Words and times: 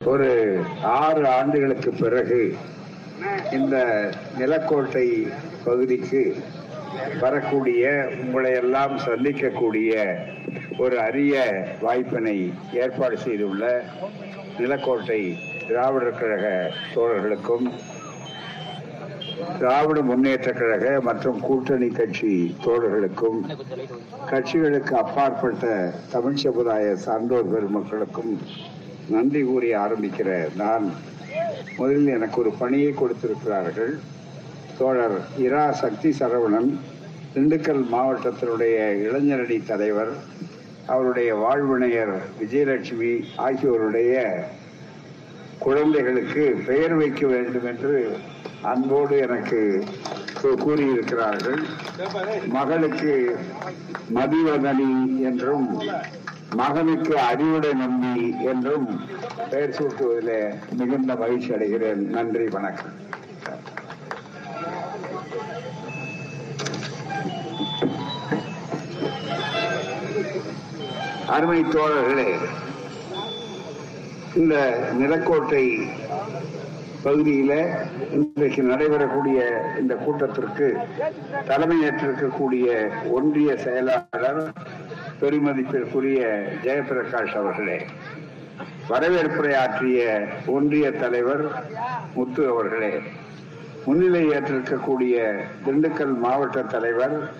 ஒரு 0.00 0.28
ஆறு 0.98 1.22
ஆண்டுகளுக்கு 1.28 1.90
பிறகு 1.94 2.38
இந்த 3.52 3.76
நிலக்கோட்டை 4.38 5.04
பகுதிக்கு 5.64 6.22
வரக்கூடிய 7.20 7.82
உங்களை 8.16 8.52
எல்லாம் 8.52 8.94
சந்திக்கக்கூடிய 8.98 9.92
ஒரு 10.78 10.96
அரிய 10.98 11.42
வாய்ப்பினை 11.82 12.34
ஏற்பாடு 12.78 13.18
செய்துள்ள 13.18 13.66
நிலக்கோட்டை 14.56 15.20
திராவிடர் 15.64 16.18
கழக 16.18 16.46
தோழர்களுக்கும் 16.94 17.68
திராவிட 19.54 20.00
முன்னேற்ற 20.04 20.50
கழக 20.54 20.96
மற்றும் 21.02 21.38
கூட்டணி 21.40 21.90
கட்சி 21.92 22.34
தோழர்களுக்கும் 22.64 23.40
கட்சிகளுக்கு 24.26 24.94
அப்பாற்பட்ட 24.96 25.64
தமிழ் 26.10 26.42
சமுதாய 26.42 26.92
சான்றோர் 26.98 27.50
பெருமக்களுக்கும் 27.52 28.34
நன்றி 29.14 29.40
கூறி 29.42 29.68
ஆரம்பிக்கிற 29.84 30.30
நான் 30.62 30.84
முதலில் 31.78 32.14
எனக்கு 32.16 32.36
ஒரு 32.42 32.50
பணியை 32.60 32.90
கொடுத்திருக்கிறார்கள். 32.92 33.92
தோழர் 34.78 35.16
இரா 35.46 35.64
சக்தி 35.82 36.10
சரவணன் 36.18 36.70
திண்டுக்கல் 37.34 37.82
மாவட்டத்தினுடைய 37.94 38.76
இளைஞரணி 39.06 39.58
தலைவர் 39.70 40.12
அவருடைய 40.94 41.30
வாழ்வினையர் 41.42 42.14
விஜயலட்சுமி 42.40 43.12
ஆகியோருடைய 43.46 44.14
குழந்தைகளுக்கு 45.66 46.44
பெயர் 46.68 46.94
வைக்க 47.00 47.22
வேண்டும் 47.32 47.66
என்று 47.72 47.94
அன்போடு 48.72 49.16
எனக்கு 49.26 49.60
கூறியிருக்கிறார்கள். 50.64 51.60
மகளுக்கு 52.56 53.12
மதிவதனி 54.16 54.90
என்றும் 55.30 55.68
மகனுக்கு 56.54 57.18
அறிவுடை 57.18 57.72
நம்பி 57.72 58.34
என்றும் 58.44 59.08
பெயர் 59.50 59.76
சூட்டுவதிலே 59.78 60.54
மிகுந்த 60.76 61.16
மகிழ்ச்சி 61.16 61.48
அடைகிறேன். 61.48 61.94
நன்றி 61.94 62.48
வணக்கம். 62.48 63.08
அருமை 71.26 71.64
தோழர்களே 71.64 72.38
இந்த 74.34 74.54
நிலக்கோட்டை 74.98 75.64
பகுதியில 77.04 77.52
இன்றைக்கு 78.12 78.62
நடைபெறக்கூடிய 78.62 79.60
இந்த 79.78 79.94
கூட்டத்திற்கு 79.94 80.76
தலைமையேற்றிருக்கக்கூடிய 81.46 82.90
ஒன்றிய 83.10 83.56
செயலாளர் 83.56 84.52
பெருமதிப்பிற்குரிய 85.20 86.46
ஜெயபிரகாஷ் 86.62 87.36
அவர்களே. 87.36 87.86
வரவேற்புரை 88.88 89.56
ஆற்றிய 89.56 90.26
ஒன்றிய 90.46 90.92
தலைவர் 90.92 91.64
முத்து 92.14 92.48
அவர்களே. 92.48 93.02
முன்னிலை 93.84 94.28
ஏற்றிருக்கக்கூடிய 94.28 95.40
திண்டுக்கல் 95.66 96.18
மாவட்ட 96.18 96.62
தலைவர் 96.62 97.30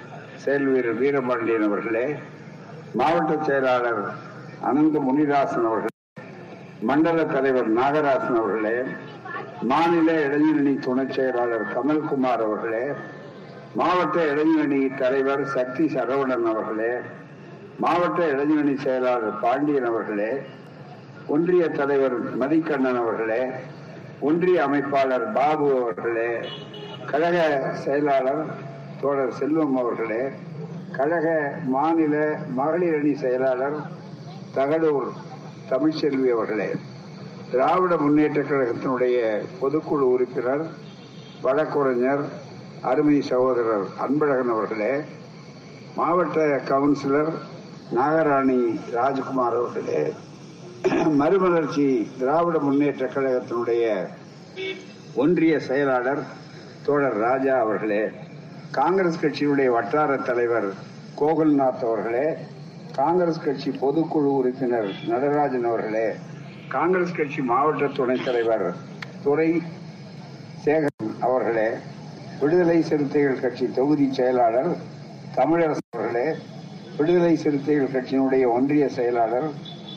செயல்வீரர் 0.47 0.99
வீரபாண்டியன் 0.99 1.63
அவர்களே. 1.63 2.15
மாவட்ட 2.95 3.45
செயலாளர் 3.45 4.15
அனந்த 4.61 4.99
முனிதாசன் 4.99 5.67
அவர்களே. 5.67 5.89
மண்டல 6.81 7.25
தலைவர் 7.25 7.73
நாகராசன் 7.73 8.37
அவர்களே. 8.37 8.79
மாநில 9.69 10.13
இளைஞரணி 10.13 10.79
துணைச் 10.79 11.13
செயலாளர் 11.13 11.73
கமல்குமார் 11.75 12.43
அவர்களே 12.43 12.93
மாவட்ட 13.75 14.25
இளைஞரணி 14.25 14.97
தலைவர் 14.97 15.45
சக்தி 15.47 15.89
சரவணன் 15.89 16.47
அவர்களே 16.47 16.93
மாவட்ட 17.79 18.27
இளைஞரணி 18.27 18.77
செயலாளர் 18.77 19.39
பாண்டியன் 19.41 19.85
அவர்களே 19.85 20.43
ஒன்றிய 21.27 21.69
தலைவர் 21.69 22.17
மதிக்கண்ணன் 22.37 22.97
அவர்களே 22.97 23.43
ஒன்றிய 24.21 24.63
அமைப்பாளர் 24.63 25.33
பாபு 25.33 25.81
அவர்களே 25.81 26.31
கழக 27.07 27.37
செயலாளர் 27.75 28.43
தோழர் 29.01 29.31
செல்வம் 29.31 29.77
அவர்களே 29.77 30.31
கழக 30.93 31.27
மாநில 31.67 32.37
மகளிரணி 32.57 33.13
செயலாளர் 33.15 33.79
தகடூர் 34.55 35.11
தமிழ்ச்செல்வி 35.71 36.31
அவர்களே. 36.31 36.75
திராவிட 37.51 37.95
முன்னேற்ற 37.97 38.41
கழகத்தினுடைய 38.43 39.19
பொதுக்குழு 39.61 40.05
உறுப்பினர் 40.09 40.65
வழக்குரைஞர் 41.43 42.23
அருமை 42.83 43.17
சகோதரர் 43.29 43.87
அன்பழகன் 44.01 44.53
அவர்களே 44.53 44.93
மாவட்ட 45.97 46.39
கவுன்சிலர் 46.69 47.33
நாகராணி 47.93 48.61
ராஜ்குமார் 48.93 49.57
அவர்களே 49.57 50.03
மறுமலர்ச்சி 51.19 51.87
திராவிட 52.19 52.59
முன்னேற்ற 52.59 53.05
கழகத்தினுடைய 53.09 53.87
ஒன்றிய 55.17 55.55
செயலாளர் 55.61 56.23
தோழர் 56.85 57.21
ராஜா 57.21 57.55
அவர்களே 57.59 58.03
காங்கிரஸ் 58.73 59.23
கட்சியுடைய 59.23 59.69
வட்டார 59.71 60.21
தலைவர் 60.23 60.69
கோகுல்நாத் 61.19 61.85
அவர்களே 61.85 62.27
காங்கிரஸ் 62.95 63.45
கட்சி 63.45 63.71
பொதுக்குழு 63.81 64.31
உறுப்பினர் 64.33 64.91
நடராஜன் 65.09 65.67
அவர்களே 65.67 66.09
காங்கிரஸ் 66.71 67.15
கட்சி 67.15 67.41
மாவட்ட 67.43 67.85
துணைத் 67.95 68.25
தலைவர் 68.25 68.67
துரை 69.23 69.49
சேகரன் 70.65 71.15
அவர்களே 71.21 71.69
விடுதலை 72.41 72.77
சிறுத்தைகள் 72.83 73.41
கட்சி 73.41 73.67
தொகுதி 73.71 74.07
செயலாளர் 74.13 74.71
தமிழரசு 75.35 75.83
அவர்களே 75.89 76.27
விடுதலை 76.97 77.33
சிறுத்தைகள் 77.37 77.93
கட்சியினுடைய 77.93 78.45
ஒன்றிய 78.53 78.85
செயலாளர் 78.89 79.49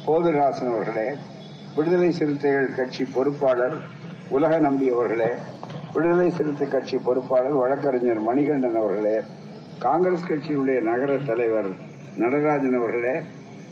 போதுராசன் 0.05 0.71
அவர்களே 0.71 1.07
விடுதலை 1.75 2.09
சிறுத்தைகள் 2.11 2.75
கட்சி 2.75 3.05
பொறுப்பாளர் 3.13 3.77
உலக 4.31 4.57
நம்பி 4.59 4.89
அவர்களே 4.89 5.31
விடுதலை 5.93 6.27
சிறுத்தை 6.31 6.67
கட்சி 6.67 6.99
பொறுப்பாளர் 6.99 7.55
வழக்கறிஞர் 7.55 8.23
மணிகண்டன் 8.23 8.77
அவர்களே 8.77 9.15
காங்கிரஸ் 9.79 10.27
கட்சியினுடைய 10.27 10.79
நகர 10.81 11.13
தலைவர் 11.25 11.71
நடராஜன் 12.17 12.77
அவர்களே 12.77 13.15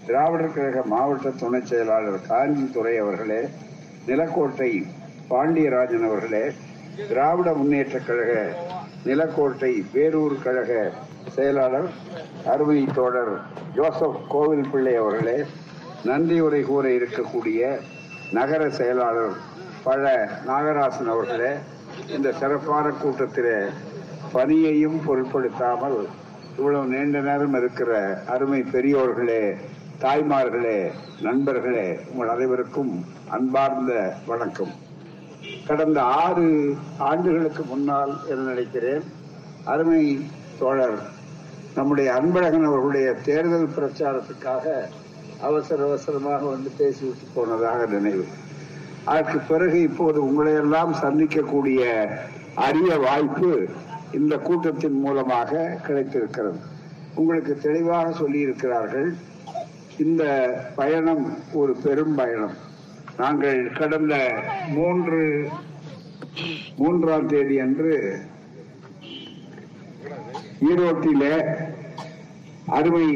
திராவிடர் 0.05 0.53
கழக 0.53 0.81
மாவட்ட 0.87 1.29
துணைச் 1.39 1.69
செயலாளர் 1.69 2.19
காஞ்சித்துறை 2.27 2.93
அவர்களே 2.97 3.41
நிலக்கோட்டை 4.07 4.71
பாண்டியராஜன் 5.29 6.05
அவர்களே 6.05 6.45
திராவிட 7.09 7.49
முன்னேற்ற 7.53 7.97
கழக 7.99 8.31
நிலக்கோட்டை 9.05 9.71
பேரூர் 9.91 10.35
கழக 10.43 10.71
செயலாளர் 11.35 11.89
அருமை 12.45 12.79
தோழர் 12.93 13.33
ஜோசப் 13.75 14.19
கோவில் 14.27 14.69
பிள்ளை 14.71 14.95
அவர்களே 14.95 15.37
நன்றி 16.05 16.37
உரை 16.41 16.61
கூற 16.63 16.85
இருக்கக்கூடிய 16.91 17.61
நகர 18.31 18.63
செயலாளர் 18.71 19.35
பழ 19.83 20.03
நாகராசன் 20.45 21.11
அவர்களே 21.11 21.51
இந்த 22.15 22.29
சிறப்பான 22.31 22.85
கூட்டத்தில் 22.95 23.53
பணியையும் 24.33 24.99
பொருட்படுத்தாமல் 25.05 25.99
இவ்வளவு 26.55 26.85
நீண்ட 26.87 27.19
நேரம் 27.21 27.55
இருக்கிற 27.55 27.91
அருமை 28.27 28.61
பெரியோர்களே 28.71 29.43
தாய்மார்களே 30.03 30.77
நண்பர்களே 31.21 31.99
உங்கள் 32.11 32.27
அனைவருக்கும் 32.27 33.05
அன்பார்ந்த 33.29 34.13
வணக்கம். 34.25 34.71
கடந்த 35.67 36.01
ஆறு 36.01 36.75
ஆண்டுகளுக்கு 36.97 37.63
முன்னால் 37.63 38.13
என 38.29 38.39
நினைக்கிறேன்? 38.39 39.03
அருமை 39.63 40.25
தோழர் 40.59 40.97
நம்முடைய 41.75 42.13
அன்பழகன் 42.13 42.67
அவர்களுடைய 42.69 43.13
தேர்தல் 43.13 43.69
பிரச்சாரத்துக்காக 43.77 44.65
அவசர 45.41 45.83
அவசரமாக 45.83 46.45
வந்து 46.45 46.71
பேசிவிட்டு 46.77 47.27
போனதாக 47.33 47.85
நினைவு. 47.85 48.25
அதற்கு 49.05 49.39
பிறகு 49.39 49.81
இப்போது 49.81 50.21
உங்களையெல்லாம் 50.23 50.93
சந்திக்கக்கூடிய 51.01 52.09
அரிய 52.55 52.97
வாய்ப்பு 52.97 53.67
இந்த 54.11 54.37
கூட்டத்தின் 54.37 54.99
மூலமாக 54.99 55.79
கிடைத்திருக்கிறது. 55.87 56.59
உங்களுக்கு 57.15 57.57
தெளிவாக 57.61 58.09
சொல்லியிருக்கிறார்கள் 58.09 59.15
இந்த 59.97 60.23
பயணம் 60.75 61.25
ஒரு 61.53 61.75
பெரும் 61.83 62.15
பயணம். 62.15 62.55
நாங்கள் 63.17 63.73
கடந்த 63.73 64.13
மூன்று 64.73 65.19
மூன்றாம் 66.77 67.25
தேதி 67.25 67.59
அன்று 67.59 67.95
ஈரோட்டில 70.61 71.23
அருமை 72.67 73.07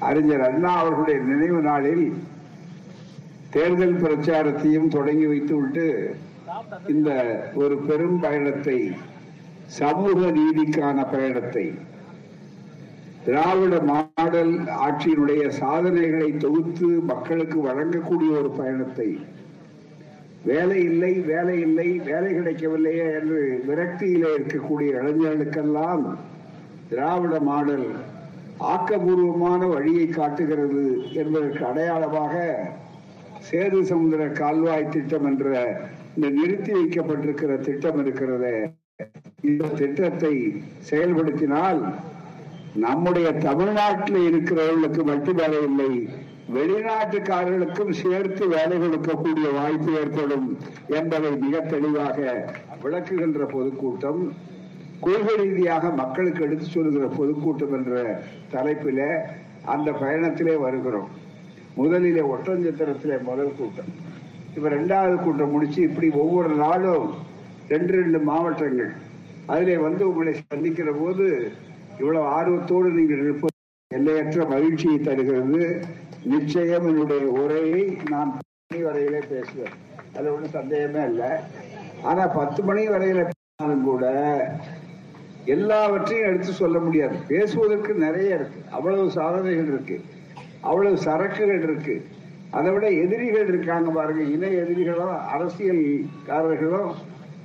அறிஞர் 0.00 0.40
அண்ணா 0.40 0.76
அவர்களுடைய 0.76 1.18
நினைவு 1.20 1.60
நாளில் 1.60 2.12
தேர்தல் 3.50 3.94
பிரச்சாரத்தையும் 3.94 4.88
தொடங்கி 4.88 5.26
வைத்துவிட்டு 5.26 5.86
இந்த 6.88 7.10
ஒரு 7.54 7.78
பெரும் 7.78 8.20
பயணத்தை 8.20 8.78
சமூக 9.66 10.30
நீதிக்கான 10.30 11.10
பயணத்தை 11.10 11.66
திராவிட 13.26 13.74
மாடல் 13.90 14.54
ஆட்சியினுடைய 14.86 15.42
சாதனைகளை 15.60 16.30
தொகுத்து 16.44 16.88
மக்களுக்கு 17.10 17.58
வழங்கக்கூடிய 17.68 18.30
ஒரு 18.38 18.50
பயணத்தை. 18.50 19.08
வேலை 20.44 20.78
இல்லை 20.84 21.12
வேலை 21.30 21.60
இல்லை 21.60 21.88
வேலை 21.98 22.30
கிடைக்கவில்லையே 22.34 23.04
என்று 23.18 23.40
விரக்தியிலே 23.68 24.30
இருக்கக்கூடிய 24.38 24.88
இளைஞர்களுக்கெல்லாம் 25.00 26.04
திராவிட 26.88 27.34
மாடல் 27.40 27.86
ஆக்கபூர்வமான 28.72 29.60
வழியை 29.74 30.06
காட்டுகிறது 30.08 30.82
என்பதற்கு 31.12 31.62
அடையாளமாக 31.66 32.34
சேது 33.50 33.80
சமுதிர 33.90 34.24
கால்வாய் 34.32 34.92
திட்டம் 34.94 35.26
என்ற 35.26 35.52
இந்த 36.16 36.28
நிறுத்தி 36.30 36.72
வைக்கப்பட்டிருக்கிற 36.72 37.52
திட்டம் 37.60 37.98
இருக்கிறது. 37.98 38.52
இந்த 39.40 39.70
திட்டத்தை 39.80 40.34
செயல்படுத்தினால் 40.90 41.80
நம்முடைய 42.74 43.32
தமிழ்நாட்டில் 43.32 44.18
இருக்கிறவர்களுக்கு 44.28 45.02
மட்டும் 45.04 45.34
வேலை 45.34 45.58
இல்லை 45.62 46.08
வெளிநாட்டுக்காரர்களுக்கும் 46.54 47.90
சேர்த்து 47.90 48.48
வேலை 48.48 48.76
கொடுக்கக்கூடிய 48.78 49.48
வாய்ப்பு 49.54 49.92
ஏற்படும் 49.92 50.58
என்பதை 50.88 51.30
மிக 51.30 51.60
தெளிவாக 51.60 52.46
விளக்குகின்ற 52.82 53.44
பொதுக்கூட்டம் 53.44 54.32
கொள்கை 55.00 55.36
ரீதியாக 55.36 55.90
மக்களுக்கு 55.90 56.44
எடுத்து 56.44 56.64
சொல்கிற 56.64 57.06
பொதுக்கூட்டம் 57.06 57.72
என்ற 57.72 58.20
தலைப்பில் 58.50 59.04
அந்த 59.64 59.90
பயணத்திலே 59.90 60.56
வருகிறோம். 60.58 61.08
முதலிலே 61.74 62.20
ஒற்றஞ்சத்திரத்திலே 62.20 63.22
முதல் 63.22 63.56
கூட்டம். 63.58 63.90
இப்ப 64.56 64.68
ரெண்டாவது 64.68 65.22
கூட்டம் 65.22 65.50
முடிச்சு 65.50 65.82
இப்படி 65.82 66.10
ஒவ்வொரு 66.10 66.54
நாளும் 66.54 67.14
ரெண்டு 67.68 67.92
ரெண்டு 67.92 68.18
மாவட்டங்கள். 68.18 68.92
அதிலே 69.46 69.76
வந்து 69.76 70.08
உங்களை 70.08 70.36
சந்திக்கிற 70.48 70.92
போது 70.92 71.52
இவ்வளவு 71.98 72.24
ஆர்வத்தோடு 72.24 72.90
நீங்கள் 72.90 73.22
இருப்பது 73.22 73.56
எல்லையற்ற 73.94 74.44
மகிழ்ச்சியை 74.44 74.98
தருகிறது. 74.98 75.80
நிச்சயம் 76.24 76.86
என்னுடைய 76.86 77.26
உரையை 77.26 77.96
நான் 78.10 78.38
மணி 78.68 78.84
வரையிலே 78.84 79.22
பேசுவேன். 79.28 79.74
அது 80.16 80.34
ஒன்றும் 80.34 80.50
சந்தேகமே 80.50 81.04
இல்லை. 81.04 81.28
ஆனா 82.02 82.26
பத்து 82.26 82.62
மணி 82.62 82.88
வரையில 82.88 83.28
பேசினாலும் 83.28 83.84
கூட 83.84 84.04
எல்லாவற்றையும் 85.44 86.28
எடுத்து 86.28 86.52
சொல்ல 86.52 86.78
முடியாது. 86.78 87.16
பேசுவதற்கு 87.28 87.94
நிறைய 87.94 88.34
இருக்கு. 88.34 88.62
அவ்வளவு 88.70 89.10
சாதனைகள் 89.10 89.66
இருக்கு. 89.66 90.00
அவ்வளவு 90.60 90.96
சரக்குகள் 90.96 91.62
இருக்கு. 91.62 92.04
அதை 92.50 92.72
விட 92.72 92.90
எதிரிகள் 92.90 93.48
இருக்காங்க 93.48 93.90
பாருங்க. 93.90 94.22
இணை 94.22 94.54
எதிரிகளும் 94.54 95.16
அரசியல்காரர்களும் 95.34 96.92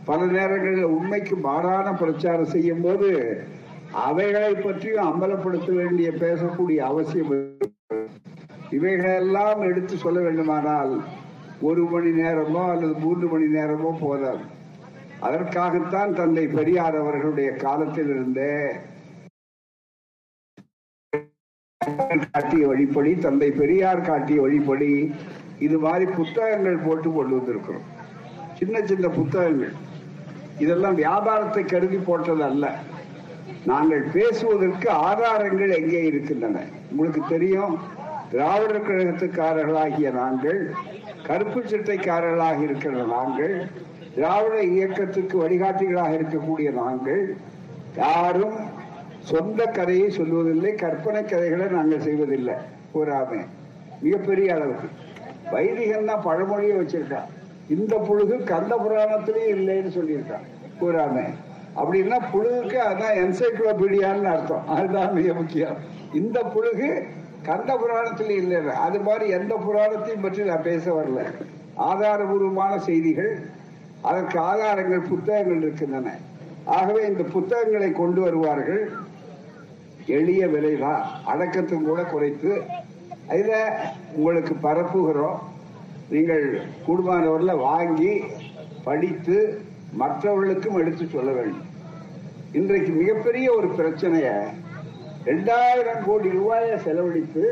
பல 0.06 0.26
நேரங்களில் 0.26 0.84
உண்மைக்கு 0.84 1.36
மாறான 1.36 1.94
பிரச்சாரம் 1.94 2.46
செய்யும் 2.46 2.82
போது 2.82 3.10
அவைகளை 3.92 4.54
பற்றியும் 4.56 5.08
அம்பலப்படுத்த 5.12 5.74
வேண்டிய 5.74 6.12
பேசக்கூடிய 6.12 6.78
அவசியம் 6.78 7.56
இவைகளெல்லாம் 8.70 9.62
எடுத்து 9.62 9.98
சொல்ல 9.98 10.20
வேண்டுமானால் 10.20 11.02
ஒரு 11.62 11.84
மணி 11.84 12.10
நேரமோ 12.22 12.70
அல்லது 12.70 12.94
மூன்று 12.94 13.28
மணி 13.28 13.46
நேரமோ 13.46 13.92
போதாது. 14.00 14.44
அதற்காகத்தான் 15.20 16.14
தந்தை 16.14 16.48
பெரியார் 16.48 16.96
அவர்களுடைய 16.96 17.52
காலத்தில் 17.52 18.08
இருந்தே 18.08 18.76
காட்டிய 22.32 22.68
வழிப்படி 22.68 23.20
தந்தை 23.20 23.52
பெரியார் 23.52 24.02
காட்டிய 24.02 24.42
வழிப்படி 24.42 25.14
இது 25.60 25.80
மாதிரி 25.80 26.12
புத்தகங்கள் 26.12 26.78
போட்டு 26.78 27.12
கொண்டு 27.12 27.36
வந்திருக்கிறோம். 27.38 27.88
சின்ன 28.54 28.82
சின்ன 28.82 29.08
புத்தகங்கள். 29.08 29.74
இதெல்லாம் 30.60 30.96
வியாபாரத்தை 30.96 31.64
கருதி 31.64 31.98
போட்டது 31.98 32.44
அல்ல. 32.44 32.80
நாங்கள் 33.66 34.04
பேசுவதற்கு 34.14 34.90
ஆதாரங்கள் 34.90 35.70
எங்கே 35.70 36.04
இருக்கின்றன? 36.04 36.60
உங்களுக்கு 36.92 37.22
தெரியும் 37.30 37.78
திராவிடர் 38.32 38.88
கழகத்துக்காரர்களாகிய 38.88 40.12
நாங்கள் 40.14 40.72
கருப்பு 41.28 41.60
சட்டைக்காரர்களாக 41.62 42.64
இருக்கிற 42.64 43.04
நாங்கள் 43.04 43.68
திராவிட 44.16 44.62
இயக்கத்துக்கு 44.62 45.36
வழிகாட்டிகளாக 45.44 46.18
இருக்கக்கூடிய 46.18 46.74
நாங்கள் 46.74 47.38
யாரும் 47.96 48.58
சொந்த 49.20 49.66
கதையை 49.66 50.18
சொல்வதில்லை 50.18 50.76
கற்பனை 50.76 51.26
கதைகளை 51.26 51.66
நாங்கள் 51.68 52.02
செய்வதில்லை. 52.02 52.54
கூறாமே 52.94 53.42
மிகப்பெரிய 54.02 54.54
அளவுக்கு. 54.54 54.88
வைதிகன் 55.52 56.06
தான் 56.06 56.24
பழமொழியை 56.24 56.78
வச்சிருக்கான். 56.78 57.28
இந்த 57.70 57.98
பொழுது 57.98 58.44
கந்த 58.44 58.76
புராணத்திலேயே 58.76 59.50
இல்லைன்னு 59.58 59.92
சொல்லியிருக்கான். 59.98 60.48
கூறாமே 60.82 61.26
அப்படின்னா 61.78 62.18
புழுகுக்கு 62.34 62.78
அதான் 62.90 63.18
என்சைக்ளோபீடியான்னு 63.24 64.30
அர்த்தம். 64.36 64.68
அதுதான் 64.68 65.14
மிக 65.14 65.34
முக்கியம். 65.34 65.78
இந்த 66.14 66.40
புழுகு 66.56 66.90
கந்த 67.44 67.72
புராணத்தில் 67.76 68.30
இல்லை. 68.30 68.58
அது 68.86 69.00
மாதிரி 69.00 69.26
எந்த 69.30 69.54
புராணத்தையும் 69.56 70.22
பற்றி 70.22 70.44
நான் 70.44 70.68
பேச 70.70 70.86
வரல. 70.94 71.22
ஆதாரபூர்வமான 71.90 72.78
செய்திகள் 72.78 73.32
அதற்கு 74.02 74.40
ஆதாரங்கள் 74.40 75.10
புத்தகங்கள் 75.10 75.62
இருக்கின்றன. 75.62 76.16
ஆகவே 76.66 77.02
இந்த 77.08 77.24
புத்தகங்களை 77.24 77.92
கொண்டு 77.92 78.22
வருவார்கள். 78.22 78.82
எளிய 80.06 80.48
விலைதான் 80.48 81.02
அடக்கத்தும் 81.26 81.88
கூட 81.90 82.04
குறைத்து 82.04 82.52
இதை 83.40 83.62
உங்களுக்கு 84.14 84.54
பரப்புகிறோம். 84.64 85.40
நீங்கள் 86.10 86.46
கூடுமானவரில் 86.88 87.60
வாங்கி 87.60 88.22
படித்து 88.84 89.62
மற்றவர்களுக்கும் 89.92 90.78
எடுத்து 90.78 91.06
சொல்ல 91.08 91.32
வேண்டும். 91.32 91.67
இன்றைக்கு 92.58 92.92
மிகப்பெரிய 92.92 93.48
ஒரு 93.56 93.68
பிரச்சனைய 93.78 94.28
ரெண்டாயிரம் 95.26 96.04
கோடி 96.06 96.30
ரூபாயை 96.30 96.76
செலவழித்து 96.78 97.44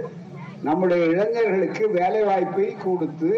நம்முடைய 0.63 1.01
இளைஞர்களுக்கு 1.05 1.83
வேலை 1.89 2.21
வாய்ப்பை 2.23 2.67
கொடுத்து 2.83 3.31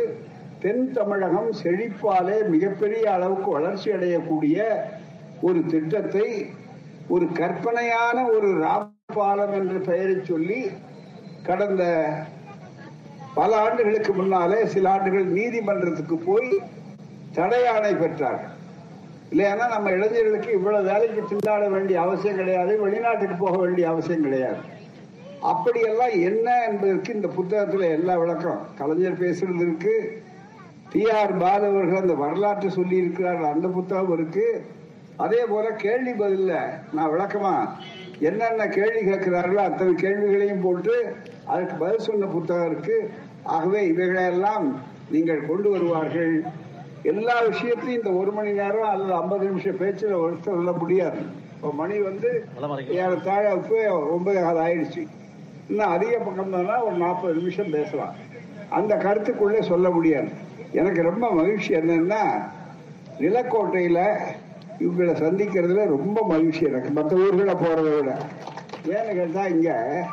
தென் 0.59 0.85
தமிழகம் 0.91 1.49
செழிப்பாலே 1.61 2.37
மிகப்பெரிய 2.49 3.05
அளவுக்கு 3.11 3.49
வளர்ச்சி 3.51 3.89
அடையக்கூடிய 3.91 4.67
ஒரு 5.41 5.59
திட்டத்தை 5.65 6.27
ஒரு 7.07 7.25
கற்பனையான 7.39 8.17
ஒரு 8.35 8.51
ராப்பாலம் 8.65 9.55
என்ற 9.59 9.77
பெயரை 9.89 10.17
சொல்லி 10.23 10.61
கடந்த 11.43 11.83
பல 13.33 13.49
ஆண்டுகளுக்கு 13.55 14.13
முன்னாலே 14.13 14.61
சில 14.65 14.87
ஆண்டுகள் 14.89 15.27
நீதிமன்றத்துக்கு 15.29 16.17
போய் 16.29 16.51
தடையாணை 17.35 17.93
பெற்றார்கள். 17.95 18.53
இல்லையானா 19.31 19.65
நம்ம 19.69 19.91
இளைஞர்களுக்கு 19.91 20.51
இவ்வளவு 20.51 20.89
வேலைக்கு 20.89 21.21
திண்டாட 21.29 21.63
வேண்டிய 21.69 22.01
அவசியம் 22.01 22.35
கிடையாது 22.35 22.73
வெளிநாட்டுக்கு 22.83 23.35
போக 23.39 23.57
வேண்டிய 23.57 23.89
அவசியம் 23.89 24.21
கிடையாது. 24.21 24.59
அப்படியெல்லாம் 25.41 26.13
என்ன 26.29 26.47
என்பதற்கு 26.67 27.13
இந்த 27.13 27.29
புத்தகத்துல 27.37 27.89
எல்லா 27.97 28.15
விளக்கம். 28.15 28.61
கலைஞர் 28.77 29.21
பேசுறது 29.21 29.61
இருக்கு. 29.65 29.95
டி 30.91 31.09
ஆர் 31.09 31.37
பாலவர்கள் 31.37 32.01
அந்த 32.01 32.13
வரலாற்று 32.13 32.71
சொல்லி 32.71 32.95
இருக்கிறார் 32.97 33.43
அந்த 33.43 33.67
புத்தகம் 33.67 34.13
இருக்கு. 34.13 34.47
அதே 35.17 35.41
போல 35.45 35.69
கேள்வி 35.69 36.11
பதில 36.11 36.55
நான் 36.93 37.11
விளக்கமா 37.11 37.53
என்னென்ன 38.19 38.67
கேள்வி 38.67 39.01
கேட்கிறார்களோ 39.09 39.61
அத்தனை 39.69 39.93
கேள்விகளையும் 39.93 40.61
போட்டு 40.61 40.95
அதுக்கு 41.45 41.75
பதில் 41.75 42.05
சொன்ன 42.07 42.25
புத்தகம் 42.25 42.71
இருக்கு. 42.71 43.09
ஆகவே 43.43 43.81
இவைகளெல்லாம் 43.87 44.81
நீங்கள் 45.09 45.45
கொண்டு 45.45 45.69
வருவார்கள். 45.69 46.43
எல்லா 47.03 47.39
விஷயத்தையும் 47.41 48.05
இந்த 48.05 48.19
ஒரு 48.19 48.31
மணி 48.31 48.51
நேரம் 48.51 48.89
அல்லது 48.89 49.13
ஐம்பது 49.13 49.45
நிமிஷம் 49.45 49.77
பேச்சில் 49.77 50.15
ஒருத்தர் 50.15 50.43
சொல்ல 50.43 50.71
முடியாது. 50.71 51.17
இப்போ 51.55 51.71
மணி 51.71 51.99
வந்து 51.99 52.45
ஏறத்தாழ 52.89 53.57
ஒன்பது 53.89 54.41
காலம் 54.41 54.65
ஆயிடுச்சு. 54.65 55.07
இன்னும் 55.69 55.89
அதிக 55.89 56.17
பக்கம் 56.17 56.51
தானா 56.51 56.83
ஒரு 56.83 56.95
நாற்பது 56.95 57.33
நிமிஷம் 57.33 57.69
பேசலாம். 57.69 58.15
அந்த 58.69 58.95
கருத்துக்குள்ளே 58.95 59.61
சொல்ல 59.61 59.89
முடியாது. 59.89 60.27
எனக்கு 60.71 61.01
ரொம்ப 61.01 61.31
மகிழ்ச்சி 61.31 61.73
என்னன்னா 61.73 62.43
நிலக்கோட்டையில 63.19 64.15
இவங்களை 64.79 65.13
சந்திக்கிறதுல 65.23 65.85
ரொம்ப 65.85 66.25
மகிழ்ச்சி 66.27 66.65
எனக்கு. 66.65 66.89
மற்ற 66.89 67.17
ஊர்களை 67.17 67.53
போறதை 67.53 67.99
விட. 67.99 68.17
ஏன்னு 68.85 69.15
கேட்டா 69.15 69.45
இங்க 69.45 70.03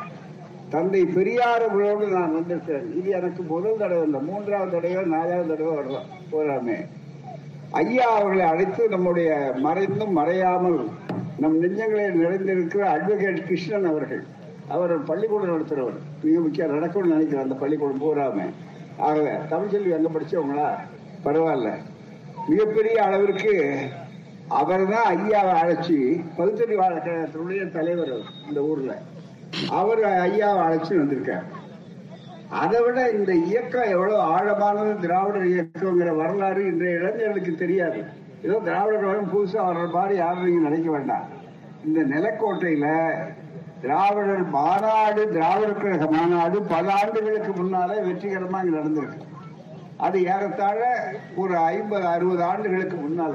தந்தை 0.69 1.03
பெரியாரோடு 1.03 2.07
நான் 2.07 2.33
வந்திருக்கிறேன். 2.33 2.97
இது 2.99 3.09
எனக்கு 3.09 3.43
முதல் 3.43 3.77
தடவை 3.77 4.03
இல்லை. 4.03 4.19
மூன்றாவது 4.19 4.71
தடவை 4.71 5.03
நாலாவது 5.03 5.47
தடவை 5.47 5.77
வர்றோம் 5.77 6.07
போறாமே. 6.35 6.77
ஐயா 7.71 8.09
அவர்களை 8.09 8.45
அழைத்து 8.45 8.89
நம்முடைய 8.89 9.53
மறைந்தும் 9.57 10.17
மறையாமல் 10.17 10.89
நம் 11.39 11.59
நெஞ்சங்களில் 11.59 12.27
நிறைந்திருக்கிற 12.27 12.83
அட்வொகேட் 12.95 13.45
கிருஷ்ணன் 13.45 13.85
அவர்கள் 13.85 14.23
அவர் 14.67 15.03
பள்ளிக்கூடம் 15.03 15.49
நடத்துறவர். 15.49 15.97
மிக 16.23 16.39
முக்கியம் 16.39 16.73
நடக்கும்னு 16.73 17.09
நினைக்கிறேன் 17.09 17.43
அந்த 17.43 17.55
பள்ளிக்கூடம் 17.55 18.03
போறாம. 18.03 18.41
ஆகவே 18.97 19.31
தமிழ்ச்செல்வி 19.49 19.95
அங்க 19.95 20.09
படிச்சவங்களா? 20.09 20.69
பரவாயில்ல. 21.23 21.71
மிகப்பெரிய 22.47 23.03
அளவிற்கு 23.03 23.77
அவர் 24.47 24.89
தான் 24.89 25.17
ஐயாவை 25.17 25.53
அழைச்சி 25.61 26.23
பகுத்தறிவாளர் 26.37 27.05
கழகத்தினுடைய 27.05 27.71
தலைவர் 27.71 28.13
இந்த 28.47 28.61
ஊர்ல. 28.61 29.01
அவர் 29.69 29.99
ஐயாவை 29.99 30.63
அழைச்சி 30.67 30.97
வந்திருக்கார். 30.97 31.54
அதை 32.49 32.81
விட 32.81 33.11
இந்த 33.11 33.33
இயக்கம் 33.33 33.91
எவ்வளவு 33.93 34.19
ஆழமானது 34.35 34.99
திராவிடர் 34.99 35.47
இயக்கங்கிற 35.47 36.15
வரலாறு 36.15 36.65
இன்றைய 36.65 36.97
இளைஞர்களுக்கு 36.99 37.55
தெரியாது. 37.55 38.03
ஏதோ 38.41 38.59
திராவிடர் 38.63 39.05
கழகம் 39.05 39.31
புதுசா 39.33 39.61
வர்ற 39.67 39.91
மாதிரி 39.91 40.15
யாரும் 40.15 40.45
நீங்க 40.45 40.69
நினைக்க 40.69 40.91
வேண்டாம். 40.91 41.25
இந்த 41.85 42.01
நிலக்கோட்டையில 42.01 42.87
திராவிடர் 43.81 44.49
மாநாடு 44.49 45.29
திராவிடர் 45.29 45.81
கழக 45.81 46.05
மாநாடு 46.11 46.61
பல 46.61 46.91
ஆண்டுகளுக்கு 46.91 47.51
முன்னாலே 47.61 47.97
வெற்றிகரமா 48.09 48.59
இங்க 48.65 48.77
நடந்திருக்கு. 48.77 49.19
அது 49.97 50.23
ஏறத்தாழ 50.23 51.11
ஒரு 51.35 51.57
ஐம்பது 51.57 52.05
அறுபது 52.05 52.43
ஆண்டுகளுக்கு 52.43 52.97
முன்னால. 52.97 53.33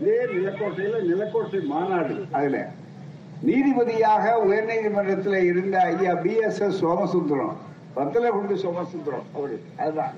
இதே 0.00 0.20
நிலக்கோட்டையில 0.34 1.00
நிலக்கோட்டை 1.10 1.60
மாநாடு 1.60 2.26
அதுல. 2.30 2.68
நீதிபதியாக 3.42 4.32
உயர்நீதிமன்றத்தில் 4.46 5.46
இருந்த 5.50 5.80
ஐயா 5.80 6.14
P 6.14 6.36
S 6.36 6.62
S 6.62 6.84
Somasundaram 6.84 7.56
Batlagundu 7.96 8.56
Somasundaram 8.64 9.28
அவரு 9.36 9.56
அதுதான். 9.82 10.14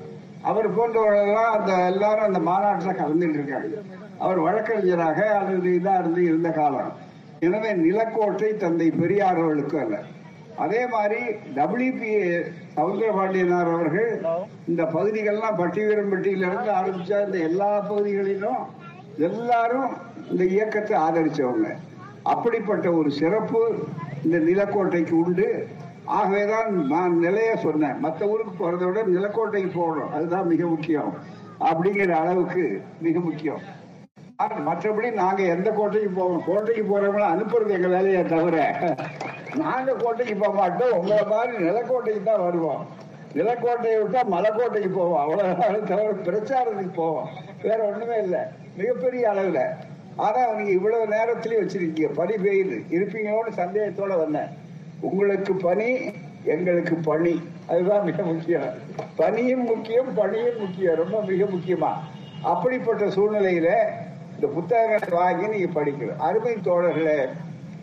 அவர் 0.50 0.68
போன்றவர்களெல்லாம் 0.76 1.52
அந்த 1.56 1.72
எல்லாரும் 1.92 2.28
அந்த 2.28 2.40
மாநாட்டில் 2.48 2.98
கலந்துட்டு 3.00 3.38
இருக்காங்க 3.40 3.76
அவர் 4.24 4.40
வழக்கறிஞராக 4.46 5.20
அல்லது 5.40 5.70
இதா 5.78 5.94
இருந்து 6.00 6.22
இருந்த 6.30 6.48
காலம். 6.58 6.92
எனவே 7.46 7.70
நிலக்கோட்டை 7.84 8.50
தந்தை 8.64 8.88
பெரியார் 9.00 9.40
அவர்களுக்கும் 9.42 9.84
அல்ல. 9.84 9.96
அதே 10.64 10.80
மாதிரி 10.94 11.20
டபிள்யூபி 11.56 12.10
சவுந்தரபாண்டியனார் 12.76 13.70
அவர்கள் 13.74 14.10
இந்த 14.70 14.82
பகுதிகள்லாம் 14.96 15.58
பட்டிவீரம்பட்டியில 15.60 16.48
இருந்து 16.50 16.70
ஆரம்பிச்சா 16.80 17.18
இந்த 17.26 17.38
எல்லா 17.48 17.70
பகுதிகளிலும் 17.90 18.60
எல்லாரும் 19.28 19.90
இந்த 20.32 20.42
இயக்கத்தை 20.54 20.96
ஆதரிச்சவங்க. 21.06 21.70
அப்படிப்பட்ட 22.32 22.86
ஒரு 22.98 23.10
சிறப்பு 23.20 23.62
இந்த 24.24 24.36
நிலக்கோட்டைக்கு 24.48 25.16
உண்டு. 25.24 25.48
ஆகவேதான் 26.04 26.86
நான் 26.86 27.18
நிலைய 27.18 27.56
சொன்னேன். 27.56 27.98
மற்ற 27.98 28.26
ஊருக்கு 28.26 28.54
போறதை 28.58 28.84
விட 28.84 29.02
நிலக்கோட்டைக்கு 29.02 29.70
போகணும். 29.74 30.12
அதுதான் 30.12 30.46
மிக 30.46 30.66
முக்கியம். 30.66 31.14
அப்படிங்கிற 31.60 32.10
அளவுக்கு 32.10 32.82
மிக 33.00 33.20
முக்கியம். 33.20 33.80
மற்றபடி 34.38 35.12
நாங்க 35.12 35.42
எந்த 35.42 35.70
கோட்டைக்கு 35.70 36.10
போவோம்? 36.10 36.42
கோட்டைக்கு 36.46 36.84
போறவங்கள 36.84 37.22
அனுப்புறது 37.22 37.68
எங்க 37.68 37.88
வேலையை 37.88 38.22
தவிர 38.24 38.78
நாங்க 39.56 39.92
கோட்டைக்கு 39.92 40.36
போக 40.36 40.52
மாட்டோம். 40.52 40.98
உங்களை 40.98 41.24
மாதிரி 41.26 41.64
நிலக்கோட்டைக்கு 41.64 42.22
தான் 42.22 42.42
வருவோம். 42.42 42.86
நிலக்கோட்டையை 43.34 43.98
விட்டா 44.00 44.20
மலைக்கோட்டைக்கு 44.30 44.92
போவோம். 44.94 45.20
அவ்வளவு 45.20 45.84
தவிர 45.84 46.10
பிரச்சாரத்துக்கு 46.10 46.94
போவோம். 46.94 47.28
வேற 47.62 47.84
ஒண்ணுமே 47.84 48.22
இல்லை. 48.22 48.40
மிகப்பெரிய 48.76 49.28
அளவுல. 49.28 49.60
ஆனா 50.16 50.52
நீங்க 50.52 50.70
இவ்வளவு 50.70 51.06
நேரத்திலயும் 51.06 51.62
வச்சிருக்கீங்க. 51.62 52.12
பனி 52.14 52.34
பெய்யுது. 52.34 52.78
இருப்பீங்களோன்னு 52.90 53.52
சந்தேகத்தோட 53.56 54.18
வந்தேன். 54.18 54.60
உங்களுக்கு 55.02 55.54
பணி 55.54 55.90
எங்களுக்கு 56.44 56.94
பணி. 56.94 57.42
அதுதான் 57.66 58.04
மிக 58.04 58.22
முக்கியம். 58.22 58.74
பனியும் 59.16 59.64
முக்கியம் 59.64 60.14
பணியும் 60.14 60.58
முக்கியம். 60.58 60.94
ரொம்ப 60.94 61.20
மிக 61.20 61.44
முக்கியமா. 61.44 61.90
அப்படிப்பட்ட 62.42 63.04
சூழ்நிலையில 63.06 63.68
இந்த 64.34 64.46
புத்தகங்களை 64.54 65.08
வாங்கி 65.10 65.46
நீங்க 65.46 65.80
படிக்கணும். 65.80 66.16
அருமை 66.16 66.52
தோழர்களே 66.52 67.28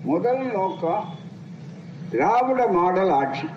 முதல் 0.03 0.51
நோக்கம் 0.51 1.03
திராவிட 2.09 2.67
மாடல் 2.67 3.09
ஆட்சி. 3.09 3.47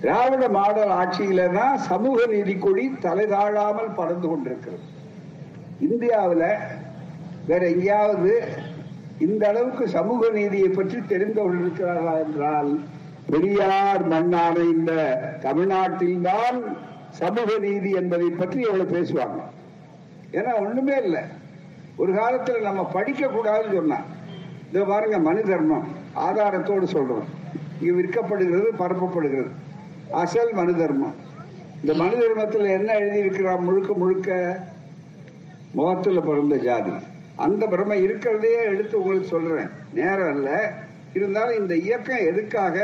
திராவிட 0.00 0.48
மாடல் 0.48 0.88
ஆட்சியில 0.88 1.52
தான் 1.52 1.78
சமூக 1.78 2.26
நீதி 2.26 2.54
கொடி 2.54 2.90
தலை 3.00 3.26
தாழாமல் 3.26 3.94
பறந்து 3.96 4.28
கொண்டிருக்கிறது. 4.28 4.80
இந்தியாவில் 5.80 6.54
வேற 7.46 7.68
எங்கேயாவது 7.68 8.42
இந்த 9.26 9.42
அளவுக்கு 9.48 9.88
சமூக 9.88 10.28
நீதியை 10.28 10.68
பற்றி 10.68 10.98
தெரிந்தவர்கள் 11.08 11.64
இருக்கிறாரா 11.64 12.12
என்றால் 12.24 12.70
பெரியார் 13.30 14.04
மண்ணான 14.08 14.56
இந்த 14.74 14.92
தமிழ்நாட்டில்தான் 15.42 16.58
சமூக 17.10 17.58
நீதி 17.58 17.90
என்பதை 17.90 18.28
பற்றி 18.30 18.60
எவ்வளவு 18.60 18.94
பேசுவாங்க. 18.96 19.40
ஏன்னா 20.32 20.52
ஒண்ணுமே 20.60 20.96
இல்லை. 21.04 21.22
ஒரு 21.96 22.12
காலத்துல 22.12 22.60
நம்ம 22.60 22.84
படிக்க 22.84 23.26
கூடாதுன்னு 23.26 23.74
சொன்னா 23.74 23.98
இதை 24.68 24.82
பாருங்க 24.82 25.18
மனு 25.18 25.42
தர்மம் 25.42 25.86
ஆதாரத்தோடு 26.26 26.86
சொல்றோம். 26.96 27.26
இங்க 27.80 27.92
விற்கப்படுகிறது 28.00 28.68
பரப்பப்படுகிறது. 28.78 29.50
அசல் 30.10 30.52
மனு 30.52 30.76
தர்மம் 30.76 31.16
இந்த 31.80 31.94
மனு 31.94 32.16
தர்மத்தில் 32.18 32.74
என்ன 32.78 32.90
எழுதியிருக்கிறார் 32.98 33.60
முழுக்க 33.60 33.92
முழுக்க? 33.92 34.60
முகத்துல 35.72 36.20
பிறந்த 36.20 36.56
ஜாதி. 36.56 36.90
அந்த 37.46 37.66
பிரமை 37.66 37.98
இருக்கிறதையே 38.06 38.62
எடுத்து 38.72 39.00
உங்களுக்கு 39.00 39.28
சொல்றேன். 39.28 39.70
நேரம் 39.92 40.34
இல்லை. 40.34 40.58
இருந்தாலும் 41.14 41.58
இந்த 41.58 41.74
இயக்கம் 41.76 42.26
எதுக்காக 42.26 42.76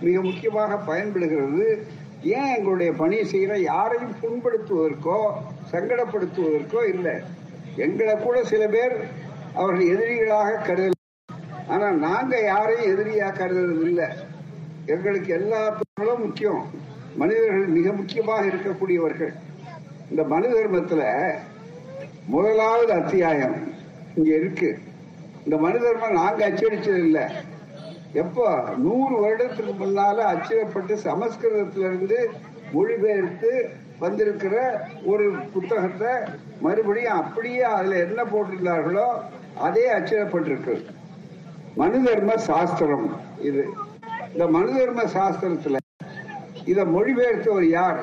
மிக 0.00 0.20
முக்கியமாக 0.20 0.76
பயன்படுகிறது? 0.76 1.66
ஏன் 2.22 2.54
எங்களுடைய 2.56 2.92
பணி 2.92 3.24
செய்கிற 3.24 3.58
யாரையும் 3.58 4.14
புண்படுத்துவதற்கோ 4.22 5.18
சங்கடப்படுத்துவதற்கோ 5.72 6.80
இல்லை. 6.94 7.14
எங்களை 7.76 8.14
கூட 8.14 8.44
சில 8.44 8.66
பேர் 8.66 8.96
அவர்கள் 9.54 9.92
எதிரிகளாக 9.94 10.58
கருதல. 10.68 10.96
ஆனால் 11.68 11.98
நாங்கள் 11.98 12.44
யாரையும் 12.44 12.90
எதிரியாக 12.92 13.36
கருதுறது 13.38 13.80
இல்லை. 13.80 14.08
எங்களுக்கு 14.86 15.32
எல்லா 15.32 15.76
பொருளும் 15.78 16.24
முக்கியம். 16.26 16.62
மனிதர்கள் 17.16 17.74
மிக 17.78 17.92
முக்கியமாக 17.92 18.46
இருக்கக்கூடியவர்கள். 18.46 19.32
இந்த 20.10 20.22
மனு 20.22 20.48
தர்மத்தில் 20.54 21.08
முதலாவது 22.26 22.92
அத்தியாயம். 22.92 23.76
இங்க 24.18 24.30
இருக்கு. 24.36 24.68
இந்த 25.44 25.56
மனு 25.56 25.78
தர்மம் 25.78 26.18
நாங்க 26.20 26.40
அச்சடிச்சது 26.48 27.02
இல்ல 27.04 27.18
எப்போ? 28.14 28.44
நூறு 28.76 29.14
வருடத்துக்கு 29.16 29.72
முன்னால 29.74 30.18
அச்சிடப்பட்டு 30.32 30.94
சமஸ்கிருதத்திலிருந்து 31.06 32.18
மொழிபெயர்த்து 32.72 33.50
வந்திருக்கிற 33.98 34.54
ஒரு 35.04 35.24
புத்தகத்தை 35.52 36.12
மறுபடியும் 36.60 37.20
அப்படியே 37.22 37.62
அதுல 37.70 37.98
என்ன 38.06 38.22
போட்டிருந்தார்களோ 38.24 39.06
அதே 39.58 39.84
அச்சிடப்பட்டிருக்கு 39.88 40.74
மனு 41.76 41.98
தர்ம 42.06 42.36
சாஸ்திரம் 42.46 43.08
இது. 43.40 43.64
இந்த 44.32 44.46
மனு 44.48 44.72
தர்ம 44.78 45.02
சாஸ்திரத்துல 45.14 45.76
இத 46.64 46.80
மொழிபெயர்த்தவர் 46.86 47.68
யார்? 47.70 48.00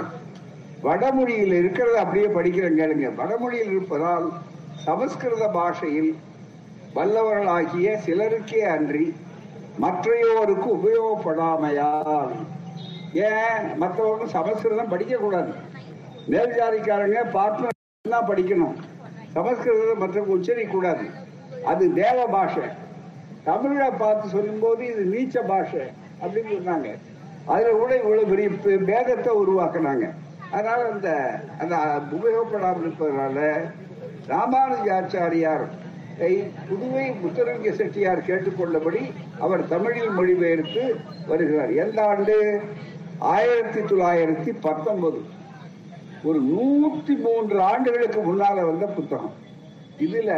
வடமொழியில் 0.82 1.54
இருக்கிறத 1.54 1.96
அப்படியே 1.96 2.28
படிக்கிறேன் 2.28 2.80
கேளுங்க. 2.80 3.08
வடமொழியில் 3.16 3.72
இருப்பதால் 3.72 4.26
சமஸ்கிருத 4.84 5.48
பாஷையில் 5.48 6.16
வல்லவர்களாகிய 6.96 7.98
சிலருக்கே 8.06 8.60
அன்றி 8.60 9.16
மற்றையோருக்கு 9.82 10.68
உபயோகப்படாமையால். 10.78 12.36
ஏன்? 13.14 13.66
மற்றவங்க 13.82 14.26
சமஸ்கிருதம் 14.26 14.88
படிக்க 14.88 15.18
கூடாது 15.18 15.54
மேல் 16.28 16.56
ஜாதிக்காரங்க 16.60 17.32
பார்த்து 17.32 17.68
படிக்கணும். 18.10 18.76
சமஸ்கிருதம் 19.34 20.02
மற்றவங்க 20.02 20.36
உச்சரிக்க 20.38 20.72
கூடாது 20.72 21.06
அது 21.64 21.94
தேவ 21.94 22.26
பாஷை. 22.26 22.64
தமிழை 23.44 23.90
பார்த்து 23.90 24.30
சொல்லும்போது 24.30 24.86
இது 24.86 25.04
நீச்ச 25.16 25.48
பாஷை 25.48 25.82
அப்படின்னு 26.24 26.54
சொன்னாங்க. 26.58 26.98
அதுல 27.46 27.70
கூட 27.70 27.98
இவ்வளவு 27.98 28.28
பெரிய 28.28 28.50
பேதத்தை 28.70 29.32
உருவாக்குனாங்க. 29.44 30.14
அதனால 30.52 30.90
அந்த 30.90 31.40
அந்த 31.60 31.76
உபயோகப்படாமல் 32.12 32.82
இருப்பதனால 32.82 33.62
ராமானுஜாச்சாரியார் 34.28 35.66
புதுவை 36.68 37.06
முத்தரங்க 37.22 37.72
செட்டியார் 37.72 38.28
கேட்டுக்கொண்டபடி 38.28 39.02
அவர் 39.40 39.64
தமிழில் 39.68 40.10
மொழிபெயர்த்து 40.10 40.84
வருகிறார். 41.28 41.72
எந்த 41.84 42.00
ஆண்டு? 42.06 42.36
ஆயிரத்தி 43.20 43.82
தொள்ளாயிரத்தி 43.82 44.52
பத்தொன்பது. 44.62 45.20
ஒரு 46.24 46.40
நூத்தி 46.44 47.16
மூன்று 47.26 47.58
ஆண்டுகளுக்கு 47.72 48.20
முன்னால 48.22 48.58
வந்த 48.70 48.86
புத்தகம். 48.86 49.36
இதுல 50.06 50.32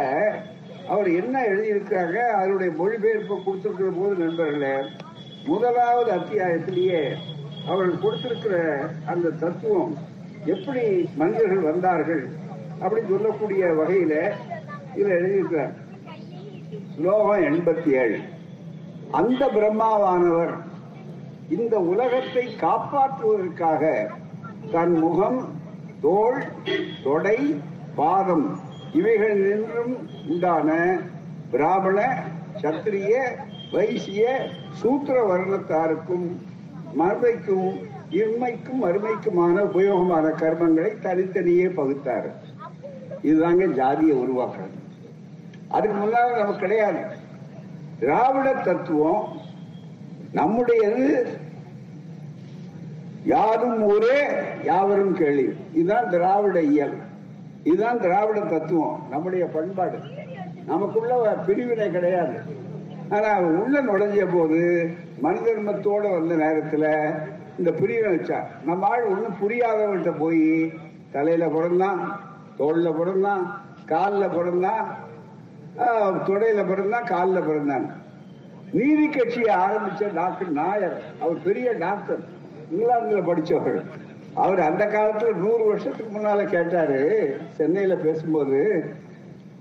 அவர் 0.88 1.08
என்ன 1.20 1.34
எழுதியிருக்காங்க 1.42 2.18
அதனுடைய 2.40 2.72
மொழிபெயர்ப்பு 2.76 3.36
கொடுத்திருக்கிற 3.44 3.88
போது 3.90 4.14
நண்பர்களே 4.24 4.74
முதலாவது 5.46 6.10
அத்தியாயத்திலேயே 6.16 7.02
அவர்கள் 7.66 8.02
கொடுத்திருக்கிற 8.02 8.56
அந்த 9.06 9.28
தத்துவம் 9.30 9.94
எப்படி 10.44 10.84
மனிதர்கள் 11.16 11.68
வந்தார்கள்? 11.70 12.22
அப்படின்னு 12.80 13.08
சொல்லக்கூடிய 13.08 13.64
வகையில 13.66 14.14
இதுல 14.96 15.16
எழுதியிருக்கிறார். 15.18 15.74
ஸ்லோகம் 16.94 17.44
எண்பத்தி 17.50 17.90
ஏழு 18.02 18.18
அந்த 19.10 19.42
பிரம்மாவானவர் 19.54 20.54
இந்த 21.48 21.78
உலகத்தை 21.92 22.44
காப்பாற்றுவதற்காக 22.60 23.82
தன் 24.72 24.94
முகம் 24.98 25.38
தோள் 26.00 26.40
தொடை 27.02 27.38
பாதம் 27.94 28.46
இவைகள் 28.92 29.38
நின்றும் 29.38 29.94
உண்டான 30.28 30.98
பிராமண 31.50 31.98
சத்திரிய 32.62 33.14
வைசிய 33.72 34.50
சூத்திர 34.80 35.16
வர்ணத்தாருக்கும் 35.30 36.28
மறுமைக்கும் 36.98 37.70
இன்மைக்கும் 38.10 38.82
மறுமைக்குமான 38.84 39.56
உபயோகமான 39.70 40.26
கர்மங்களை 40.42 40.92
தனித்தனியே 41.00 41.66
பகுத்தார். 41.66 42.28
இதுதாங்க 43.22 43.70
ஜாதியை 43.70 44.16
உருவாக்குறது. 44.16 44.76
அதுக்கு 45.68 45.98
முன்னால 45.98 46.38
நமக்கு 46.38 46.56
கிடையாது. 46.56 47.00
திராவிட 47.98 48.54
தத்துவம் 48.54 49.40
நம்முடையது. 50.32 51.26
யாரும் 53.24 53.82
ஊரே 53.82 54.26
யாவரும் 54.64 55.14
கேள்வி 55.14 55.56
இதுதான் 55.72 56.08
திராவிட 56.08 56.60
இயல். 56.60 56.96
இதுதான் 57.62 58.00
திராவிட 58.00 58.40
தத்துவம். 58.40 59.06
நம்முடைய 59.10 59.46
பண்பாடு. 59.46 59.98
நமக்குள்ள 60.66 61.14
ஒரு 61.14 61.30
பிரிவினை 61.30 61.90
கிடையாது. 61.90 62.56
ஆனா 63.10 63.38
உள்ள 63.40 63.82
நுழைஞ்ச 63.82 64.28
போது 64.32 64.90
மனிதர்மத்தோட 65.22 66.10
வந்த 66.12 66.34
நேரத்துல 66.34 67.14
இந்த 67.58 67.70
பிரிவினை 67.70 68.16
வச்சா 68.16 68.42
நம்ம 68.64 68.86
ஆள் 68.86 69.02
ஒண்ணும் 69.02 69.36
புரியாதவன்கிட்ட 69.42 70.18
போய் 70.18 70.72
தலையில 71.10 71.48
பிறந்தான் 71.48 72.27
தோல்ல 72.58 72.88
பிறந்தான் 72.98 73.44
காலில் 73.86 74.34
பிறந்தான் 74.36 74.86
தொடையில 76.28 76.60
பிறந்தான் 76.68 77.04
காலில் 77.04 77.46
பிறந்தான் 77.48 77.86
நீதி 78.72 79.06
கட்சியை 79.08 79.52
ஆரம்பிச்ச 79.56 80.08
டாக்டர் 80.14 80.50
நாயர் 80.50 80.96
அவர் 81.20 81.38
பெரிய 81.44 81.68
டாக்டர் 81.84 82.22
இங்கிலாந்துல 82.70 83.20
படிச்சவர் 83.28 83.80
அவர் 84.34 84.60
அந்த 84.60 84.84
காலத்துல 84.86 85.34
நூறு 85.34 85.62
வருஷத்துக்கு 85.64 86.10
முன்னால 86.16 86.40
கேட்டாரு 86.44 87.00
சென்னையில 87.56 87.94
பேசும்போது 87.96 88.60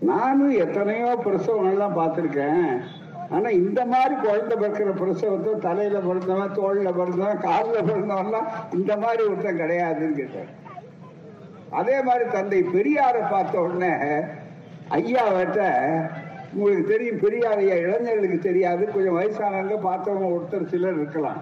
நானும் 0.09 0.55
எத்தனையோ 0.63 1.11
பிரசவங்கள்லாம் 1.25 1.97
பார்த்திருக்கேன். 1.99 2.73
ஆனா 3.29 3.47
இந்த 3.61 3.79
மாதிரி 3.85 4.15
குழந்தை 4.15 4.55
பிறக்கிற 4.57 4.91
பிரசவத்தை 4.99 5.53
தலையில 5.67 5.99
பிறந்தவன் 5.99 6.55
தோல்ல 6.57 6.91
பிறந்தவன் 6.99 7.41
காலில் 7.47 7.87
பிறந்தவன்லாம் 7.89 8.49
இந்த 8.73 8.91
மாதிரி 8.97 9.23
ஒருத்தன் 9.29 9.61
கிடையாதுன்னு 9.61 10.19
கேட்டார். 10.19 10.51
அதே 11.69 12.01
மாதிரி 12.01 12.29
தந்தை 12.29 12.63
பெரியாரை 12.63 13.29
பார்த்த 13.29 13.61
உடனே 13.61 13.91
ஐயாவட்ட 14.89 15.59
உங்களுக்கு 16.53 16.83
தெரியும் 16.87 17.19
பெரியார் 17.19 17.57
ஐயா 17.57 17.73
இளைஞர்களுக்கு 17.73 18.39
தெரியாது. 18.39 18.87
கொஞ்சம் 18.91 19.17
வயசானவங்க 19.19 19.77
பார்த்தவங்க 19.87 20.35
ஒருத்தர் 20.35 20.65
சிலர் 20.65 20.95
இருக்கலாம். 20.95 21.41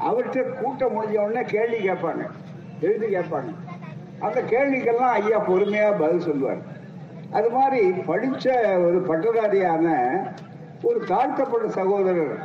அவர்கிட்ட 0.00 0.52
கூட்டம் 0.52 0.94
முடிஞ்ச 0.94 1.18
உடனே 1.18 1.42
கேள்வி 1.42 1.88
கேட்பாங்க. 1.88 2.26
எழுதி 2.80 3.16
கேட்பாங்க. 3.16 3.54
அந்த 4.20 4.42
கேள்விக்கெல்லாம் 4.42 5.14
ஐயா 5.20 5.46
பொறுமையா 5.46 5.98
பதில் 5.98 6.20
சொல்லுவார். 6.20 6.76
அது 7.30 7.50
மாதிரி 7.50 7.90
படித்த 7.90 8.78
ஒரு 8.78 9.04
பட்டதாரியான 9.08 9.96
ஒரு 10.82 11.04
தாழ்த்தப்பட்ட 11.06 11.68
சகோதரர் 11.68 12.38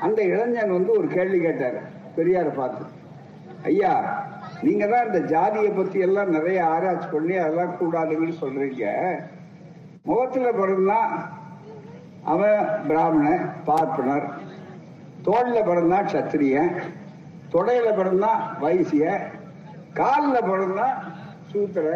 அந்த 0.00 0.22
இளைஞன் 0.22 0.70
வந்து 0.70 0.92
ஒரு 0.92 1.06
கேள்வி 1.06 1.40
கேட்டார் 1.40 1.82
பெரியாரை 2.16 2.54
பார்த்து. 2.54 2.84
ஐயா 3.62 4.28
நீங்க 4.66 4.84
தான் 4.92 5.06
இந்த 5.08 5.20
ஜாதியை 5.32 5.70
பத்தி 5.72 5.98
எல்லாம் 6.06 6.32
நிறைய 6.36 6.58
ஆராய்ச்சி 6.74 7.08
பண்ணி 7.12 7.34
அதெல்லாம் 7.42 7.76
கூடாதுன்னு 7.80 8.34
சொல்றீங்க. 8.40 8.86
முகத்துல 10.08 10.48
பிறந்தா 10.60 10.98
அவன் 12.32 12.60
பிராமணன் 12.88 13.44
பார்ப்பனர். 13.68 14.26
தோல்ல 15.26 15.58
பிறந்தா 15.68 15.98
சத்திரியன். 16.14 16.72
தொடையில 17.54 17.88
பிறந்தா 18.00 18.32
வைசிய 18.64 19.04
காலில் 20.00 20.48
பிறந்தா 20.50 20.88
சூத்திர 21.52 21.86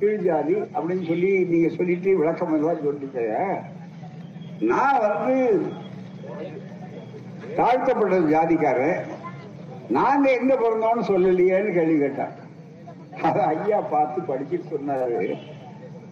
கீழ்ஜாதி 0.00 0.56
அப்படின்னு 0.74 1.06
சொல்லி 1.10 1.30
நீங்க 1.52 1.68
சொல்லிட்டு 1.76 2.10
விளக்கம் 2.20 2.54
எல்லாம் 2.56 2.84
சொல்லிட்டு 2.86 3.24
நான் 4.70 5.00
வந்து 5.06 5.36
தாழ்த்தப்பட்ட 7.58 8.16
ஜாதிக்காரன். 8.34 9.00
நாங்க 9.96 10.26
எங்க 10.38 10.52
பிறந்தோம்னு 10.54 11.04
சொல்லலையேன்னு 11.10 11.70
கேள்வி 11.76 11.96
கேட்டான் 11.98 12.34
அது 13.28 13.40
ஐயா 13.52 13.78
பார்த்து 13.92 14.20
படிச்சுட்டு 14.28 14.72
சொன்னாரு. 14.74 15.20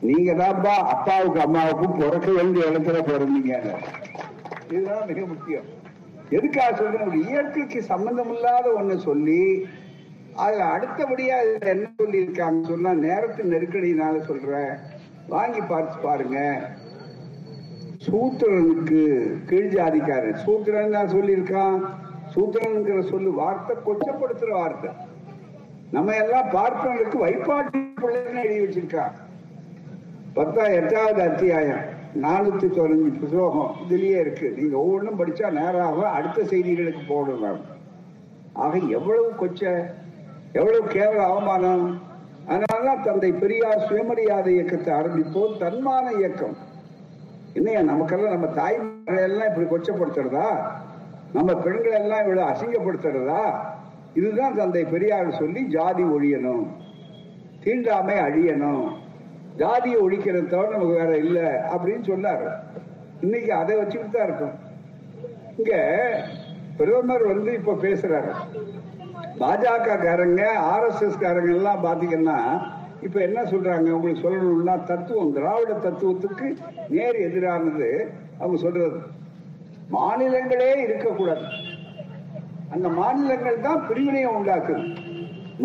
நீங்க 0.08 0.30
தான்ப்பா 0.40 0.73
அப்பாவுக்கு 0.94 1.40
அம்மாவுக்கும் 1.44 1.99
பிறக்க 2.00 2.28
வேண்டிய 2.38 2.70
இடத்துல 2.70 2.99
பிறந்தீங்க 3.11 3.52
இதுதான் 4.70 5.06
மிக 5.11 5.20
முக்கியம். 5.32 5.68
எதுக்காக 6.37 6.70
சொல்றேன்? 6.80 7.06
ஒரு 7.11 7.18
இயற்கைக்கு 7.28 7.80
சம்பந்தம் 7.92 8.32
இல்லாத 8.35 8.66
ஒண்ணு 8.80 8.97
சொல்லி 9.08 9.42
அதுல 10.44 10.66
அடுத்தபடியா 10.75 11.37
இதுல 11.44 11.70
என்ன 11.75 11.87
சொல்லி 12.00 12.18
இருக்காங்க 12.25 12.68
சொன்னா 12.73 12.90
நேரத்து 13.06 13.50
நெருக்கடினால 13.52 14.18
சொல்றேன். 14.30 14.75
வாங்கி 15.35 15.62
பார்த்து 15.70 15.97
பாருங்க. 16.06 16.38
சூத்திரனுக்கு 18.06 19.00
கீழ் 19.49 19.73
ஜாதிக்காரன் 19.76 20.42
சூத்திரன் 20.44 20.94
தான் 20.97 21.14
சொல்லியிருக்கான். 21.16 21.78
சூத்திரனுங்கிற 22.38 23.09
சொல்லு 23.09 23.30
வார்த்தை 23.33 23.76
கொச்சப்படுத்துற 23.87 24.50
வார்த்தை. 24.50 24.90
நம்ம 25.90 26.14
எல்லாம் 26.14 26.50
பார்ப்பவர்களுக்கு 26.50 27.18
வைப்பாட்டு 27.26 27.78
பிள்ளைன்னு 28.02 28.42
எழுதி 28.42 28.61
வச்சிருக்கான் 28.64 29.14
பத்தா 30.35 30.64
எட்டாவது 30.73 31.21
அத்தியாயம் 31.23 31.85
நானூத்தி 32.23 32.68
தொண்ணூத்தி 32.76 33.11
புத்தகம் 33.21 33.73
இதுலயே 33.83 34.18
இருக்கு. 34.25 34.52
நீங்க 34.57 34.76
ஒவ்வொன்றும் 34.76 35.18
படிச்சா 35.21 35.50
நேராக 35.50 36.09
அடுத்த 36.09 36.42
செய்திகளுக்கு 36.42 37.02
போடணும் 37.09 37.61
ஆக 38.52 38.78
எவ்வளவு 38.78 39.33
கொச்ச 39.40 39.62
எவ்வளவு 40.52 40.85
கேவல 40.88 41.25
அவமானம். 41.30 42.00
அதனாலதான் 42.49 43.04
தந்தை 43.04 43.33
பெரியார் 43.33 43.87
சுயமரியாதை 43.88 44.54
இயக்கத்தை 44.54 44.95
ஆரம்பிப்போம். 44.95 45.59
தன்மான 45.64 46.18
இயக்கம். 46.18 46.57
என்னையா 47.52 47.80
நமக்கெல்லாம் 47.80 48.40
நம்ம 48.40 48.49
தாய்மார்களை 48.60 49.23
எல்லாம் 49.23 49.49
இப்படி 49.50 49.67
கொச்சப்படுத்துறதா? 49.67 50.49
நம்ம 51.32 51.54
பெண்களை 51.54 52.00
எல்லாம் 52.00 52.21
இவ்வளவு 52.21 52.50
அசிங்கப்படுத்துறதா? 52.50 53.43
இதுதான் 54.14 54.54
தந்தை 54.54 54.84
பெரியார் 54.84 55.38
சொல்லி 55.38 55.60
ஜாதி 55.64 56.02
ஒழியணும். 56.02 56.67
தீண்டாமை 57.64 58.14
அழியணும். 58.14 58.86
ஜாதியை 59.56 60.00
ஒழிக்கிறது 60.00 60.47
தவிர 60.47 60.71
நமக்கு 60.71 60.95
வேற 60.95 61.17
இல்லை 61.17 61.43
அப்படின்னு 61.43 62.04
சொன்னாரு. 62.10 62.49
இன்னைக்கு 63.21 63.52
அதை 63.52 63.76
வச்சுக்கிட்டு 63.76 64.19
தான் 64.19 64.26
இருக்கும். 64.26 64.56
இங்க 65.56 65.75
பிரதமர் 66.76 67.26
வந்து 67.26 67.52
இப்ப 67.52 67.73
பேசுறாரு. 67.73 68.32
பாஜக 69.38 69.88
காரங்க 70.04 70.47
ஆர் 70.54 70.86
எஸ் 70.86 71.02
எஸ் 71.02 71.19
காரங்க 71.19 71.54
எல்லாம் 71.54 71.84
பாத்தீங்கன்னா 71.84 72.38
இப்ப 73.02 73.21
என்ன 73.21 73.43
சொல்றாங்க? 73.43 73.88
உங்களுக்கு 73.91 74.25
சொல்லணும்னா 74.28 74.84
தத்துவம் 74.84 75.32
திராவிட 75.32 75.73
தத்துவத்துக்கு 75.73 76.56
நேர் 76.88 77.17
எதிரானது. 77.17 78.08
அவங்க 78.38 78.56
சொல்றது 78.56 79.00
மாநிலங்களே 79.97 80.71
இருக்கக்கூடாது. 80.87 81.45
அந்த 82.75 82.87
மாநிலங்கள் 83.01 83.67
தான் 83.67 83.85
பிரிவினையை 83.89 84.31
உண்டாக்குது. 84.39 84.83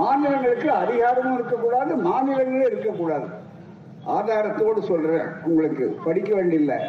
மாநிலங்களுக்கு 0.02 0.70
அதிகாரமும் 0.84 1.36
இருக்கக்கூடாது 1.38 1.94
மாநிலங்களும் 2.10 2.70
இருக்கக்கூடாது. 2.72 3.28
ஆதாரத்தோடு 4.16 4.80
சொல்றேன் 4.92 5.28
உங்களுக்கு 5.48 5.86
படிக்க 6.06 6.30
வேண்டியில்லை 6.38 6.80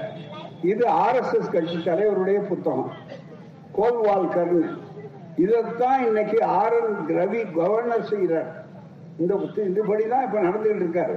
இது 0.70 0.84
ஆர் 1.02 1.18
எஸ் 1.20 1.34
எஸ் 1.38 1.52
கட்சி 1.54 1.76
தலைவருடைய 1.88 2.38
புத்தகம் 2.50 2.90
கோல்வால்கர் 3.76 4.56
இதைத்தான் 5.44 6.00
இன்னைக்கு 6.08 6.38
ஆர் 6.60 6.76
என் 6.78 6.96
ரவி 7.18 7.40
கவர்னர் 7.56 8.08
செய்கிறார் 8.10 8.50
இந்த 9.22 9.34
இதுபடி 9.70 10.04
தான் 10.12 10.24
இப்ப 10.26 10.38
நடந்துகிட்டு 10.46 10.84
இருக்காரு. 10.84 11.16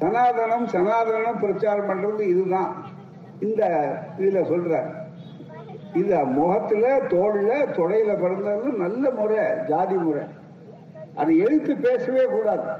சனாதனம் 0.00 0.66
சனாதனம் 0.74 1.42
பிரச்சாரம் 1.44 1.88
பண்றது 1.90 2.22
இதுதான். 2.32 2.72
இந்த 3.46 3.62
இதுல 4.20 4.42
சொல்றாரு. 4.52 4.90
இது 5.94 6.24
முகத்துல 6.24 6.98
தோல்ல 6.98 7.64
தொடையில 7.64 8.20
பிறந்தது 8.20 8.72
நல்ல 8.72 9.10
முறை 9.10 9.38
ஜாதி 9.68 9.94
முறை. 9.94 10.22
அதை 11.14 11.38
எழுத்து 11.38 11.76
பேசவே 11.76 12.24
கூடாது. 12.24 12.70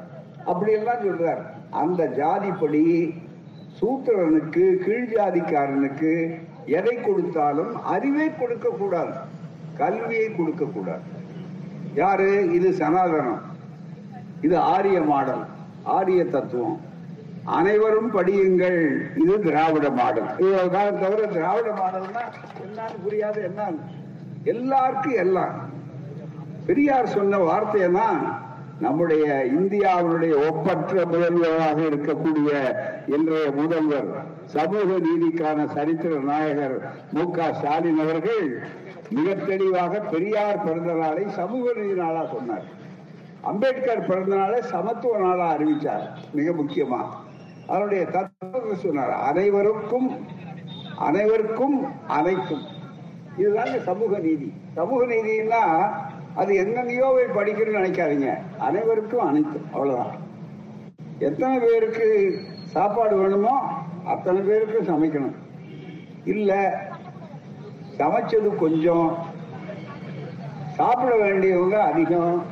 அப்படி 0.44 0.72
எல்லாம் 0.72 1.02
சொல்றார். 1.02 1.42
அந்த 1.70 2.06
ஜாதிப்படி 2.06 3.14
சூத்திரனுக்கு 3.80 4.76
கீழ் 4.76 5.12
ஜாதிக்காரனுக்கு 5.12 6.40
எதை 6.66 6.96
கொடுத்தாலும் 6.96 7.84
அறிவை 7.84 8.30
கொடுக்க 8.36 8.68
கூடாது. 8.68 9.10
கல்வியை 9.76 10.34
கொடுக்க 10.34 10.64
கூடாது. 10.64 11.00
யாரு? 11.94 12.52
இது 12.52 12.70
சனாதனம். 12.70 13.38
இது 14.40 14.58
ஆரிய 14.58 15.00
மாடல் 15.00 15.44
ஆரிய 15.82 16.24
தத்துவம். 16.24 16.80
அனைவரும் 17.44 18.14
படியுங்கள். 18.14 19.06
இது 19.16 19.40
திராவிட 19.40 19.90
மாடல். 19.90 20.38
இவ்வளவுதான் 20.38 21.00
தவிர 21.00 21.26
திராவிட 21.26 21.70
மாடல்னா 21.70 22.22
என்னன்னு 22.64 23.08
புரியாது 23.08 23.42
என்ன? 23.42 23.70
எல்லாருக்கும் 24.44 25.14
எல்லாம். 25.14 25.70
பெரியார் 26.66 27.06
சொன்ன 27.06 27.38
வார்த்தையனா 27.38 28.08
நம்முடைய 28.80 29.46
இந்தியாவினுடைய 29.46 30.48
ஒப்பற்ற 30.48 31.06
முதல்வராக 31.06 31.80
இருக்கக்கூடிய 31.80 32.74
இன்றைய 33.06 33.50
முதல்வர் 33.50 34.24
சமூக 34.44 34.84
நீதிக்கான 34.84 35.66
சரித்திர 35.66 36.18
நாயகர் 36.18 36.92
மு 37.12 37.30
க 37.30 37.52
ஸ்டாலின் 37.52 37.98
அவர்கள் 37.98 38.62
மிக 39.10 39.34
தெளிவாக 39.34 40.00
பெரியார் 40.00 40.62
பிறந்த 40.62 40.92
நாளை 40.92 41.28
சமூக 41.28 41.72
நீதி 41.76 41.94
நாளா 41.94 42.26
சொன்னார். 42.26 42.62
அம்பேத்கர் 43.42 44.06
பிறந்த 44.06 44.36
நாளை 44.36 44.62
சமத்துவ 44.62 45.18
நாளா 45.18 45.54
அறிவிச்சார் 45.54 46.08
மிக 46.32 46.52
முக்கியமா. 46.52 47.06
அவருடைய 47.68 48.04
தத்துவத்தை 48.04 48.74
சொன்னார் 48.76 49.12
அனைவருக்கும் 49.28 50.08
அனைவருக்கும் 50.98 51.76
அனைத்தும். 52.06 52.64
இதுதாங்க 53.38 53.82
சமூக 53.82 54.18
நீதி. 54.18 54.52
சமூக 54.74 55.04
நீதினா 55.04 55.62
அது 56.34 56.52
எங்கெங்கயோ 56.62 57.08
போய் 57.16 57.34
படிக்கணும்னு 57.36 57.80
நினைக்காதீங்க. 57.80 58.30
அனைவருக்கும் 58.58 59.26
அனைத்தும் 59.26 59.66
அவ்வளவுதான். 59.72 60.14
எத்தனை 61.18 61.58
பேருக்கு 61.58 62.06
சாப்பாடு 62.64 63.16
வேணுமோ 63.16 63.54
அத்தனை 64.04 64.40
பேருக்கு 64.40 64.78
சமைக்கணும். 64.92 65.36
இல்ல 66.24 66.52
சமைச்சது 67.98 68.50
கொஞ்சம் 68.56 69.08
சாப்பிட 70.76 71.12
வேண்டியவங்க 71.16 71.78
அதிகம். 71.90 72.44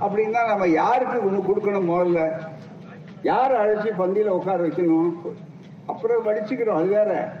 அப்படின்னா 0.00 0.40
நம்ம 0.46 0.66
யாருக்கு 0.66 1.18
ஒண்ணு 1.28 1.48
கொடுக்கணும் 1.48 1.90
முதல்ல 1.90 2.20
யார் 3.22 3.52
அழைச்சி 3.52 3.90
பந்தியில 3.98 4.26
உட்கார 4.26 4.66
வைக்கணும்? 4.66 5.12
அப்புறம் 5.86 6.26
வடிச்சுக்கிறோம் 6.26 6.78
அது 6.78 6.86
வேற. 6.86 7.32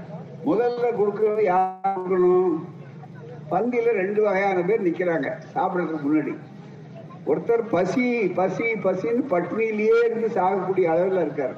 முதல்ல 0.46 0.82
கொடுக்கறது 0.82 1.42
யார் 1.42 1.98
கொடுக்கணும்? 1.98 2.64
பந்தியில 3.50 3.84
ரெண்டு 3.84 4.22
வகையான 4.22 4.60
பேர் 4.60 4.82
நிக்கிறாங்க 4.82 5.32
சாப்பிடறதுக்கு 5.54 6.06
முன்னாடி. 6.06 6.36
ஒருத்தர் 7.26 7.60
பசி 7.70 8.28
பசி 8.28 8.64
பசின்னு 8.64 9.22
பட்னியிலேயே 9.30 10.04
இருந்து 10.04 10.30
சாகக்கூடிய 10.34 10.84
அளவில் 10.84 11.28
இருக்காரு. 11.28 11.54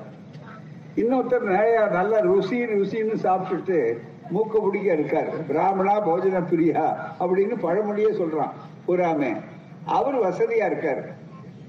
இன்னொருத்தர் 0.97 1.41
நிறைய 1.41 1.89
நல்ல 1.93 2.21
ருசி 2.21 2.63
ருசின்னு 2.63 3.17
சாப்பிட்டுட்டு 3.23 3.99
மூக்க 4.35 4.65
பிடிக்க 4.65 4.95
இருக்காரு. 4.95 5.47
பிராமணா 5.47 6.09
போஜன 6.09 6.49
பிரியா 6.49 7.15
அப்படின்னு 7.21 7.55
பழமொழியே 7.63 8.13
சொல்றான் 8.13 8.51
பூராமே. 8.89 9.37
அவர் 9.85 10.23
வசதியா 10.23 10.67
இருக்காரு. 10.67 11.03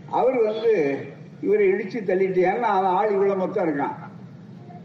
அவர் 0.09 0.41
வந்து 0.41 0.97
இவரை 1.41 1.67
இடிச்சு 1.67 2.01
தள்ளிட்டு 2.01 2.43
ஏன்னா 2.43 2.59
அவன் 2.59 2.91
ஆள் 2.91 3.11
இவ்வளவு 3.11 3.39
மொத்தம் 3.39 3.67
இருக்கான். 3.67 3.95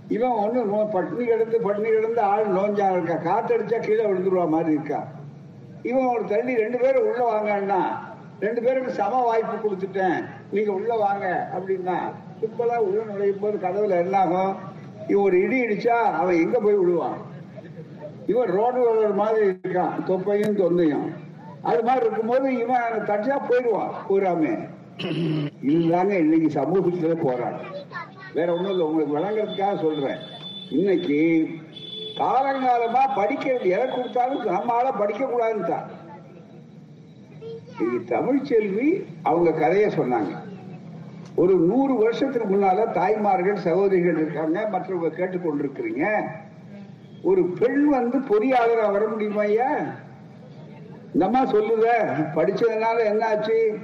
இவன் 0.09 0.31
ஒண்ணு 0.31 0.75
நோ- 0.75 0.91
பட்டினி 0.91 1.25
கிடந்து 1.25 1.61
பட்டினி 1.61 1.89
கிடந்து 1.89 2.21
ஆள் 2.21 2.47
நோஞ்சா 2.47 3.03
இருக்கா? 3.03 3.15
காத்தடிச்சா 3.15 3.81
கீழே 3.81 4.05
விழுந்துருவா 4.05 4.49
மாதிரி 4.49 4.71
இருக்கா? 4.71 5.07
இவன் 5.83 6.05
ஒரு 6.05 6.25
தள்ளி 6.25 6.57
ரெண்டு 6.57 6.79
பேரும் 6.79 7.03
உள்ள 7.03 7.33
வாங்கன்னா 7.33 7.85
ரெண்டு 8.41 8.63
பேருக்கு 8.63 8.93
சம 8.93 9.23
வாய்ப்பு 9.23 9.69
கொடுத்துட்டேன். 9.69 10.25
நீங்க 10.51 10.73
உள்ள 10.73 10.97
வாங்க 10.97 11.51
அப்படின்னா 11.57 11.99
சிம்பிளா 12.41 12.77
உள்ள 12.77 13.05
நுழையும் 13.05 13.39
போது 13.39 13.59
கதவுல 13.59 13.91
என்ன 13.91 14.19
ஆகும் 14.19 14.57
இவன் 15.09 15.23
ஒரு 15.23 15.43
இடி 15.43 15.65
இடிச்சா 15.65 15.89
அவன் 15.89 16.35
எங்க 16.35 16.61
போய் 16.61 16.79
விழுவான்? 16.79 17.17
இவன் 18.27 18.49
ரோடு 18.49 18.85
ரோலர் 18.85 19.15
மாதிரி 19.15 19.47
இருக்கான் 19.47 20.05
தொப்பையும் 20.07 20.57
தொந்தையும். 20.57 21.13
அது 21.63 21.83
மாதிரி 21.83 22.05
இருக்கும்போது 22.05 22.59
இவன் 22.59 23.05
தச்சா 23.07 23.39
போயிடுவான் 23.49 23.91
பூராமே 24.09 24.69
நீங்க 25.61 26.15
இன்னைக்கு 26.15 26.61
சமூகத்துல 26.61 27.15
போராட்டம் 27.23 27.75
வேற 28.35 28.53
ஒண்ணும் 28.53 28.71
இல்லை 28.71 28.87
உங்களுக்கு 28.87 29.19
விளங்குறதுக்காக 29.19 29.81
சொல்றேன். 29.81 30.19
இன்னைக்கு 30.71 31.19
காலங்காலமா 32.17 33.03
படிக்கிறது 33.17 33.65
எதை 33.65 33.87
கொடுத்தாலும் 33.89 34.47
நம்மளால 34.47 34.99
படிக்க 34.99 35.25
கூடாதுன்னு 35.25 35.79
தமிழ்ச்செல்வி 38.09 39.07
அவங்க 39.23 39.53
கதையை 39.53 39.91
சொன்னாங்க. 39.91 40.33
ஒரு 41.35 41.55
நூறு 41.55 41.95
வருஷத்துக்கு 41.95 42.57
முன்னால 42.57 42.93
தாய்மார்கள் 42.93 43.57
சகோதரிகள் 43.57 44.19
இருக்காங்க 44.19 44.69
மற்றவங்க 44.73 45.11
கேட்டுக்கொண்டிருக்கிறீங்க. 45.17 46.05
ஒரு 47.23 47.45
பெண் 47.45 47.85
வந்து 47.89 48.19
பொறியாளரா 48.19 48.93
வர 48.93 49.07
முடியுமா 49.07 49.41
ஐயா? 49.41 49.71
இந்த 51.15 51.25
அம்மா 51.25 51.45
சொல்லுத 51.45 51.87
படிச்சதுனால 52.35 53.05
என்ன 53.05 53.27
ஆச்சு 53.27 53.81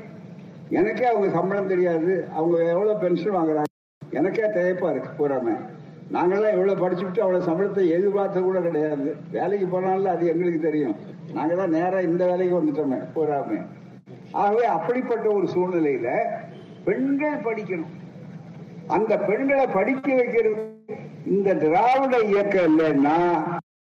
எனக்கே 0.70 1.04
அவங்க 1.04 1.30
சம்பளம் 1.30 1.66
தெரியாது. 1.66 2.28
அவங்க 2.34 2.64
எவ்வளவு 2.64 2.98
பென்ஷன் 2.98 3.34
வாங்குறாங்க? 3.34 3.62
எனக்கே 4.10 4.42
தயப்பா 4.42 4.90
இருக்கு 4.90 5.10
பூராமே. 5.18 5.56
நாங்கெல்லாம் 6.12 6.50
எவ்வளவு 6.50 6.88
படிச்சுட்டு 6.88 7.20
அவ்வளவு 7.20 7.44
சம்பளத்தை 7.44 7.88
எதிர்பார்த்த 7.88 8.40
கூட 8.40 8.60
கிடையாது. 8.60 9.16
வேலைக்கு 9.30 9.66
போனாலும் 9.66 10.12
அது 10.16 10.26
எங்களுக்கு 10.26 10.60
தெரியும். 10.60 10.96
நாங்க 11.32 11.54
தான் 11.54 11.70
நேரா 11.70 12.00
இந்த 12.00 12.26
வேலைக்கு 12.26 12.62
வந்துட்டோமே 12.62 12.98
பூராமே. 13.16 13.66
ஆகவே 14.32 14.64
அப்படிப்பட்ட 14.64 15.30
ஒரு 15.30 15.46
சூழ்நிலையில 15.54 16.22
பெண்கள் 16.84 17.40
படிக்கணும். 17.40 17.94
அந்த 18.86 19.18
பெண்களை 19.18 19.66
படிக்க 19.66 20.14
வைக்கிறது 20.14 20.74
இந்த 21.26 21.54
திராவிட 21.54 22.18
இயக்கம் 22.18 22.78
இல்லைன்னா 22.78 23.42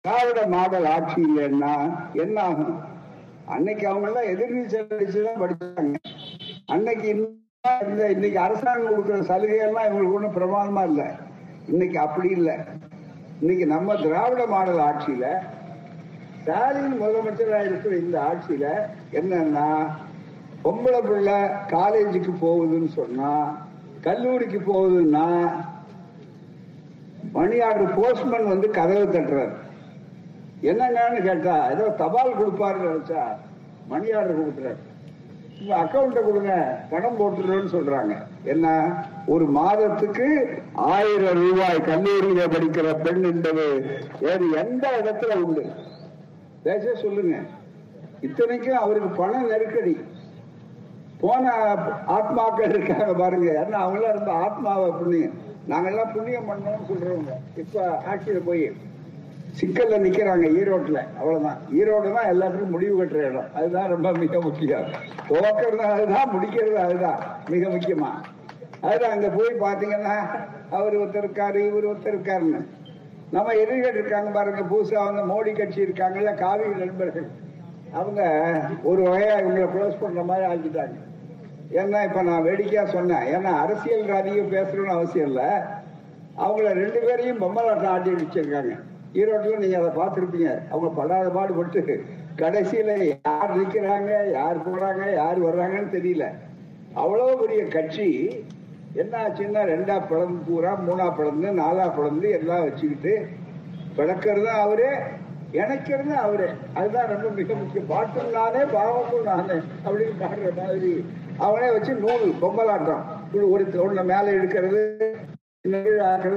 திராவிட 0.01 0.47
மாடல் 0.47 0.85
ஆட்சி 0.85 1.21
இல்லைன்னா 1.21 1.95
என்ன 2.13 2.41
ஆகும்? 2.41 2.79
அன்னைக்கு 3.45 3.87
அவங்க 3.87 4.07
எல்லாம் 4.07 4.39
எதிர்நீச்சல் 4.39 4.87
அடிச்சுதான் 4.89 5.41
படிச்சாங்க. 5.41 5.93
அன்னைக்கு 6.73 7.07
இந்த 7.87 8.03
இன்னைக்கு 8.13 8.39
அரசாங்கம் 8.39 8.91
கொடுக்குற 8.91 9.17
சலுகை 9.29 9.57
எல்லாம் 9.65 9.87
இவங்களுக்கு 9.87 10.17
ஒன்றும் 10.17 10.37
பிரமாதமா 10.37 10.83
இல்லை. 10.89 11.07
இன்னைக்கு 11.71 11.97
அப்படி 11.99 12.29
இல்லை. 12.29 12.55
இன்னைக்கு 13.41 13.65
நம்ம 13.73 13.95
திராவிட 13.95 14.43
மாடல் 14.53 14.81
ஆட்சியில 14.87 15.25
ஸ்டாலின் 16.39 16.97
முதலமைச்சராக 17.01 17.67
இருக்கிற 17.69 17.93
இந்த 17.97 18.17
ஆட்சியில 18.29 18.65
என்னன்னா 19.19 19.67
பொம்பளை 20.63 20.99
பிள்ளை 21.07 21.37
காலேஜுக்கு 21.75 22.33
போகுதுன்னு 22.45 22.89
சொன்னா 22.99 23.31
கல்லூரிக்கு 24.07 24.59
போகுதுன்னா 24.71 25.27
மணி 27.37 27.57
ஆர்டர் 27.67 27.95
போஸ்ட்மேன் 27.99 28.51
வந்து 28.53 28.67
கதவை 28.79 29.05
தட்டுறாரு. 29.05 29.55
என்னங்கன்னு 30.71 31.21
கேட்டா 31.29 31.55
ஏதோ 31.73 31.87
தபால் 32.01 32.37
கொடுப்பாருன்னு 32.41 32.91
நினைச்சா 32.91 33.23
மணி 33.93 34.07
ஆர்டர் 34.19 34.41
கொடுக்குறாரு. 34.41 34.81
உங்க 35.61 35.75
அக்கௌண்ட்டை 35.75 36.23
கொடுங்க 36.23 36.79
பணம் 36.89 37.19
போட்டுருன்னு 37.19 37.75
சொல்றாங்க. 37.75 38.17
என்ன? 38.43 38.93
ஒரு 39.27 39.45
மாதத்துக்கு 39.45 40.61
ஆயிரம் 40.73 41.49
ரூபாய் 41.49 41.75
கல்லூரியில 41.75 42.47
படிக்கிற 42.47 43.01
பெண் 43.03 43.23
என்பது 43.23 43.85
வேறு 44.19 44.51
எந்த 44.51 45.01
இடத்துல 45.03 45.35
உண்டு? 45.35 45.65
பேச 46.63 46.95
சொல்லுங்க. 46.95 47.35
இத்தனைக்கும் 48.21 48.77
அவருக்கு 48.77 49.09
பண 49.09 49.41
நெருக்கடி. 49.41 49.97
போன 51.19 51.73
ஆத்மாக்கள் 52.07 52.69
இருக்காங்க 52.69 53.13
பாருங்க. 53.13 53.67
ஏன்னா 53.67 53.73
அவங்களாம் 53.73 54.09
இருந்த 54.09 54.31
ஆத்மாவை 54.31 54.91
புண்ணியம். 54.91 55.31
நாங்கெல்லாம் 55.69 56.13
புண்ணியம் 56.13 56.49
பண்ணோம்னு 56.49 56.91
சொல்றவங்க. 56.91 57.57
இப்ப 57.57 58.03
ஆட்சியில 58.13 58.41
போய் 58.45 58.71
சிக்கல்ல 59.61 59.97
நிக்கிறாங்க 59.97 60.45
ஈரோட்டில். 60.59 61.17
அவ்வளவுதான். 61.19 61.57
ஈரோடு 61.79 62.13
தான் 62.13 62.31
எல்லாத்துக்கும் 62.33 62.69
முடிவு 62.69 63.03
கட்டுற 63.03 63.15
இடம். 63.15 63.53
அதுதான் 63.53 63.89
ரொம்ப 63.89 64.11
மிக 64.11 64.41
முக்கியம். 64.41 64.85
துவக்கிறது 65.29 65.75
அதுதான் 65.75 66.29
முடிக்கிறது 66.33 66.73
அதுதான். 66.73 67.19
மிக 67.49 67.69
முக்கியமா. 67.69 68.09
அதுதான் 68.81 69.11
அங்க 69.11 69.29
போய் 69.29 69.59
பாத்தீங்கன்னா 69.59 70.15
அவர் 70.71 70.97
ஒருத்தர் 70.97 71.25
இருக்காரு 71.25 71.67
இவர் 71.67 71.87
ஒருத்தர் 71.87 72.15
இருக்காருன்னு. 72.15 72.65
நம்ம 73.31 73.51
எதிர்கள் 73.51 73.93
இருக்காங்க 73.93 74.29
பாருங்க. 74.29 74.61
புதுசா 74.61 74.93
அவங்க 74.93 75.21
மோடி 75.33 75.57
கட்சி 75.57 75.81
இருக்காங்கல்ல 75.81 76.35
காவிரி 76.35 76.69
நண்பர்கள். 76.69 77.27
அவங்க 77.93 78.21
ஒரு 78.83 79.01
வகையா 79.01 79.35
இவங்களை 79.41 79.67
க்ளோஸ் 79.75 80.01
பண்ற 80.01 80.23
மாதிரி 80.23 80.45
ஆக்கிட்டாங்க. 80.45 80.95
ஏன்னா 81.71 82.03
இப்ப 82.03 82.21
நான் 82.21 82.43
வேடிக்கையா 82.43 82.85
சொன்னேன். 82.85 83.35
ஏன்னா 83.35 83.51
அரசியல் 83.59 84.09
அதிகம் 84.09 84.51
பேசணும்னு 84.51 84.95
அவசியம் 84.97 85.27
இல்லை. 85.27 85.45
அவங்கள 86.37 86.73
ரெண்டு 86.73 86.99
பேரையும் 86.99 87.41
பொம்மலாட்டம் 87.41 87.87
ஆட்டி 87.87 88.11
வச்சிருக்காங்க 88.11 88.79
ஈரோட்டில் 89.15 89.57
நீங்க 89.57 89.77
அதை 89.77 89.89
பார்த்திருப்பீங்க. 89.89 90.67
அவங்க 90.69 90.89
படாத 90.95 91.29
பாடுபட்டு 91.29 92.03
கடைசியில 92.35 93.17
யார் 93.25 93.57
நிக்கிறாங்க 93.57 94.31
யார் 94.31 94.69
போறாங்க 94.69 95.13
யார் 95.13 95.41
வர்றாங்கன்னு 95.41 95.89
தெரியல. 95.89 96.25
அவ்வளவு 96.93 97.39
பெரிய 97.39 97.65
கட்சி 97.65 98.29
என்ன 98.93 99.27
ஆச்சுன்னா 99.27 99.61
ரெண்டா 99.63 100.07
பிளந்து 100.07 100.41
பூரா 100.47 100.79
மூணா 100.89 101.15
பிளந்து 101.15 101.51
நாலா 101.51 101.95
பிளந்து 101.95 102.29
எல்லாம் 102.29 102.63
வச்சுக்கிட்டு 102.63 103.27
பிளக்கிறது 103.97 104.43
அவரே 104.43 104.89
இணைக்கிறது 105.51 106.13
அவரே. 106.13 106.49
அதுதான் 106.73 107.07
ரொம்ப 107.07 107.29
மிக 107.29 107.53
முக்கிய 107.53 107.83
பாட்டும் 107.87 108.29
நானே 108.29 108.63
பாவமும் 108.71 109.23
நானே 109.23 109.53
அப்படின்னு 109.85 110.13
பாடுற 110.19 110.57
மாதிரி. 110.57 111.05
அவனே 111.37 111.71
வச்சு 111.71 111.93
நூல் 111.93 112.33
பொம்மலாட்டம். 112.41 113.03
ஒரு- 113.33 113.49
ஒரு 113.49 113.65
மேலே 113.65 114.01
மேல 114.01 114.31
இழுக்கிறது 114.31 114.99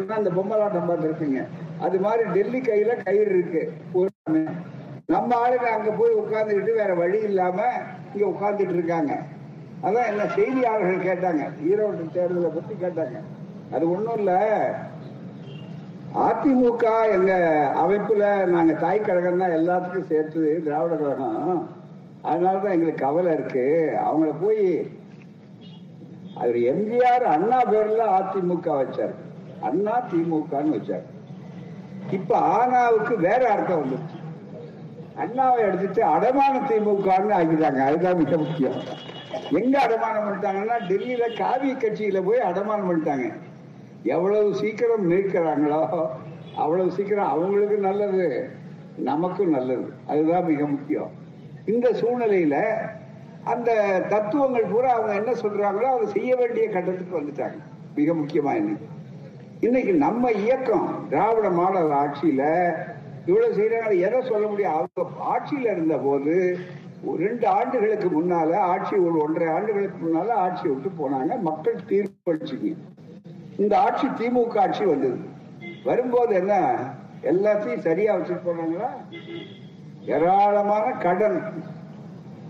தான் 0.07 0.19
அந்த 0.19 0.31
பொம்மலாட்டம் 0.31 0.91
பார்த்துருப்பீங்க. 0.91 1.47
அது 1.81 2.01
மாதிரி 2.01 2.23
டெல்லி 2.33 2.61
கையில 2.61 3.03
கயிறு 3.03 3.39
இருக்கு. 3.39 3.63
நம்ம 5.07 5.37
ஆளுங்க 5.37 5.69
அங்க 5.77 5.91
போய் 5.91 6.15
உட்கார்ந்துக்கிட்டு 6.15 6.73
வேற 6.75 6.95
வழி 6.95 7.19
இல்லாம 7.19 7.59
இங்க 8.15 8.27
உட்கார்ந்துட்டு 8.27 8.77
இருக்காங்க. 8.79 9.19
அதான் 9.83 10.07
என்ன 10.07 10.23
செய்தியாளர்கள் 10.35 11.07
கேட்டாங்க. 11.09 11.43
ஈரோடு 11.69 12.05
தேர்தலை 12.15 12.51
பத்தி 12.55 12.75
கேட்டாங்க. 12.75 13.19
அது 13.73 13.91
ஒண்ணும் 13.91 14.19
இல்ல. 14.19 14.33
அதிமுக 16.15 16.85
எங்க 17.11 17.33
அமைப்புல 17.83 18.47
நாங்க 18.47 18.73
தாய் 18.73 19.01
கழகம் 19.01 19.39
தான் 19.39 19.51
எல்லாத்துக்கும் 19.51 20.07
சேர்த்து 20.07 20.61
திராவிட 20.65 20.95
கழகம். 20.97 21.69
அதனாலதான் 22.23 22.77
எங்களுக்கு 22.77 23.05
கவலை 23.07 23.33
இருக்கு. 23.33 23.67
அவங்கள 24.07 24.33
போய் 24.41 24.91
அவர் 26.35 26.57
எம்ஜிஆர் 26.73 27.27
அண்ணா 27.35 27.61
பேர்ல 27.63 28.03
அதிமுக 28.19 28.69
வச்சார். 28.81 29.15
அண்ணா 29.61 29.95
திமுகன்னு 30.11 30.77
வச்சார். 30.77 31.07
இப்ப 32.11 32.39
ஆனாவுக்கு 32.39 33.17
வேற 33.17 33.51
அர்த்தம் 33.51 33.83
வந்துருச்சு. 33.83 34.17
அண்ணாவை 35.19 35.59
எடுத்துட்டு 35.59 36.03
அடமான 36.03 36.61
திமுகன்னு 36.69 37.35
ஆக்கிட்டாங்க. 37.39 37.81
அதுதான் 37.85 38.17
மிக 38.17 38.37
முக்கியம். 38.37 38.73
எங்க 39.51 39.87
அடமானம் 39.87 40.27
பண்ணிட்டாங்கன்னா 40.27 40.77
டெல்லியில 40.89 41.37
காவிய 41.39 41.75
கட்சியில 41.75 42.25
போய் 42.25 42.39
அடமானம் 42.39 42.89
பண்ணிட்டாங்க. 42.91 43.33
எவ்வளவு 44.03 44.55
சீக்கிரம் 44.55 45.11
மீட்கிறாங்களோ 45.11 46.09
அவ்வளவு 46.57 46.91
சீக்கிரம் 46.91 47.29
அவங்களுக்கு 47.29 47.77
நல்லது 47.77 48.51
நமக்கும் 48.97 49.51
நல்லது. 49.51 49.93
அதுதான் 50.07 50.45
மிக 50.45 50.67
முக்கியம். 50.67 51.11
இந்த 51.67 51.91
சூழ்நிலையில 51.91 52.67
அந்த 53.45 54.01
தத்துவங்கள் 54.09 54.71
பூரா 54.71 54.93
அவங்க 54.93 55.15
என்ன 55.15 55.33
சொல்றாங்களோ 55.33 55.89
அதை 55.97 56.07
செய்ய 56.07 56.37
வேண்டிய 56.37 56.69
கட்டத்துக்கு 56.69 57.21
வந்துட்டாங்க. 57.21 57.59
மிக 57.95 58.13
முக்கியமா 58.13 58.55
என்ன? 58.55 58.77
இன்னைக்கு 59.61 59.93
நம்ம 59.95 60.31
இயக்கம் 60.31 61.07
திராவிட 61.09 61.51
மாடல் 61.51 61.91
ஆட்சியில 61.91 62.73
இவ்வளவு 63.27 63.55
செய்யறாங்க 63.55 63.99
எதை 63.99 64.21
சொல்ல 64.29 64.47
முடியும்? 64.47 64.73
அவங்க 64.73 65.11
ஆட்சியில 65.33 65.73
இருந்த 65.73 65.97
போது 65.97 66.59
ரெண்டு 67.17 67.47
ஆண்டுகளுக்கு 67.47 68.09
முன்னால 68.09 68.57
ஆட்சி 68.57 68.97
ஒரு 68.97 69.17
ஒன்றரை 69.17 69.55
ஆண்டுகளுக்கு 69.55 69.99
முன்னால 70.07 70.29
ஆட்சி 70.29 70.69
விட்டு 70.69 70.91
போனாங்க. 70.99 71.41
மக்கள் 71.41 71.79
தீர்ப்பளிச்சுங்க. 71.89 72.77
இந்த 73.59 73.79
ஆட்சி 73.79 74.07
திமுக 74.07 74.59
ஆட்சி 74.59 74.85
வந்தது. 74.85 75.19
வரும்போது 75.85 76.35
என்ன? 76.35 76.77
எல்லாத்தையும் 77.23 77.79
சரியா 77.79 78.17
வச்சுட்டு 78.17 78.41
போனாங்களா 78.47 78.89
ஏராளமான 80.07 80.91
கடன். 80.91 81.43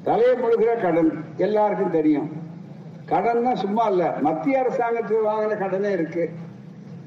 தலையை 0.03 0.35
முழுகிற 0.35 0.81
கடன். 0.81 1.25
எல்லாருக்கும் 1.37 1.91
தெரியும். 1.91 2.31
கடன் 3.05 3.43
தான் 3.43 3.57
சும்மா 3.57 3.87
இல்ல. 3.87 4.15
மத்திய 4.21 4.59
அரசாங்கத்தில் 4.59 5.27
வாங்கின 5.27 5.59
கடனே 5.59 5.91
இருக்கு. 5.91 6.31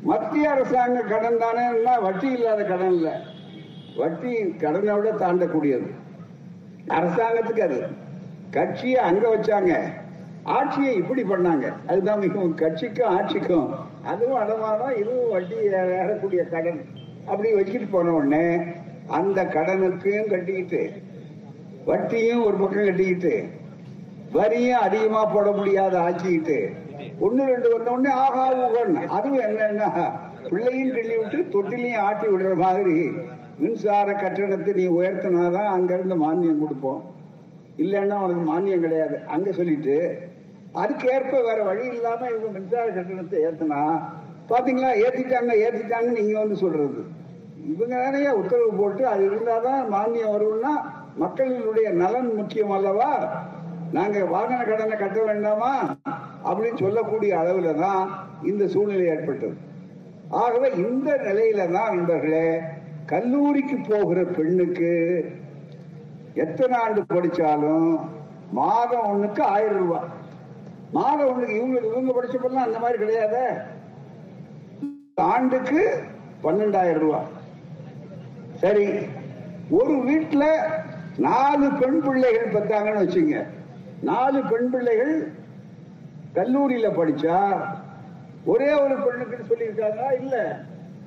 மத்திய 0.01 0.49
அரசாங்க 0.49 1.01
கடன் 1.01 1.37
தானே 1.37 1.79
வட்டி 2.01 2.31
இல்லாத 2.31 2.63
கடன் 2.63 2.91
இல்ல. 2.91 3.21
வட்டி 3.95 4.43
கடனை 4.49 4.93
விட 4.93 5.11
தாண்டக்கூடியது. 5.11 5.91
அரசாங்கத்துக்கு 6.87 7.59
அது. 7.59 7.87
கட்சியை 8.51 8.95
அங்க 8.95 9.35
வச்சாங்க. 9.35 9.81
ஆட்சியை 10.43 10.95
இப்படி 10.95 11.23
பண்ணாங்க. 11.23 11.73
அதுதான் 11.87 12.19
மிகவும் 12.19 12.55
கட்சிக்கும் 12.55 13.09
ஆட்சிக்கும். 13.09 13.75
அதுவும் 14.03 14.41
அடமானம் 14.41 14.97
இதுவும் 14.97 15.29
வட்டி 15.29 15.55
ஏறக்கூடிய 15.55 16.49
கடன். 16.49 16.81
அப்படி 17.25 17.53
வச்சுட்டு 17.53 17.87
போன 17.91 18.11
உடனே 18.11 18.57
அந்த 19.07 19.45
கடனுக்கும் 19.45 20.29
கட்டிக்கிட்டு 20.29 20.91
வட்டியும் 21.85 22.45
ஒரு 22.45 22.55
பக்கம் 22.57 22.85
கட்டிக்கிட்டு 22.85 23.47
வரியும் 24.31 24.79
அதிகமா 24.79 25.25
போட 25.25 25.51
முடியாத 25.51 25.99
ஆக்கிக்கிட்டு 25.99 26.73
ஒன்று 27.25 27.43
ரெண்டு 27.51 27.67
வந்த 27.73 27.89
உடனே 27.95 28.11
ஆகா 28.25 28.43
ஊகன். 28.65 28.95
அதுவும் 29.15 29.43
என்னன்னா 29.47 29.89
பிள்ளையும் 30.51 30.93
கிள்ளி 30.95 31.15
விட்டு 31.19 31.39
தொட்டிலையும் 31.53 32.03
ஆட்டி 32.07 32.27
விடுற 32.31 32.53
மாதிரி. 32.65 32.97
மின்சார 33.61 34.07
கட்டணத்தை 34.21 34.71
நீ 34.79 34.85
உயர்த்தினாதான் 34.97 35.69
அங்கிருந்து 35.75 36.15
மானியம் 36.25 36.61
கொடுப்போம். 36.63 37.01
இல்லைன்னா 37.83 38.15
உனக்கு 38.25 38.45
மானியம் 38.51 38.83
கிடையாது. 38.85 39.17
அங்க 39.35 39.51
சொல்லிட்டு 39.59 39.97
அதுக்கேற்ப 40.81 41.37
வேற 41.47 41.59
வழி 41.69 41.85
இல்லாம 41.93 42.27
இவங்க 42.31 42.49
மின்சார 42.57 42.87
கட்டணத்தை 42.97 43.39
ஏத்துனா 43.47 43.81
பாத்தீங்களா? 44.51 44.91
ஏத்திட்டாங்க 45.03 45.53
ஏத்திட்டாங்க 45.65 46.09
நீங்க 46.19 46.33
வந்து 46.43 46.57
சொல்றது. 46.63 47.01
இவங்க 47.73 47.95
தானே 48.03 48.21
உத்தரவு 48.41 48.71
போட்டு 48.81 49.03
அது 49.13 49.23
இருந்தாதான் 49.29 49.81
மானியம் 49.95 50.33
வரும்னா 50.35 50.73
மக்களினுடைய 51.23 51.87
நலன் 52.01 52.29
முக்கியம் 52.39 52.75
அல்லவா? 52.77 53.11
நாங்க 53.97 54.19
வாகன 54.35 54.59
கடனை 54.69 54.95
கட்ட 54.97 55.19
வேண்டாமா? 55.29 55.71
அப்படின்னு 56.47 56.81
சொல்லக்கூடிய 56.83 57.31
அளவில் 57.41 57.81
தான் 57.85 58.03
இந்த 58.51 58.63
சூழ்நிலை 58.73 59.05
ஏற்பட்டது. 59.13 59.55
ஆகவே 60.43 60.67
இந்த 60.85 61.09
நிலையில 61.27 61.61
தான் 61.75 61.91
நண்பர்களே 61.93 62.47
கல்லூரிக்கு 63.11 63.77
போகிற 63.89 64.19
பெண்ணுக்கு 64.37 64.91
எத்தனை 66.43 66.75
ஆண்டு 66.83 67.01
படிச்சாலும் 67.15 67.89
மாதம் 68.59 69.07
ஒண்ணுக்கு 69.11 69.41
ஆயிரம் 69.53 69.81
ரூபாய் 69.83 70.09
மாதம் 70.97 71.27
ஒண்ணுக்கு 71.31 71.57
இவங்க 71.59 71.77
இவங்க 71.91 72.11
படிச்சப்பெல்லாம் 72.17 72.67
அந்த 72.67 72.79
மாதிரி 72.83 72.97
கிடையாது. 73.03 73.43
ஆண்டுக்கு 75.33 75.81
பன்னெண்டாயிரம் 76.45 77.03
ரூபாய் 77.05 77.29
சரி 78.63 78.87
ஒரு 79.79 79.93
வீட்டில் 80.07 80.49
நாலு 81.27 81.65
பெண் 81.81 82.01
பிள்ளைகள் 82.05 82.53
பெற்றாங்கன்னு 82.55 83.03
வச்சுங்க. 83.03 83.37
நாலு 84.09 84.39
பெண் 84.51 84.69
பிள்ளைகள் 84.73 85.13
கல்லூரியில 86.35 86.91
படிச்சா 86.91 87.61
ஒரே 88.45 88.73
ஒரு 88.73 88.95
பெண்ணுக்கு 88.95 89.45
சொல்லியிருக்காங்க 89.49 90.21
இல்ல. 90.21 90.59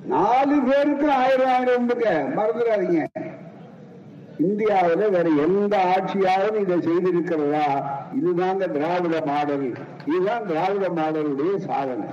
நாலு 0.05 0.61
பேருக்கு 0.61 1.11
ஆயிரம் 1.11 1.47
ஆயிரம் 1.47 1.89
மறந்துடாதீங்க. 1.89 3.05
இந்தியாவில் 4.39 5.09
வேற 5.09 5.29
எந்த 5.29 5.77
ஆட்சியாலும் 5.77 6.59
இதை 6.59 6.77
செய்திருக்கிறதா? 6.77 7.83
இதுதாங்க 8.21 8.71
திராவிட 8.71 9.21
மாடல். 9.25 9.73
இதுதான் 10.05 10.47
திராவிட 10.47 10.87
மாடலுடைய 10.87 11.57
சாதனை. 11.57 12.07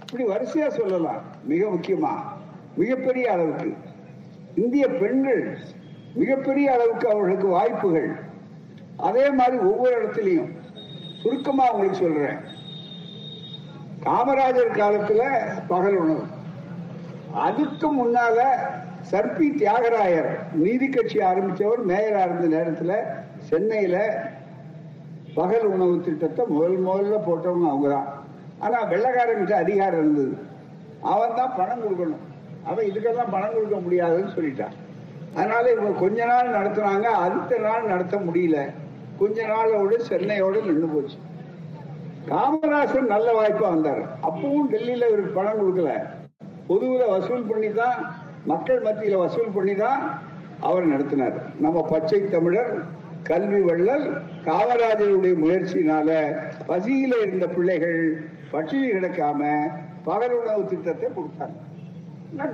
இப்படி 0.00 0.24
வரிசையா 0.24 0.68
சொல்லலாம். 0.68 1.22
மிக 1.44 1.66
முக்கியமா. 1.66 2.10
மிகப்பெரிய 2.76 3.32
அளவுக்கு. 3.32 3.74
இந்திய 4.54 4.88
பெண்கள் 4.88 5.58
மிகப்பெரிய 6.14 6.72
அளவுக்கு 6.72 7.10
அவர்களுக்கு 7.10 7.46
வாய்ப்புகள். 7.46 8.16
அதே 8.96 9.30
மாதிரி 9.30 9.56
ஒவ்வொரு 9.56 10.06
இடத்துலையும். 10.06 10.57
சுருக்கமா 11.22 11.72
உங்களுக்கு 11.72 12.00
சொல்றேன். 12.00 12.36
காமராஜர் 14.02 14.78
காலத்துல 14.78 15.22
பகல் 15.68 15.96
உணவு. 15.96 16.22
அதுக்கு 17.34 17.94
முன்னால 17.94 18.44
சர்பி 19.10 19.48
தியாகராயர் 19.58 20.52
நீதி 20.52 20.88
கட்சி 20.88 21.18
ஆரம்பித்தவர் 21.18 21.84
மேயரா 21.88 22.24
இருந்த 22.24 22.46
நேரத்தில் 22.46 22.96
சென்னையில 23.38 24.22
பகல் 25.34 25.64
உணவு 25.64 26.00
திட்டத்தை 26.00 26.44
முதல் 26.48 26.84
முதல்ல 26.84 27.18
போட்டவங்க 27.18 27.68
அவங்கதான். 27.68 28.06
ஆனா 28.58 28.86
வெள்ளக்காரங்கிட்ட 28.86 29.52
அதிகாரம் 29.52 29.98
இருந்தது. 29.98 30.38
அவன் 31.02 31.34
தான் 31.36 31.54
பணம் 31.56 31.80
கொடுக்கணும். 31.80 32.26
அவன் 32.64 32.86
இதுக்கெல்லாம் 32.86 33.30
பணம் 33.30 33.52
கொடுக்க 33.52 33.76
முடியாதுன்னு 33.76 34.30
சொல்லிட்டான். 34.30 34.76
அதனால 35.34 35.70
இவங்க 35.70 36.00
கொஞ்ச 36.00 36.24
நாள் 36.24 36.48
நடத்துனாங்க 36.48 37.02
அடுத்த 37.02 37.58
நாள் 37.58 37.86
நடத்த 37.86 38.16
முடியல. 38.16 38.70
கொஞ்ச 39.20 39.46
நாளோடு 39.52 39.96
சென்னையோடு 40.08 40.58
நின்று 40.68 40.88
போச்சு. 40.94 41.16
காமராசர் 42.30 43.12
நல்ல 43.14 43.28
வாய்ப்பா 43.38 43.66
வந்தார். 43.74 44.02
அப்பவும் 44.28 44.70
டெல்லியில 44.72 45.08
இவருக்கு 45.10 45.32
பணம் 45.38 45.60
கொடுக்கல. 45.60 45.90
பொதுவில் 46.68 47.12
வசூல் 47.12 47.48
பண்ணி 47.50 47.70
தான் 47.80 47.98
மக்கள் 48.50 48.80
மத்தியில 48.86 49.18
வசூல் 49.24 49.54
பண்ணி 49.56 49.74
தான் 49.84 50.00
அவர் 50.68 50.90
நடத்தினார். 50.92 51.36
நம்ம 51.64 51.82
பச்சை 51.92 52.20
தமிழர் 52.34 52.72
கல்வி 53.28 53.60
வள்ளல் 53.68 54.06
காமராஜருடைய 54.48 55.34
முயற்சியினால 55.44 56.10
பசியில 56.68 57.20
இருந்த 57.24 57.46
பிள்ளைகள் 57.54 58.00
பட்சியில் 58.52 58.94
கிடக்காம 58.94 59.40
பகல் 60.08 60.36
உணவு 60.40 60.62
திட்டத்தை 60.72 61.08
கொடுத்தாங்க. 61.16 61.56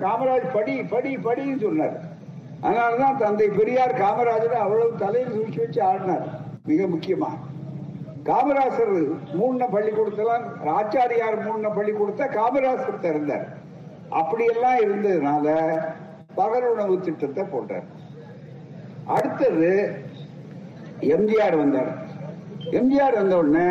காமராஜ் 0.05 0.49
படி 0.57 0.75
படி 0.95 1.13
படின்னு 1.27 1.59
சொன்னார். 1.67 1.97
அதனாலதான் 2.67 3.21
தந்தை 3.23 3.49
பெரியார் 3.59 4.01
காமராஜரை 4.03 4.59
அவ்வளவு 4.65 5.01
தலையில் 5.05 5.35
தூக்கி 5.37 5.61
வச்சு 5.63 5.83
ஆடினார். 5.91 6.27
மிக 6.69 6.83
முக்கியமா. 6.93 7.29
காமராசர் 8.27 8.93
மூணு 9.39 9.65
பள்ளிக்கூடத்தெல்லாம் 9.73 10.45
ஆச்சாரியார் 10.75 11.37
மூணு 11.47 11.71
பள்ளிக்கூடத்தை 11.75 12.27
காமராசர் 12.37 13.03
திறந்தார். 13.03 13.45
அப்படியெல்லாம் 14.21 14.79
இருந்ததுனால 14.85 15.57
பகல் 16.39 16.69
உணவு 16.71 16.95
திட்டத்தை 17.01 17.45
போட்டார். 17.45 17.85
அடுத்தது 19.17 19.69
எம்ஜிஆர் 21.17 21.57
வந்தார். 21.63 21.93
எம்ஜிஆர் 22.79 23.19
வந்த 23.21 23.37
உடனே 23.43 23.69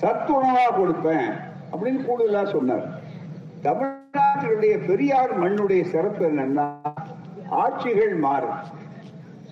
சத்துணவா 0.00 0.66
கொடுப்பேன் 0.80 1.30
அப்படின்னு 1.70 2.02
கூடுதலா 2.08 2.44
சொன்னார். 2.56 2.86
தமிழ்நாட்டினுடைய 3.68 4.74
பெரியார் 4.90 5.32
மண்ணுடைய 5.44 5.82
சிறப்பு 5.94 6.24
என்னன்னா 6.30 6.68
ஆட்சிகள் 7.62 8.14
மாறும். 8.26 8.60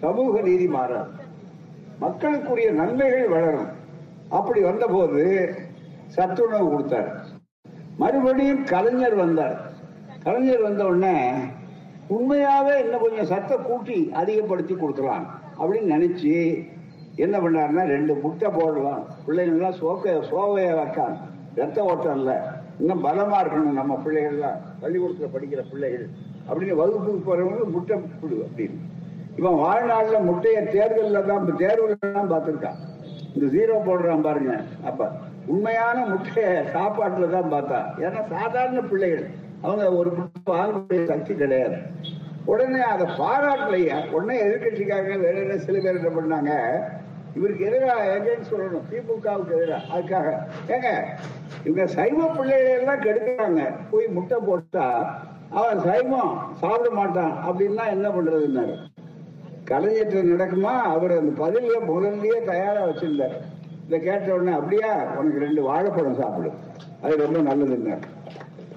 சமூக 0.03 0.41
நீதி 0.51 0.69
மாறாது. 0.77 1.20
மக்களுக்குரிய 2.01 2.71
நன்மைகள் 2.71 3.29
வளரும். 3.29 3.67
அப்படி 4.29 4.61
வந்தபோது 4.61 5.55
சத்துணவு 6.07 6.71
கொடுத்தார். 6.71 7.25
மறுபடியும் 7.97 8.65
கலைஞர் 8.65 9.15
வந்தார். 9.15 9.73
கலைஞர் 10.23 10.63
வந்த 10.63 10.87
உடனே 10.87 11.33
உண்மையாவே 12.11 12.81
இன்னும் 12.81 13.01
கொஞ்சம் 13.01 13.25
சத்தை 13.25 13.57
கூட்டி 13.57 14.11
அதிகப்படுத்தி 14.13 14.75
கொடுக்கலாம். 14.75 15.41
அப்படின்னு 15.59 15.95
நினைச்சு 15.95 16.67
என்ன 17.17 17.39
பண்ணாருன்னா 17.39 17.87
ரெண்டு 17.87 18.15
முட்டை 18.15 18.51
போடலாம். 18.51 19.05
பிள்ளைங்கள்லாம் 19.27 19.79
சோக்க 19.81 20.23
சோகையை 20.31 20.77
வைக்கலாம் 20.77 21.19
ரத்த 21.55 21.83
ஓட்டம் 21.83 22.17
இல்லை 22.17 22.35
இன்னும் 22.79 23.05
பலமா 23.05 23.39
இருக்கணும் 23.43 23.79
நம்ம 23.81 24.03
பிள்ளைகள்லாம். 24.05 24.61
பள்ளிக்கூடத்தில் 24.81 25.35
படிக்கிற 25.35 25.71
பிள்ளைகள். 25.71 26.09
அப்படின்னு 26.49 26.75
வகுப்புக்கு 26.75 27.21
போறவங்க 27.25 27.71
முட்டை 27.71 27.99
கொடு 28.21 28.47
அப்படின்னு. 28.49 28.90
இவன் 29.41 29.61
வாழ்நாள்ல 29.65 30.17
முட்டைய 30.29 30.57
தேர்தலில் 30.75 31.29
தான் 31.29 31.45
தேர்வுல 31.61 31.95
தான் 32.17 32.31
பார்த்திருக்கான். 32.33 32.79
இந்த 33.35 33.47
ஜீரோ 33.55 33.75
போடுறான் 33.87 34.25
பாருங்க 34.27 34.55
அப்ப 34.89 35.11
உண்மையான 35.53 35.99
முட்டைய 36.11 36.49
சாப்பாட்டுல 36.75 37.29
தான் 37.37 37.53
பார்த்தா 37.55 37.79
ஏன்னா 38.05 38.23
சாதாரண 38.33 38.81
பிள்ளைகள் 38.91 39.27
அவங்க 39.67 39.85
ஒரு 40.01 40.11
முட்டை 40.19 40.53
வாங்கக்கூடிய 40.57 41.01
சக்தி 41.13 41.33
கிடையாது. 41.43 41.79
உடனே 42.51 42.83
அதை 42.93 43.07
பாராட்டலையா? 43.21 43.97
உடனே 44.15 44.37
எதிர்கட்சிக்காக 44.45 45.17
வேற 45.25 45.35
என்ன 45.45 45.57
சில 45.67 45.79
பேர் 45.85 45.99
என்ன 46.01 46.13
பண்ணாங்க? 46.19 46.53
இவருக்கு 47.37 47.67
எதிராக 47.71 48.07
எங்கன்னு 48.15 48.51
சொல்லணும். 48.53 48.87
திமுகவுக்கு 48.91 49.57
எதிராக 49.59 49.83
அதுக்காக 49.95 50.29
ஏங்க 50.75 50.89
இவங்க 51.67 51.85
சைவ 51.97 52.29
பிள்ளைகளை 52.39 52.73
எல்லாம் 52.79 53.05
கெடுக்கிறாங்க. 53.07 53.65
போய் 53.91 54.15
முட்டை 54.17 54.39
போட்டா 54.49 54.87
அவன் 55.59 55.85
சைவம் 55.89 56.33
சாப்பிட 56.63 56.91
மாட்டான் 57.01 57.35
அப்படின்னா 57.49 57.87
என்ன 57.97 58.09
பண்றதுன்னாரு. 58.17 58.75
கலையேற்றம் 59.71 60.31
நடக்குமா? 60.31 60.77
அவர் 60.95 61.19
அந்த 61.19 61.45
பதில 61.45 61.79
முதல்லயே 61.89 62.45
தயாரா 62.45 62.87
வச்சிருந்தார். 62.87 63.37
இதை 63.87 64.01
கேட்ட 64.01 64.35
உடனே 64.35 64.57
அப்படியா? 64.57 65.05
உனக்கு 65.05 65.39
ரெண்டு 65.39 65.63
வாழைப்பழம் 65.63 66.21
சாப்பிடு. 66.21 66.51
அது 67.03 67.17
ரொம்ப 67.17 67.55
நல்லதுங்க 67.55 67.99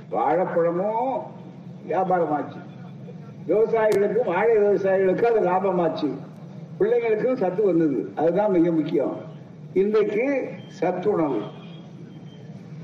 வாழைப்பழமும் 0.09 1.21
வியாபாரமாச்சு. 1.87 2.59
விவசாயிகளுக்கும் 3.47 4.25
வாழை 4.25 4.57
விவசாயிகளுக்கும் 4.57 5.23
அது 5.23 5.39
லாபமாச்சு. 5.39 6.11
பிள்ளைங்களுக்கும் 6.79 7.35
சத்து 7.35 7.65
வந்தது. 7.65 8.11
அதுதான் 8.15 8.51
மிக 8.51 8.71
முக்கியம். 8.71 9.17
இன்றைக்கு 9.73 10.49
சத்துணவு. 10.67 11.41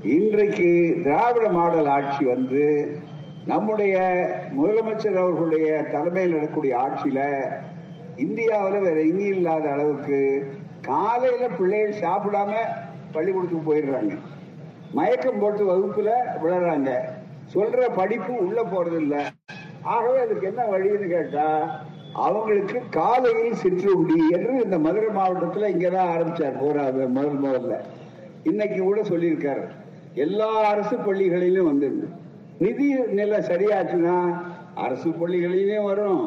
இன்றைக்கு 0.02 1.00
திராவிட 1.02 1.48
மாடல் 1.48 1.86
ஆட்சி 1.86 2.24
வந்து 2.24 2.96
நம்முடைய 3.46 3.96
முதலமைச்சர் 4.58 5.18
அவர்களுடைய 5.18 5.82
தலைமையில் 5.82 6.30
நடக்கக்கூடிய 6.30 6.76
ஆட்சியில 6.76 7.20
இந்தியாவில் 8.24 8.84
வேற 8.86 8.98
எங்கேயும் 9.00 9.36
இல்லாத 9.36 9.70
அளவுக்கு 9.70 10.18
காலையில 10.80 11.48
பிள்ளைகள் 11.48 12.02
சாப்பிடாம 12.02 12.52
பள்ளிக்கூடத்துக்கு 13.12 13.64
போயிடுறாங்க. 13.68 14.14
மயக்கம் 14.92 15.38
போட்டு 15.38 15.62
வகுப்புல 15.70 16.10
விழுறாங்க 16.42 16.90
சொல்ற 17.54 17.86
படிப்பு 17.94 18.32
உள்ள 18.46 18.60
போறது 18.62 18.98
இல்ல 19.00 19.14
ஆகவே 19.82 20.18
அதுக்கு 20.18 20.46
என்ன 20.46 20.62
வழின்னு 20.72 21.06
கேட்டா 21.08 21.46
அவங்களுக்கு 22.12 22.78
காலையில் 22.90 23.60
சிற்றுண்டி 23.62 24.20
என்று 24.30 24.52
இந்த 24.64 24.78
மதுரை 24.78 25.08
மாவட்டத்தில் 25.08 25.72
இங்கதான் 25.74 26.12
ஆரம்பிச்சார் 26.14 26.60
போறாரு 26.62 27.06
முதல் 27.08 27.42
முதல்ல 27.44 27.76
இன்னைக்கு 28.44 28.78
கூட 28.82 29.00
சொல்லியிருக்காரு. 29.02 29.64
எல்லா 30.14 30.50
அரசு 30.72 30.96
பள்ளிகளிலும் 30.96 31.70
வந்துருந்து 31.70 32.08
நிதி 32.58 32.86
நிலை 33.18 33.38
சரியாச்சுன்னா 33.38 34.16
அரசு 34.74 35.10
பள்ளிகளிலும் 35.10 35.84
வரும். 35.84 36.24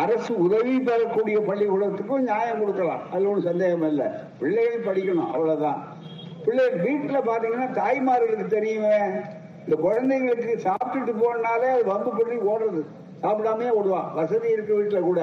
அரசு 0.00 0.32
உதவி 0.38 0.74
பெறக்கூடிய 0.80 1.38
பள்ளிக்கூடத்துக்கும் 1.48 2.26
நியாயம் 2.28 2.60
கொடுக்கலாம். 2.60 3.02
அது 3.12 3.28
ஒன்றும் 3.28 3.48
சந்தேகம் 3.48 3.86
இல்லை. 3.88 4.06
பிள்ளைகள் 4.38 4.86
படிக்கணும் 4.88 5.30
அவ்வளவுதான். 5.34 5.80
பிள்ளைகள் 6.44 6.84
வீட்டில் 6.86 7.26
பார்த்தீங்கன்னா 7.28 7.68
தாய்மார்களுக்கு 7.80 8.46
தெரியுமே 8.46 8.96
இந்த 9.64 9.76
குழந்தைங்களுக்கு 9.84 10.54
சாப்பிட்டுட்டு 10.68 11.12
போனாலே 11.22 11.68
அது 11.74 11.84
வம்பு 11.84 12.12
பண்ணி 12.18 12.36
ஓடுறது. 12.52 12.82
சாப்பிடாமே 13.22 13.68
ஓடுவான் 13.78 14.08
வசதி 14.14 14.48
இருக்க 14.48 14.72
வீட்டில் 14.74 15.08
கூட. 15.08 15.20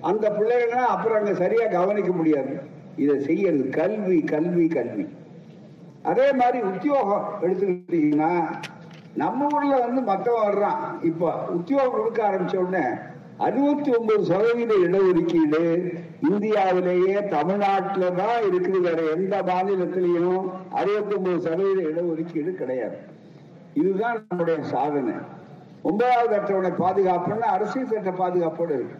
அந்த 0.00 0.30
பிள்ளைகளை 0.30 0.84
அப்புறம் 0.94 1.18
அங்கே 1.18 1.34
சரியா 1.34 1.66
கவனிக்க 1.66 2.12
முடியாது. 2.12 2.54
இதை 2.96 3.20
செய்யறது 3.28 3.68
கல்வி 3.68 4.18
கல்வி 4.32 4.66
கல்வி. 4.68 5.06
அதே 6.02 6.32
மாதிரி 6.32 6.58
உத்தியோகம் 6.62 7.26
எடுத்துக்கிட்டீங்கன்னா 7.42 8.32
நம்ம 9.14 9.46
ஊர்ல 9.54 9.76
வந்து 9.84 10.00
மத்தவன் 10.10 10.46
வர்றான். 10.48 10.82
இப்போ 11.02 11.28
உத்தியோகம் 11.48 11.96
கொடுக்க 11.96 12.20
ஆரம்பிச்ச 12.28 12.56
உடனே 12.56 12.84
அறுபத்தி 13.46 13.90
ஒன்பது 13.96 14.24
சதவீத 14.24 14.74
இடஒதுக்கீடு 14.86 15.62
இந்தியாவிலேயே 16.30 17.14
தமிழ்நாட்டில 17.28 18.14
தான் 18.14 18.42
இருக்குது. 18.48 18.80
வேற 18.80 19.02
எந்த 19.02 19.42
மாநிலத்திலையும் 19.42 20.50
அறுபத்தி 20.70 21.14
ஒன்பது 21.16 21.40
சதவீத 21.40 21.80
இடஒதுக்கீடு 21.90 22.52
கிடையாது. 22.54 22.98
இதுதான் 23.74 24.24
நம்முடைய 24.28 24.62
சாதனை. 24.62 25.14
ஒன்பதாவது 25.82 26.34
அட்டவணை 26.38 26.70
பாதுகாப்புன்னா 26.70 27.48
அரசியல் 27.56 27.86
சட்ட 27.86 28.10
பாதுகாப்போடு 28.10 28.74
இருக்கு. 28.78 28.98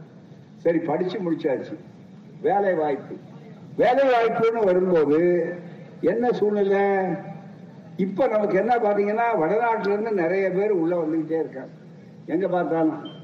சரி 0.57 0.79
படிச்சு 0.79 1.19
முடிச்சாச்சு. 1.19 1.77
வேலை 2.41 2.75
வாய்ப்பு 2.75 3.15
வேலை 3.77 4.05
வாய்ப்புன்னு 4.09 4.65
வரும்போது 4.65 5.19
என்ன 6.01 6.31
சூழ்நிலை? 6.31 6.87
இப்ப 7.97 8.27
நமக்கு 8.27 8.57
என்ன 8.59 8.77
பாத்தீங்கன்னா 8.77 9.29
வடநாட்டுல 9.43 9.93
இருந்து 9.93 10.13
நிறைய 10.13 10.51
பேர் 10.51 10.71
உள்ள 10.71 10.97
வந்துகிட்டே 10.97 11.39
இருக்காங்க. 11.45 11.73
எங்க 12.27 12.49
பார்த்தாலும். 12.49 13.18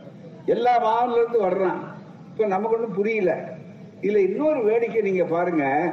எல்லா 0.46 0.78
மாநில 0.78 1.16
இருந்து 1.16 1.42
வர்றான். 1.42 1.80
இப்ப 2.32 2.46
நமக்கு 2.46 2.76
ஒன்றும் 2.76 2.94
புரியல. 2.94 3.44
இதுல 4.00 4.16
இன்னொரு 4.16 4.64
வேடிக்கை 4.64 5.00
நீங்க 5.00 5.24
பாருங்க. 5.24 5.92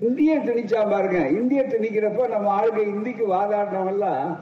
இந்திய 0.00 0.38
திணிச்சா 0.38 0.90
பாருங்க. 0.90 1.28
இந்திய 1.28 1.62
திணிக்கிறப்ப 1.62 2.28
நம்ம 2.28 2.60
ஆளுங்க 2.60 2.82
இந்திக்கு 2.82 3.26
வாதாடினவெல்லாம் 3.26 4.38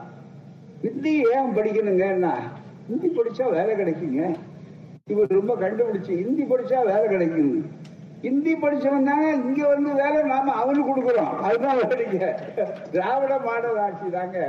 ஹிந்தி 0.81 1.17
ஏன் 1.17 1.55
படிக்கணுங்க 1.55 2.09
என்ன? 2.09 2.51
ஹிந்தி 2.87 3.07
படிச்சா 3.07 3.49
வேலை 3.49 3.75
கிடைக்குங்க. 3.75 4.35
இவர் 5.07 5.27
ரொம்ப 5.27 5.55
கண்டுபிடிச்சு 5.55 6.15
ஹிந்தி 6.15 6.43
படிச்சா 6.43 6.85
வேலை 6.85 7.07
கிடைக்கும் 7.07 7.71
ஹிந்தி 8.21 8.53
படிச்சவன் 8.53 9.03
தாங்க 9.03 9.31
இங்க 9.31 9.67
வந்து 9.67 9.93
வேலை 9.93 10.21
நாம 10.21 10.51
அவனுக்கு 10.51 10.95
கொடுக்குறோம். 10.95 11.35
அதுதான் 11.37 11.77
வேடிக்கை. 11.77 12.29
திராவிட 12.91 13.39
மாடல் 13.39 13.79
ஆட்சி 13.79 14.09
தாங்க. 14.09 14.39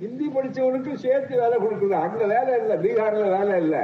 ஹிந்தி 0.00 0.26
படிச்சவனுக்கு 0.26 0.94
சேர்த்து 0.94 1.40
வேலை 1.40 1.58
கொடுக்குது. 1.58 1.90
அங்க 1.90 2.26
வேலை 2.26 2.60
இல்லை. 2.60 2.76
பீகார்ல 2.76 3.38
வேலை 3.38 3.62
இல்லை. 3.62 3.78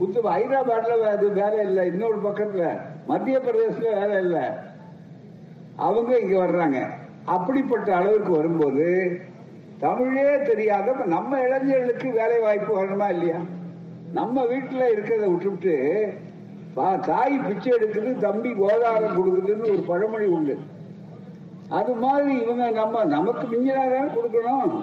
புத்து 0.00 0.22
ஹைதராபாத்ல 0.22 1.00
அது 1.00 1.32
வேலை 1.32 1.58
இல்லை. 1.58 1.86
இன்னொரு 1.86 2.16
பக்கத்துல 2.16 2.80
மத்திய 3.06 3.38
பிரதேசத்துல 3.38 3.94
வேலை 3.94 4.18
இல்லை. 4.18 4.42
அவங்க 5.76 6.18
இங்க 6.18 6.44
வர்றாங்க. 6.44 6.88
அப்படிப்பட்ட 7.24 7.96
அளவுக்கு 7.96 8.32
வரும்போது 8.32 9.18
தமிழே 9.78 10.42
தெரியாத 10.42 10.92
நம்ம 11.06 11.40
இளைஞர்களுக்கு 11.40 12.10
வேலை 12.10 12.38
வாய்ப்பு 12.38 12.84
வரணுமா 12.84 13.08
இல்லையா? 13.08 13.36
நம்ம 14.12 14.42
வீட்டுல 14.42 14.84
இருக்கிறத 14.94 15.30
விட்டுவிட்டு 15.30 16.06
பா- 16.76 17.00
தாய் 17.00 17.38
பிச்சை 17.38 17.72
எடுக்குது 17.72 18.16
தம்பி 18.16 18.54
கோதாரம் 18.54 19.16
கொடுக்குதுன்னு 19.16 19.62
ஒரு 19.62 19.84
பழமொழி 19.86 20.26
உண்டு. 20.26 20.58
அது 21.68 21.94
மாதிரி 21.94 22.42
இவங்க 22.42 22.70
நம்ம 22.70 23.04
நமக்கு 23.04 23.46
மிஞ்சினாதான் 23.46 24.10
கொடுக்கணும். 24.10 24.82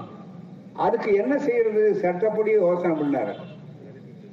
அதுக்கு 0.73 1.13
என்ன 1.13 1.37
செய்யறது? 1.37 1.95
சட்டப்படி 1.95 2.51
யோசனை 2.51 3.01
பண்ணாரு. 3.01 3.33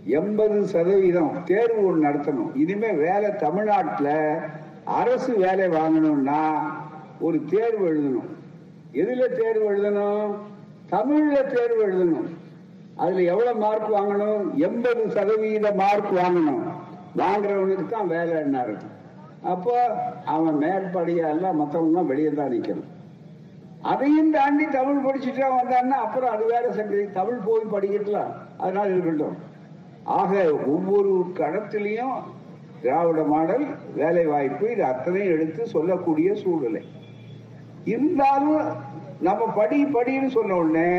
எண்பது 0.04 0.66
சதவீதம் 0.66 1.42
தேர்வு 1.44 1.86
ஒன்று 1.86 2.08
நடத்தணும். 2.08 2.54
இனிமே 2.54 2.90
வேலை 2.90 3.36
தமிழ்நாட்டில் 3.36 4.38
அரசு 4.84 5.36
வேலை 5.36 5.68
வாங்கணும்னா 5.68 6.62
ஒரு 7.20 7.44
தேர்வு 7.44 7.88
எழுதணும். 7.92 8.30
எதுல 8.92 9.26
தேர்வு 9.40 9.72
எழுதணும்? 9.72 10.34
தமிழ்ல 10.90 11.46
தேர்வு 11.46 11.86
எழுதணும். 11.86 12.28
அதுல 12.96 13.22
எவ்வளவு 13.22 13.58
மார்க் 13.58 13.92
வாங்கணும்? 13.92 14.54
எண்பது 14.54 15.10
சதவீத 15.10 15.72
மார்க் 15.72 16.12
வாங்கணும். 16.12 16.62
வாங்குறவனுக்கு 17.16 17.86
தான் 17.86 18.06
வேலை 18.06 18.36
என்ன 18.36 18.62
இருக்கும்? 18.62 18.90
அப்போ 19.42 19.74
அவன் 20.24 20.54
மேற்படியா 20.54 21.28
எல்லாம் 21.28 21.60
மற்றவங்க 21.60 22.06
வெளியே 22.06 22.28
தான் 22.28 22.52
நிற்கணும் 22.52 22.90
அதையும் 23.82 24.30
தாண்டி 24.30 24.64
தமிழ் 24.64 25.04
படிச்சுட்டா 25.06 25.48
வந்தான்னா 25.56 25.96
அப்புறம் 26.04 26.30
அது 26.30 26.44
வேற 26.46 26.72
சங்கதி. 26.72 27.12
தமிழ் 27.12 27.40
போய் 27.44 27.72
படிக்கலாம் 27.72 28.32
அதனால 28.58 28.88
இருக்கட்டும். 28.88 29.43
ஆக 30.04 30.32
ஒவ்வொரு 30.66 31.32
கணத்திலையும் 31.38 32.16
திராவிட 32.82 33.22
மாடல் 33.22 33.64
வேலை 33.94 34.24
வாய்ப்பு 34.26 34.70
இது 34.70 34.84
அத்தனையும் 34.84 35.32
எடுத்து 35.32 35.66
சொல்லக்கூடிய 35.66 36.34
சூழ்நிலை. 36.34 36.82
இருந்தாலும் 37.84 38.66
நம்ம 39.20 39.46
படி 39.46 39.84
படின்னு 39.84 40.26
சொன்ன 40.26 40.54
உடனே 40.54 40.90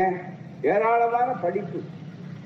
ஏராளமான 0.62 1.32
படிப்பு 1.32 1.80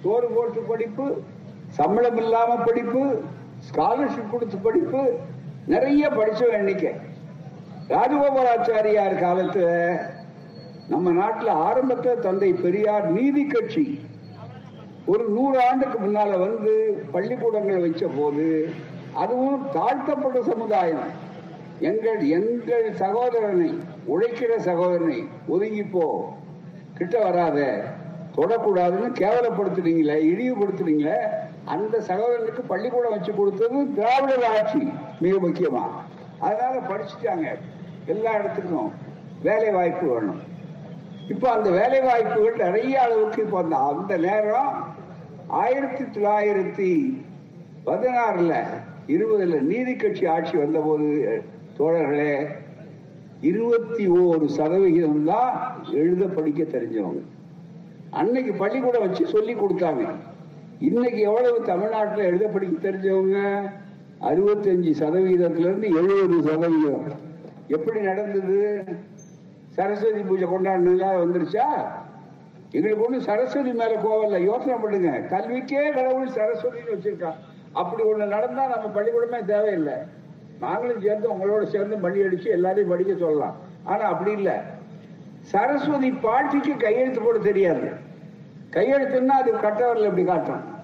சோறு 0.03 0.27
போட்டு 0.27 0.61
படிப்பு 0.61 1.23
சம்பளம் 1.69 2.17
இல்லாம 2.17 2.57
படிப்பு 2.57 3.23
ஸ்காலர்ஷிப் 3.71 4.33
கொடுத்து 4.33 4.57
படிப்பு 4.57 5.19
நிறைய 5.67 6.09
படிச்ச 6.09 6.51
எண்ணிக்கை 6.53 6.93
ராஜகோபாலாச்சாரியார் 7.89 9.23
காலத்துல 9.23 9.67
நம்ம 10.89 11.11
நாட்டில் 11.11 11.49
ஆரம்பத்தில் 11.49 12.21
தந்தை 12.21 12.53
பெரியார் 12.53 13.11
நீதி 13.11 13.45
கட்சி 13.45 14.01
ஒரு 15.07 15.25
நூறு 15.29 15.67
ஆண்டுக்கு 15.69 15.99
முன்னால 15.99 16.39
வந்து 16.39 17.03
பள்ளிக்கூடங்களை 17.11 17.81
வச்ச 17.81 18.07
போது 18.17 18.73
அதுவும் 19.15 19.67
தாழ்த்தப்பட்ட 19.73 20.43
சமுதாயம். 20.43 21.29
எங்கள் 21.81 22.29
எங்கள் 22.29 22.95
சகோதரனை 22.95 23.79
உழைக்கிற 24.07 24.59
சகோதரனை 24.59 25.27
ஒதுங்கிப்போ. 25.49 26.21
கிட்ட 26.95 27.19
வராத 27.19 27.85
தொடக்கூடாதுன்னு 28.37 29.09
கேவலப்படுத்துனீங்களே 29.23 30.17
இழிவுபடுத்துனீங்களே 30.33 31.19
அந்த 31.65 32.01
சகோதரனுக்கு 32.01 32.63
பள்ளிக்கூடம் 32.67 33.11
வச்சு 33.11 33.35
கொடுத்தது 33.35 33.95
திராவிடர் 33.95 34.45
ஆட்சி 34.45 34.93
மிக 35.21 35.35
முக்கியமா. 35.47 35.85
அதனால 36.39 36.79
படிச்சுட்டாங்க. 36.79 37.59
எல்லா 38.07 38.35
இடத்துக்கும் 38.35 38.93
வேலை 39.43 39.71
வாய்ப்பு 39.71 40.07
வேணும். 40.07 40.50
இப்போ 41.33 41.47
அந்த 41.57 41.69
வேலை 41.71 41.99
வாய்ப்புகள் 42.01 42.63
நிறைய 42.65 42.95
அளவுக்கு 43.03 43.41
இப்போ 43.45 43.59
அந்த 43.63 43.77
அந்த 43.91 44.17
நேரம் 44.27 44.73
ஆயிரத்தி 45.63 46.05
தொள்ளாயிரத்தி 46.15 46.91
பதினாறுல 47.87 48.55
இருபதுல 49.15 49.61
நீதி 49.71 49.95
கட்சி 49.97 50.25
ஆட்சி 50.27 50.55
வந்தபோது 50.57 51.09
தோழர்களே 51.79 52.35
இருபத்தி 53.51 54.05
ஓரு 54.23 54.47
சதவிகிதம் 54.57 55.23
தான் 55.25 55.53
எழுத 56.01 56.25
படிக்க 56.37 56.63
தெரிஞ்சவங்க. 56.65 57.23
அன்னைக்கு 58.21 58.53
பள்ளிக்கூடம் 58.53 59.05
வச்சு 59.07 59.25
சொல்லி 59.27 59.55
கொடுத்தாங்க. 59.55 60.05
இன்னைக்கு 60.89 61.21
எவ்வளவு 61.21 61.59
தமிழ்நாட்டில் 61.65 62.29
எழுத 62.31 62.47
படிக்க 62.47 62.75
தெரிஞ்சவங்க? 62.89 63.39
அறுபத்தஞ்சு 64.31 64.93
சதவீதத்துல 65.03 65.69
இருந்து 65.69 65.89
எழுபது 66.01 66.39
சதவீதம் 66.51 67.07
எப்படி 67.77 68.01
நடந்தது? 68.01 68.59
சரஸ்வதி 69.71 70.21
பூஜை 70.21 70.49
கொண்டாடுனதுல 70.49 71.07
வந்துருச்சா? 71.23 71.67
எங்களுக்கு 72.71 73.13
ஒண்ணு 73.13 73.19
சரஸ்வதி 73.19 73.73
மேல 73.73 73.95
கோவம் 73.95 74.25
இல்லை. 74.25 74.43
யோசனை 74.43 74.75
பண்ணுங்க. 74.75 75.37
கல்விக்கே 75.37 75.93
கடவுள் 75.93 76.29
சரஸ்வதினு 76.29 76.95
வச்சிருக்கான். 76.95 77.35
அப்படி 77.73 78.03
ஒண்ணு 78.03 78.27
நடந்தா 78.27 78.67
நம்ம 78.67 79.01
பள்ளிக்கூடமே 79.01 79.45
தேவையில்லை. 79.45 79.93
நாங்களும் 80.61 81.01
சேர்ந்து 81.01 81.33
உங்களோட 81.35 81.65
சேர்ந்து 81.65 81.97
மணி 81.97 82.21
அடிச்சு 82.21 82.47
எல்லாரையும் 82.47 82.91
படிக்க 82.91 83.15
சொல்லலாம். 83.15 83.57
ஆனா 83.85 84.05
அப்படி 84.05 84.31
இல்லை. 84.31 84.53
சரஸ்வதி 85.41 86.11
பாட்டிக்கு 86.11 86.77
கையெழுத்து 86.77 87.21
போட 87.21 87.39
தெரியாது. 87.39 87.91
கையெழுத்துன்னா 88.71 89.27
அது 89.27 89.53
கட்டவரில் 89.53 90.05
இப்படி 90.05 90.25
காட்டும்? 90.25 90.79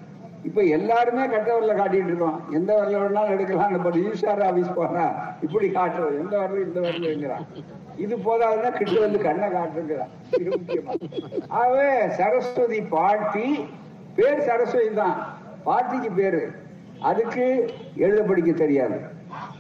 இப்ப 0.49 0.63
எல்லாருமே 0.77 1.23
கட்டவரில் 1.33 1.79
காட்டிட்டு 1.81 2.11
இருக்கோம். 2.11 2.37
எந்த 2.59 2.71
வரல 2.79 3.01
வேணாலும் 3.03 3.35
எடுக்கலாம். 3.37 3.75
இப்போ 3.79 3.91
ஈஸ்வர் 4.05 4.45
ஆபீஸ் 4.49 4.77
போனா 4.79 5.07
இப்படி 5.47 5.69
காட்டுறது. 5.79 6.15
எந்த 6.23 6.35
வரல 6.43 6.61
இந்த 6.67 6.81
வரலங்கிறான். 6.87 7.47
இது 8.05 8.15
போதாதுன்னா 8.27 8.71
கிட்ட 8.79 8.97
வந்து 9.05 9.19
கண்ணை 9.27 9.49
காட்டுங்கிறான் 9.57 10.13
இது 10.41 10.51
முக்கியமா. 10.59 10.95
ஆகவே 11.59 11.89
சரஸ்வதி 12.19 12.81
பாட்டி 12.95 13.49
பேர் 14.19 14.47
சரஸ்வதி 14.49 14.91
தான். 15.03 15.17
பாட்டிக்கு 15.69 16.11
பேரு. 16.21 16.43
அதுக்கு 17.11 17.47
எழுத 18.05 18.21
படிக்க 18.29 18.51
தெரியாது. 18.65 18.99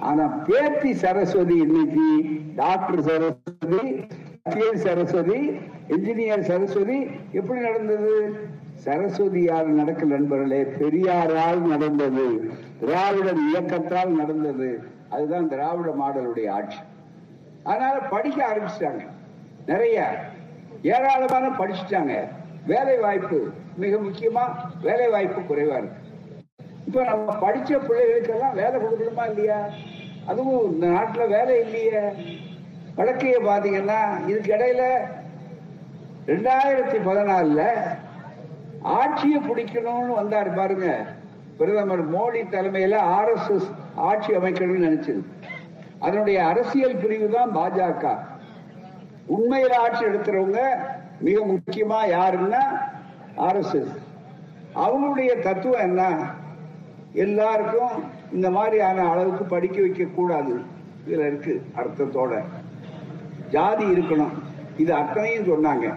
ஆனா 0.08 0.24
பேத்தி 0.48 0.90
சரஸ்வதி 1.04 1.56
இன்னைக்கு 1.64 2.06
டாக்டர் 2.60 3.02
சரஸ்வதி 3.08 3.82
சரஸ்வதி 4.84 5.40
இன்ஜினியர் 5.94 6.44
சரஸ்வதி 6.50 6.98
எப்படி 7.38 7.58
நடந்தது? 7.66 8.12
சரஸ்வதியால் 8.84 9.64
நடக்க 9.64 10.04
நண்பர்களே 10.04 10.62
பெரியாரால் 10.62 11.60
நடந்தது. 11.60 12.50
திராவிட 12.80 13.32
இயக்கத்தால் 13.32 14.08
நடந்தது. 14.08 14.82
அதுதான் 15.08 15.48
திராவிட 15.48 15.94
மாடலுடைய 16.04 16.50
ஆட்சி. 16.50 16.78
அதனால 17.62 17.98
படிக்க 17.98 18.46
ஆரம்பிச்சிட்டாங்க. 18.46 19.06
நிறைய 19.66 20.24
ஏராளமான 20.82 21.48
படிச்சுட்டாங்க. 21.48 22.28
வேலை 22.66 22.98
வாய்ப்பு 22.98 23.50
மிக 23.76 23.96
முக்கியமா 23.96 24.42
வேலை 24.82 25.08
வாய்ப்பு 25.08 25.40
குறைவா 25.40 25.78
இருக்கு. 25.78 26.04
இப்ப 26.86 27.04
நம்ம 27.04 27.50
படிச்ச 27.50 27.80
பிள்ளைகளுக்கெல்லாம் 27.80 28.54
வேலை 28.54 28.80
கொடுக்கணுமா 28.80 29.28
இல்லையா? 29.28 29.68
அதுவும் 30.26 30.72
இந்த 30.72 30.86
நாட்டுல 30.86 31.28
வேலை 31.28 31.60
இல்லையே. 31.60 31.98
வழக்கைய 32.96 33.38
பாத்தீங்கன்னா 33.44 34.28
இதுக்கு 34.28 34.54
இடையில 34.54 34.98
ரெண்டாயிரத்தி 36.30 36.98
பதினாலுல 37.06 37.72
ஆட்சியை 38.86 39.40
பிடிக்கணும்னு 39.40 40.12
வந்தாரு 40.20 40.54
பாருங்க. 40.54 41.06
பிரதமர் 41.58 42.14
மோடி 42.14 42.38
தலைமையில 42.38 42.96
ஆர் 42.96 43.32
எஸ் 43.32 43.50
எஸ் 43.50 43.70
ஆட்சி 43.94 44.32
அமைக்கணும்னு 44.32 44.86
நினைச்சது. 44.88 45.22
அதனுடைய 45.98 46.46
அரசியல் 46.46 46.96
பிரிவு 46.96 47.28
தான் 47.28 47.56
பாஜக. 47.56 48.18
உண்மையில 49.28 49.72
ஆட்சி 49.72 50.04
எடுக்கிறவங்க 50.04 50.58
மிக 51.20 51.46
முக்கியமா 51.46 51.98
யாருன்னா 52.10 52.64
ஆர் 53.36 53.56
எஸ் 53.56 53.74
எஸ். 53.74 53.98
அவங்களுடைய 54.74 55.38
தத்துவம் 55.38 55.80
என்ன? 55.80 56.16
எல்லாருக்கும் 57.12 58.04
இந்த 58.32 58.50
மாதிரியான 58.50 59.08
அளவுக்கு 59.08 59.44
படிக்க 59.44 59.80
வைக்க 59.80 60.04
கூடாது. 60.04 60.60
இதுல 61.06 61.26
இருக்கு 61.26 61.66
அர்த்தத்தோட. 61.76 62.42
ஜாதி 63.50 63.84
இருக்கணும். 63.84 64.32
இது 64.76 64.94
அத்தனையும் 64.94 65.44
சொன்னாங்க. 65.44 65.94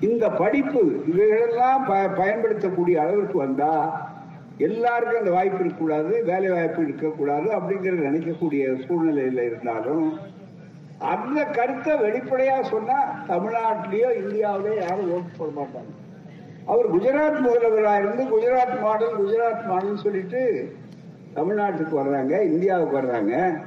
இந்த 0.00 0.30
படிப்பு 0.30 1.02
இவைகளெல்லாம் 1.06 1.84
ப- 1.86 2.10
பயன்படுத்தக்கூடிய 2.16 3.00
அளவிற்கு 3.00 3.38
வந்தா 3.38 3.72
எல்லாருக்கும் 4.58 5.18
அந்த 5.18 5.30
வாய்ப்பு 5.30 5.58
இருக்கக்கூடாது 5.58 6.22
வேலை 6.24 6.48
வாய்ப்பு 6.50 6.82
இருக்கக்கூடாது 6.82 7.44
அப்படிங்கறது 7.44 8.08
நினைக்கக்கூடிய 8.10 8.86
சூழ்நிலையில 8.86 9.46
இருந்தாலும் 9.46 10.18
அந்த 10.98 11.44
கருத்தை 11.44 11.92
வெளிப்படையா 11.94 12.62
சொன்னா 12.62 13.24
தமிழ்நாட்டிலேயோ 13.28 14.10
இந்தியாவிலேயோ 14.16 14.80
யாரும் 14.80 15.12
ஓட்டு 15.12 15.38
போட 15.38 15.50
மாட்டாங்க. 15.56 15.92
அவர் 16.66 16.94
குஜராத் 16.94 17.40
முதல்வராக 17.40 17.98
இருந்து 17.98 18.22
குஜராத் 18.22 18.80
மாடல் 18.80 19.18
குஜராத் 19.18 19.66
மாடல் 19.66 19.96
சொல்லிட்டு 19.96 20.72
தமிழ்நாட்டுக்கு 21.34 22.00
வர்றாங்க 22.00 22.42
இந்தியாவுக்கு 22.42 23.00
வர்றாங்க. 23.00 23.60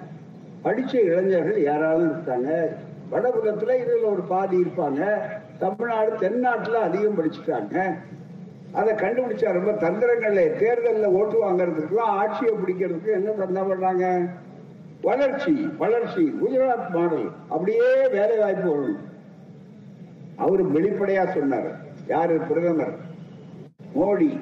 படிச்ச 0.63 0.95
இளைஞர்கள் 0.95 1.61
யாராலும் 1.61 2.11
இருக்காங்க 2.11 2.77
வடபுலத்துல 3.11 3.73
இதுல 3.75 4.05
ஒரு 4.05 4.21
பாதி 4.21 4.57
இருப்பாங்க. 4.57 5.21
தமிழ்நாடு 5.59 6.11
தென்னாட்டுல 6.11 6.73
அதிகம் 6.73 7.17
படிச்சுட்டாங்க. 7.17 7.93
அதை 8.71 8.93
கண்டுபிடிச்சா 8.93 9.51
ரொம்ப 9.51 9.71
தந்திரங்கள்ல 9.71 10.57
தேர்தலில் 10.57 11.05
ஓட்டு 11.05 11.49
வாங்குறதுக்கும் 11.49 11.97
ஆட்சியை 11.97 12.53
பிடிக்கிறதுக்கு 12.53 13.11
என்ன 13.11 13.31
பண்ண 13.31 13.63
பண்றாங்க 13.63 14.27
வளர்ச்சி 15.01 15.51
வளர்ச்சி 15.77 16.33
குஜராத் 16.41 16.89
மாடல். 16.89 17.31
அப்படியே 17.49 18.07
வேலை 18.07 18.37
வாய்ப்பு 18.37 18.69
வரும். 18.69 18.97
அவரு 20.35 20.65
வெளிப்படையா 20.65 21.33
சொன்னார். 21.33 21.79
யாரு? 22.07 22.37
பிரதமர். 22.37 22.97
மோடி. 23.99 24.39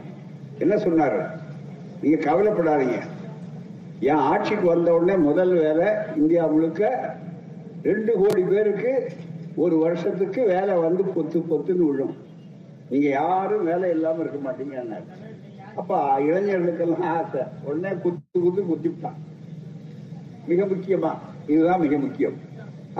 என்ன 0.59 0.75
சொன்னாரு? 0.75 1.25
நீங்க 2.01 2.31
கவலைப்படாதீங்க. 2.31 2.99
என் 3.99 4.15
ஆட்சிக்கு 4.15 4.67
வந்த 4.67 4.93
உடனே 4.93 5.17
முதல் 5.17 5.53
வேலை 5.53 5.93
இந்தியா 6.15 6.45
முழுக்க 6.45 7.15
ரெண்டு 7.83 8.13
கோடி 8.13 8.41
பேருக்கு 8.41 9.11
ஒரு 9.63 9.75
வருஷத்துக்கு 9.83 10.41
வேலை 10.53 10.73
வந்து 10.85 11.03
பொத்து 11.15 11.37
பொத்துன்னு 11.51 11.85
விழும். 11.89 12.15
நீங்க 12.89 13.07
யாரும் 13.09 13.67
வேலை 13.69 13.87
இல்லாம 13.95 14.21
இருக்க 14.23 14.39
மாட்டீங்க 14.47 14.99
அப்ப 15.79 15.93
இளைஞர்களுக்கெல்லாம் 16.27 17.07
ஆசை. 17.15 17.41
உடனே 17.67 17.91
குத்து 18.03 18.37
குத்து 18.45 18.61
குத்திவிட்டான் 18.69 19.17
மிக 20.49 20.65
முக்கியமா 20.73 21.11
இதுதான் 21.47 21.83
மிக 21.85 21.97
முக்கியம். 22.05 22.37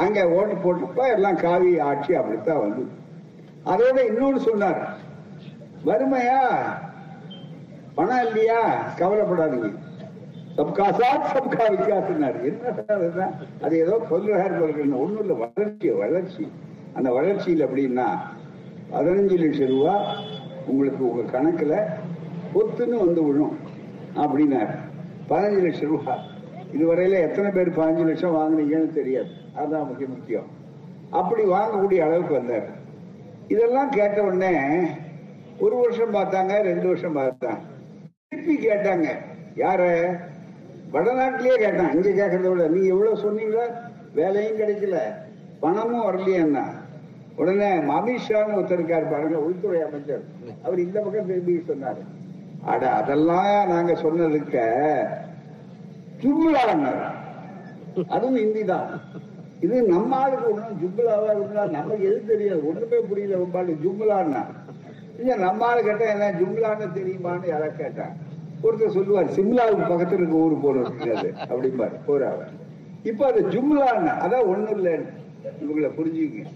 அங்க 0.03 0.20
ஓட்டு 0.38 0.55
போட்டப்ப 0.64 1.05
எல்லாம் 1.16 1.41
காவி 1.45 1.72
ஆட்சி 1.89 2.14
அப்படித்தான் 2.20 2.64
வந்து 2.66 2.84
அதோட 3.72 3.97
இன்னொன்னு 4.10 4.41
சொன்னார். 4.49 4.82
வறுமையா 5.88 6.41
பணம் 7.97 8.26
இல்லையா 8.28 8.62
கவலைப்படாதீங்க. 8.99 9.70
சப்கா 10.58 10.86
சாத் 10.99 11.26
சப்கா 11.34 11.66
வித்தியாசம்னாரு 11.74 12.39
என்ன 12.49 13.28
அது 13.62 13.80
ஏதோ 13.80 13.95
சொல்றாரு 14.10 14.55
பாருங்க 14.62 14.95
ஒண்ணும் 14.95 15.20
இல்ல 15.20 15.34
வளர்ச்சி 15.34 15.89
வளர்ச்சி. 15.89 16.51
அந்த 16.93 17.12
வளர்ச்சியில் 17.12 17.66
அப்படின்னா 17.68 18.08
பதினஞ்சு 18.93 19.36
லட்சம் 19.38 19.68
ரூபா 19.68 20.16
உங்களுக்கு 20.66 21.10
உங்க 21.10 21.24
கணக்குல 21.36 21.76
பொத்துன்னு 22.53 23.05
வந்து 23.05 23.24
விழும் 23.24 23.58
அப்படின்னாரு. 24.16 24.76
பதினஞ்சு 25.30 25.62
லட்சம் 25.62 25.89
ரூபா. 25.89 26.16
இதுவரையில 26.74 27.20
எத்தனை 27.28 27.51
பேர் 27.51 27.78
பதினஞ்சு 27.78 28.05
லட்சம் 28.05 28.36
வாங்குனீங்கன்னு 28.36 28.93
தெரியாது. 28.93 29.30
அதுதான் 29.55 29.88
முக்கிய 29.88 30.08
முக்கியம். 30.08 30.47
அப்படி 31.10 31.43
வாங்கக்கூடிய 31.43 31.99
அளவுக்கு 32.08 32.34
வந்தார். 32.34 32.68
இதெல்லாம் 33.47 33.89
கேட்ட 33.89 34.24
உடனே 34.24 34.53
ஒரு 35.60 35.76
வருஷம் 35.76 36.14
பார்த்தாங்க 36.14 36.62
ரெண்டு 36.62 36.88
வருஷம் 36.88 37.18
பார்த்தாங்க. 37.18 37.62
திருப்பி 38.30 38.55
கேட்டாங்க 38.68 39.08
யார? 39.55 39.84
வடநாட்டிலேயே 40.93 41.55
கேட்டான். 41.63 41.93
இங்க 41.95 42.09
கேட்கறத 42.09 42.49
விட 42.51 42.65
நீங்க 42.73 42.89
எவ்வளவு 42.95 43.23
சொன்னீங்களோ 43.25 43.65
வேலையும் 44.19 44.59
கிடைக்கல. 44.61 44.97
பணமும் 45.63 46.05
வரலையா 46.07 46.65
உடனே 47.41 47.67
அமித்ஷான்னு 47.95 48.55
ஒருத்தர் 48.57 48.79
இருக்கார் 48.79 49.11
பாருங்க 49.13 49.39
உள்துறை 49.47 49.79
அமைச்சர். 49.88 50.23
அவர் 50.65 50.79
இந்த 50.85 50.97
பக்கம் 51.05 51.29
திரும்பி 51.31 51.55
சொன்னாரு. 51.71 52.01
அட 52.71 52.83
அதெல்லாம் 52.99 53.69
நாங்க 53.71 53.93
சொன்னதுக்க 54.03 54.57
ஜும்லான்னாரு 56.21 57.07
அதுவும் 58.15 58.39
ஹிந்தி 58.41 58.63
தான். 58.71 58.89
இது 59.65 59.75
நம்ம 59.91 60.17
ஆளுக்கு 60.23 60.47
ஒண்ணும் 60.53 60.79
ஜும்லாவா 60.81 61.29
இருந்தா 61.38 61.63
நமக்கு 61.75 62.07
எது 62.09 62.19
தெரியாது. 62.31 62.61
ஒண்ணுமே 62.69 62.99
புரியல 63.09 63.38
ரொம்ப 63.43 63.59
ஆளு 63.61 63.75
ஜும்லான்னா 63.85 64.41
இல்ல 65.19 65.35
நம்ம 65.45 65.65
ஆளு 65.69 65.79
கேட்டா 65.89 66.07
என்ன 66.15 66.31
ஜும்லான்னு 66.41 66.88
தெரியுமான்னு 66.97 67.51
யாராவது 67.53 67.81
கேட்டான் 67.83 68.15
ஒருத்தர் 68.64 68.89
சொல்லுவார் 68.89 69.28
சிம்லாவுக்கு 69.28 69.86
பக்கத்துல 69.89 70.20
இருக்க 70.20 70.36
ஊர் 70.36 70.62
போல 70.62 70.80
இருக்காது 70.80 71.28
அப்படிம்பாரு 71.49 71.97
போறாங்க 72.08 72.43
இப்ப 73.03 73.26
அது 73.26 73.41
ஜும்லான்னு 73.51 74.14
அதான் 74.26 74.47
ஒண்ணும் 74.47 74.76
இல்லைன்னு 74.78 75.10
இவங்களை 75.62 75.89
புரிஞ்சுக்க 75.89 76.53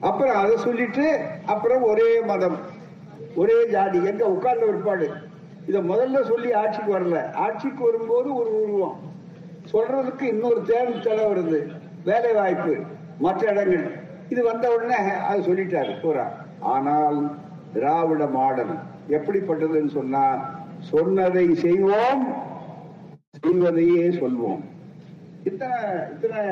அப்புறம் 0.00 0.34
அதை 0.34 0.56
சொல்லிட்டு 0.56 1.04
அப்புறம் 1.46 1.82
ஒரே 1.82 2.20
மதம் 2.20 2.56
ஒரே 3.36 3.66
ஜாதி 3.66 3.98
எங்க 4.06 4.24
உட்கார்ந்த 4.24 4.64
ஒருபாடு 4.66 5.06
இத 5.68 5.80
முதல்ல 5.80 6.22
சொல்லி 6.22 6.52
ஆட்சிக்கு 6.52 6.92
வரல. 6.92 7.18
ஆட்சிக்கு 7.34 7.82
வரும்போது 7.84 8.34
ஒரு 8.34 8.50
உருவம். 8.62 8.96
சொல்றதுக்கு 9.72 10.22
இன்னொரு 10.22 10.62
தேர்வு 10.62 11.00
தடை 11.00 11.24
வருது. 11.24 11.58
வேலை 12.04 12.32
வாய்ப்பு 12.32 12.74
மற்ற 13.20 13.50
இடங்கள். 13.50 13.84
இது 14.30 14.42
வந்த 14.42 14.72
உடனே 14.74 14.98
அது 15.20 15.40
சொல்லிட்டாரு 15.42 15.94
போறா 16.02 16.24
ஆனால் 16.60 17.18
திராவிட 17.74 18.26
மாடல் 18.26 18.74
எப்படிப்பட்டதுன்னு 19.08 19.88
சொன்னா 19.88 20.24
சொன்னதை 20.90 21.54
செய்வோம் 21.54 22.32
செய்வதையே 23.40 24.08
சொல்வோம். 24.08 24.60
இத்தனை 25.44 25.76
இத்தனை 26.10 26.46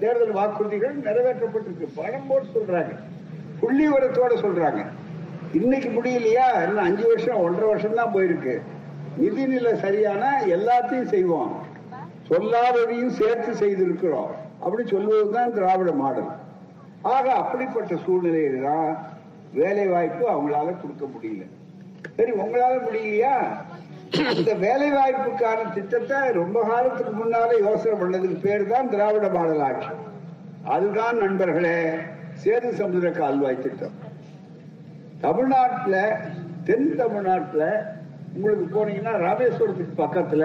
தேர்தல் 0.00 0.32
வாக்குறுதிகள் 0.32 0.98
நிறைவேற்றப்பட்டிருக்கு. 0.98 1.86
பணம் 1.94 2.26
போட்டு 2.28 2.60
சொல்றாங்க. 2.60 2.94
புள்ளி 3.60 3.88
உரத்தோட 3.88 4.30
சொல்றாங்க. 4.42 4.84
இன்னைக்கு 5.52 5.88
முடியலையா? 5.88 6.62
இன்னும் 6.62 6.84
அஞ்சு 6.84 7.06
வருஷம் 7.06 7.36
ஒன்றரை 7.36 7.68
வருஷம் 7.68 7.94
தான் 7.94 8.14
போயிருக்கு. 8.14 8.60
நிதிநிலை 9.20 9.74
சரியான 9.74 10.42
எல்லாத்தையும் 10.46 11.06
செய்வோம். 11.06 11.52
சொல்லாததையும் 12.28 13.08
சேர்த்து 13.08 13.52
செய்திருக்கிறோம். 13.52 14.30
அப்படி 14.60 14.88
சொல்வதுதான் 14.88 15.52
திராவிட 15.52 15.92
மாடல். 15.92 16.28
ஆக 17.02 17.32
அப்படிப்பட்ட 17.32 17.94
சூழ்நிலையில்தான் 18.06 19.06
வேலை 19.52 19.86
வாய்ப்பு 19.86 20.30
அவங்களால 20.30 20.64
கொடுக்க 20.64 21.06
முடியல. 21.06 21.57
சரி 22.18 22.32
உங்களால 22.42 22.74
முடியலையா? 22.84 23.34
இந்த 24.34 24.52
வேலை 24.62 24.88
வாய்ப்புக்கான 24.90 25.66
திட்டத்தை 25.74 26.18
ரொம்ப 26.38 26.58
காலத்துக்கு 26.68 27.12
முன்னால 27.12 27.50
யோசனை 27.66 27.94
பண்ணதுக்கு 28.00 28.38
பேர் 28.46 28.64
தான் 28.72 28.90
திராவிட 28.94 29.26
மாடல் 29.36 29.62
ஆட்சி. 29.66 29.90
அதுதான் 30.74 31.18
நண்பர்களே 31.24 31.76
சேது 32.42 32.70
சமுதிர 32.80 33.10
கால்வாய் 33.10 33.62
திட்டம். 33.62 33.96
தமிழ்நாட்டுல 35.20 35.96
தென் 36.68 36.90
தமிழ்நாட்டுல 36.96 37.64
உங்களுக்கு 38.34 38.66
போனீங்கன்னா 38.74 39.14
ராமேஸ்வரத்துக்கு 39.26 39.94
பக்கத்துல 40.02 40.44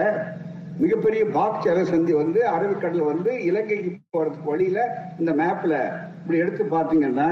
மிகப்பெரிய 0.80 1.24
பாக் 1.36 1.64
ஜலசந்தி 1.66 2.14
வந்து 2.14 2.40
அரபிக்கடல் 2.54 3.10
வந்து 3.12 3.32
இலங்கைக்கு 3.50 3.92
போறதுக்கு 4.16 4.52
வழியில 4.52 4.80
இந்த 5.20 5.32
மேப்ல 5.42 5.74
இப்படி 6.20 6.38
எடுத்து 6.38 6.64
பார்த்தீங்கன்னா 6.68 7.30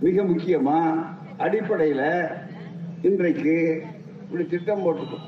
மிக 0.00 0.22
முக்கியமா 0.22 0.78
அடிப்படையில 1.38 2.02
இன்றைக்கு 3.02 3.82
இப்படி 4.22 4.46
திட்டம் 4.46 4.86
போட்டுக்கும் 4.86 5.24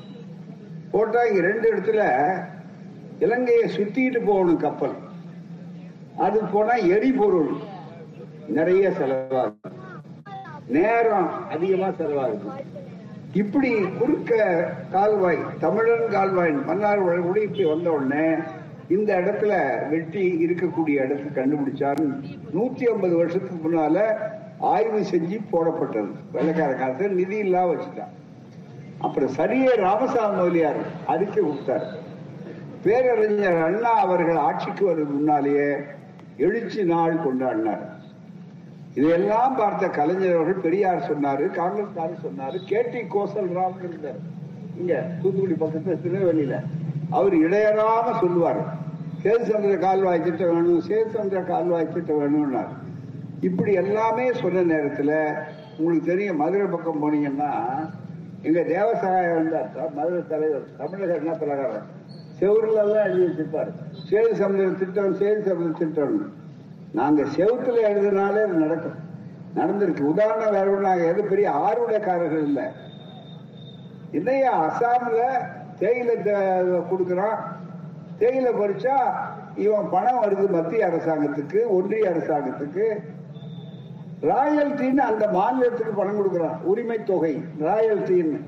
போட்டா 0.91 1.23
இங்க 1.23 1.41
ரெண்டு 1.41 1.73
இடத்துல 1.73 2.01
இலங்கையை 3.19 3.77
சுத்திட்டு 3.77 4.25
போகணும் 4.25 4.57
கப்பல். 4.57 4.93
அது 6.17 6.39
போனா 6.43 6.73
எரிபொருள். 6.73 7.51
நிறைய 8.47 8.89
செலவாகும். 8.89 9.75
நேரம் 10.67 11.49
அதிகமா 11.49 11.87
செலவாகும். 11.87 12.59
இப்படி 13.33 13.71
குறுக்க 13.99 14.33
கால்வாய் 14.91 15.39
தமிழன் 15.59 16.09
கால்வாய் 16.09 16.51
மன்னார் 16.51 17.03
வளைகுடி 17.03 17.41
இப்படி 17.41 17.63
வந்த 17.63 17.91
உடனே 17.91 18.35
இந்த 18.87 19.19
இடத்துல 19.19 19.53
வெட்டி 19.89 20.45
இருக்கக்கூடிய 20.45 21.03
இடத்தை 21.05 21.43
கண்டுபிடிச்சாரு 21.43 22.05
நூத்தி 22.53 22.83
ஐம்பது 22.83 23.15
வருஷத்துக்கு 23.15 23.69
முன்னால 23.69 23.97
ஆய்வு 24.59 24.99
செஞ்சு 24.99 25.39
போடப்பட்டது. 25.51 26.11
வெள்ளக்கார 26.33 26.77
காலத்தில் 26.77 27.13
நிதி 27.13 27.37
இல்லாம 27.37 27.73
வச்சுட்டான். 27.73 28.13
அப்புறம் 28.99 29.29
சரியே 29.37 29.75
ராமசாமி 29.75 30.37
மொழியார் 30.37 30.77
அறிக்கை 31.05 31.43
கொடுத்தார். 31.43 32.03
பேரறிஞர் 32.83 33.61
அண்ணா 33.61 33.89
அவர்கள் 33.89 34.35
ஆட்சிக்கு 34.35 34.85
வரும் 34.85 35.13
முன்னாலேயே 35.13 35.75
எழுச்சி 36.37 36.83
நாள் 36.83 37.15
கொண்டாடினார். 37.15 37.83
இதையெல்லாம் 38.93 39.55
பார்த்த 39.55 39.87
கலைஞர் 39.87 40.35
அவர்கள் 40.35 40.61
பெரியார் 40.61 41.07
சொன்னாரு 41.09 41.45
காங்கிரஸ்காரர் 41.59 42.23
சொன்னாரு 42.25 42.63
கே 42.65 42.81
டி 42.81 42.99
கோசல் 42.99 43.51
ராம் 43.57 43.79
இருந்தார். 43.83 44.19
இங்க 44.77 45.05
தூத்துக்குடி 45.21 45.55
பக்கத்துல 45.59 45.97
திருநெல்வேலியில 46.03 46.61
அவர் 47.09 47.33
இடையறாம 47.33 48.19
சொல்லுவார். 48.19 48.83
சேதுசந்திர 49.23 49.79
கால்வாய் 49.79 50.23
திட்டம் 50.23 50.53
வேணும் 50.53 50.81
சேது 50.87 51.09
சந்திர 51.09 51.41
கால்வாய் 51.41 51.93
திட்டம் 51.93 52.19
வேணும்னார். 52.19 52.71
இப்படி 53.45 53.73
எல்லாமே 53.73 54.33
சொன்ன 54.33 54.61
நேரத்தில் 54.61 55.33
உங்களுக்கு 55.77 56.07
தெரியும் 56.07 56.37
மதுரை 56.37 56.67
பக்கம் 56.67 57.01
போனீங்கன்னா 57.01 57.51
எங்க 58.41 58.59
தேவசகாயம் 58.59 59.33
வந்தார் 59.33 59.93
மதுரை 59.95 60.21
தலைவர் 60.29 60.63
தமிழக 60.77 61.13
என்ன 61.13 61.31
பிரகாரம் 61.31 61.85
செவருல 62.39 62.93
எழுதி 63.03 63.25
வச்சிருப்பார். 63.25 63.71
சேது 64.09 64.31
சமுதிர 64.41 64.77
திட்டம் 64.77 65.17
சேது 65.19 65.41
சமுதிர 65.49 65.77
திட்டம் 65.77 66.33
நாங்க 66.91 67.21
செவுத்துல 67.21 67.79
எழுதினாலே 67.91 68.41
அது 68.45 68.55
நடக்கும். 68.63 68.97
நடந்திருக்கு. 69.55 70.01
உதாரணம் 70.01 70.51
வேற 70.51 70.79
நாங்கள் 70.87 71.07
எது 71.07 71.23
பெரிய 71.23 71.49
ஆர்வடைக்காரர்கள் 71.51 72.43
இல்லை. 72.43 72.63
இல்லையா 74.11 74.51
அசாமில் 74.65 75.37
தேயிலை 75.79 76.15
கொடுக்குறான். 76.15 77.39
தேயிலை 78.17 78.51
பறிச்சா 78.53 78.95
இவன் 79.55 79.89
பணம் 79.91 80.21
வருது 80.23 80.49
மத்திய 80.49 80.87
அரசாங்கத்துக்கு 80.87 81.67
ஒன்றிய 81.67 82.09
அரசாங்கத்துக்கு. 82.09 82.85
ராயல்டின்னு 84.25 84.97
அந்த 84.97 85.27
மாநிலத்துக்கு 85.27 85.93
பணம் 85.93 86.19
கொடுக்கறான். 86.19 86.61
உரிமை 86.61 87.03
தொகை 87.03 87.43
ராயல்டின்னு. 87.59 88.41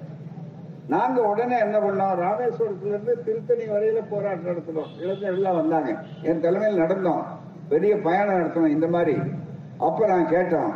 நாங்க 0.87 1.21
உடனே 1.21 1.59
என்ன 1.59 1.79
பண்ணோம்? 1.79 2.17
ராமேஸ்வரத்துல 2.19 2.85
இருந்து 2.85 3.23
திருத்தணி 3.23 3.63
வரையில 3.63 3.97
போராட்டம் 4.09 4.55
நடத்தினோம். 4.55 4.91
இளைஞர்கள்லாம் 5.01 5.55
வந்தாங்க. 5.55 5.95
என் 6.21 6.41
தலைமையில் 6.41 6.81
நடந்தோம். 6.81 7.23
பெரிய 7.69 7.97
பயணம் 7.97 8.35
நடத்தணும் 8.35 8.67
இந்த 8.67 8.87
மாதிரி. 8.87 9.17
அப்ப 9.77 10.07
நான் 10.07 10.27
கேட்டோம் 10.27 10.71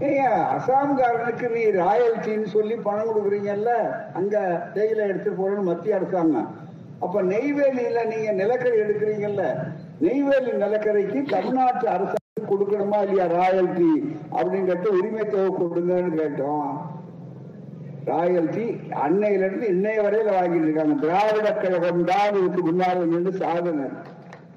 ஏய்யா 0.00 0.44
அசாம்காரனுக்கு 0.56 1.50
நீ 1.50 1.64
ராயல்டின்னு 1.64 2.44
சொல்லி 2.44 2.74
பணம் 2.74 3.08
கொடுக்குறீங்கல்ல? 3.08 3.68
அங்க 4.14 4.66
தேயிலை 4.74 5.08
எடுத்து 5.08 5.30
போறணும் 5.30 5.62
மத்திய 5.62 5.96
அரசாங்கம். 5.96 6.56
அப்ப 7.00 7.22
நெய்வேலியில 7.22 8.06
நீங்க 8.06 8.30
நிலக்கரி 8.30 8.80
எடுக்கிறீங்கல்ல? 8.80 9.72
நெய்வேலி 10.02 10.52
நிலக்கரைக்கு 10.52 11.22
தமிழ்நாட்டு 11.22 11.88
அரசாங்கம் 11.88 12.50
கொடுக்கணுமா 12.50 12.98
இல்லையா 13.02 13.24
ராயல்டி 13.24 14.18
அப்படின்னு 14.32 14.64
கேட்டு 14.64 14.98
உரிமை 14.98 15.24
தொகை 15.24 15.48
கொடுங்கன்னு 15.48 16.18
கேட்டோம். 16.20 16.72
ராயல்டி 18.04 18.64
அன்னையில 19.04 19.46
இருந்து 19.46 19.66
இன்னைய 19.66 19.98
வரையில 20.06 20.32
வாங்கிட்டு 20.38 20.62
இருக்காங்க. 20.62 20.94
திராவிட 20.94 21.52
கழகம் 21.52 22.04
தான் 22.04 22.34
இதுக்கு 22.34 22.72
முன்னாடி 22.72 22.96
நின்று 22.96 23.32
சாதனை. 23.32 23.84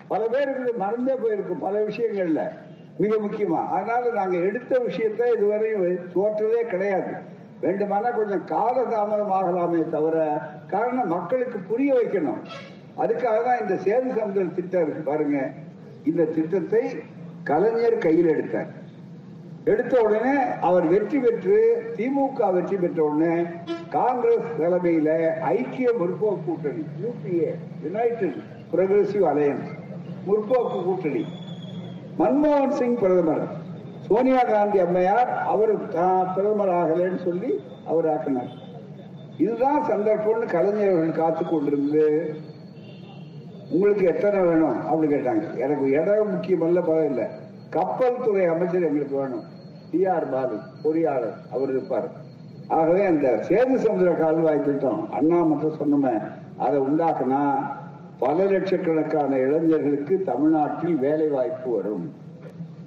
பல 0.08 0.28
பேருக்கு 0.28 0.74
மறந்தே 0.74 1.14
போயிருக்கு 1.14 1.60
பல 1.60 1.84
விஷயங்கள்ல. 1.84 2.52
மிக 2.98 3.16
முக்கியமா. 3.16 3.68
அதனால 3.68 4.12
நாங்க 4.12 4.38
எடுத்த 4.38 4.82
விஷயத்த 4.88 5.22
இதுவரையும் 5.38 6.00
தோற்றதே 6.16 6.62
கிடையாது. 6.68 7.14
வேண்டுமானா 7.62 8.16
கொஞ்சம் 8.16 8.46
கால 8.46 8.84
தாமதம் 8.84 9.32
ஆகலாமே 9.32 9.90
தவிர 9.90 10.42
காரணம் 10.68 11.08
மக்களுக்கு 11.08 11.60
புரிய 11.60 11.94
வைக்கணும். 11.94 12.42
அதுக்காக 13.04 13.38
தான் 13.48 13.62
இந்த 13.64 13.76
சேது 13.86 14.10
சமுதல் 14.18 14.56
திட்டம் 14.58 14.84
இருக்கு 14.86 15.04
பாருங்க 15.12 15.38
இந்த 16.10 16.24
திட்டத்தை 16.36 16.84
கலைஞர் 17.50 18.04
கையில் 18.06 18.34
எடுத்தார். 18.34 18.72
எடுத்த 19.72 19.94
உடனே 20.06 20.34
அவர் 20.68 20.86
வெற்றி 20.92 21.18
பெற்று 21.24 21.58
திமுக 21.98 22.50
வெற்றி 22.56 22.78
பெற்ற 22.84 23.00
உடனே 23.10 23.34
காங்கிரஸ் 23.96 24.50
தலைமையில 24.60 25.10
ஐக்கிய 25.54 25.88
முற்போக்கு 26.00 26.44
கூட்டணி 26.48 26.84
யூபிஏ 27.04 27.52
யுனைடெட் 27.86 28.40
புரோகிரசிவ் 28.72 29.26
அலையன்ஸ் 29.32 29.72
முற்போக்கு 30.28 30.80
கூட்டணி. 30.88 31.24
மன்மோகன் 32.20 32.76
சிங் 32.80 33.00
பிரதமர் 33.02 33.46
சோனியா 34.08 34.42
காந்தி 34.52 34.80
அம்மையார் 34.86 35.32
அவர் 35.54 35.74
பிரதமர் 36.36 36.74
ஆகலைன்னு 36.82 37.22
சொல்லி 37.28 37.52
அவர் 37.92 38.08
ஆக்கினார். 38.14 38.52
இதுதான் 39.44 39.82
சந்தர்ப்பம்னு 39.92 40.48
கலைஞர்கள் 40.56 41.18
காத்து 41.22 41.44
கொண்டிருந்து 41.46 42.06
உங்களுக்கு 43.72 44.06
எத்தனை 44.06 44.40
வேணும்? 44.40 44.80
அப்படின்னு 44.80 45.12
கேட்டாங்க. 45.12 45.58
எனக்கு 45.58 45.90
இடம் 45.90 46.32
முக்கியமல்ல 46.32 46.76
பதவி 46.76 47.06
இல்லை. 47.06 47.26
கப்பல் 47.70 48.24
துறை 48.26 48.46
அமைச்சர் 48.46 48.84
எங்களுக்கு 48.84 49.18
வேணும். 49.18 49.54
டிஆர் 49.92 50.32
பாலு 50.32 50.60
பொறியாளர் 50.84 51.34
அவர் 51.52 51.70
இருப்பார். 51.70 52.12
ஆகவே 52.68 53.06
அந்த 53.06 53.46
சேது 53.48 53.76
சமுதிர 53.76 54.20
கால்வாய் 54.20 54.62
திட்டம் 54.62 55.12
அண்ணா 55.12 55.44
மட்டும் 55.44 55.74
சொன்னோமே 55.74 56.22
அதை 56.58 56.80
உண்டாக்குனா 56.80 57.54
பல 58.20 58.44
லட்சக்கணக்கான 58.44 59.38
இளைஞர்களுக்கு 59.38 60.22
தமிழ்நாட்டில் 60.26 60.96
வேலை 60.96 61.28
வாய்ப்பு 61.28 61.76
வரும். 61.76 62.14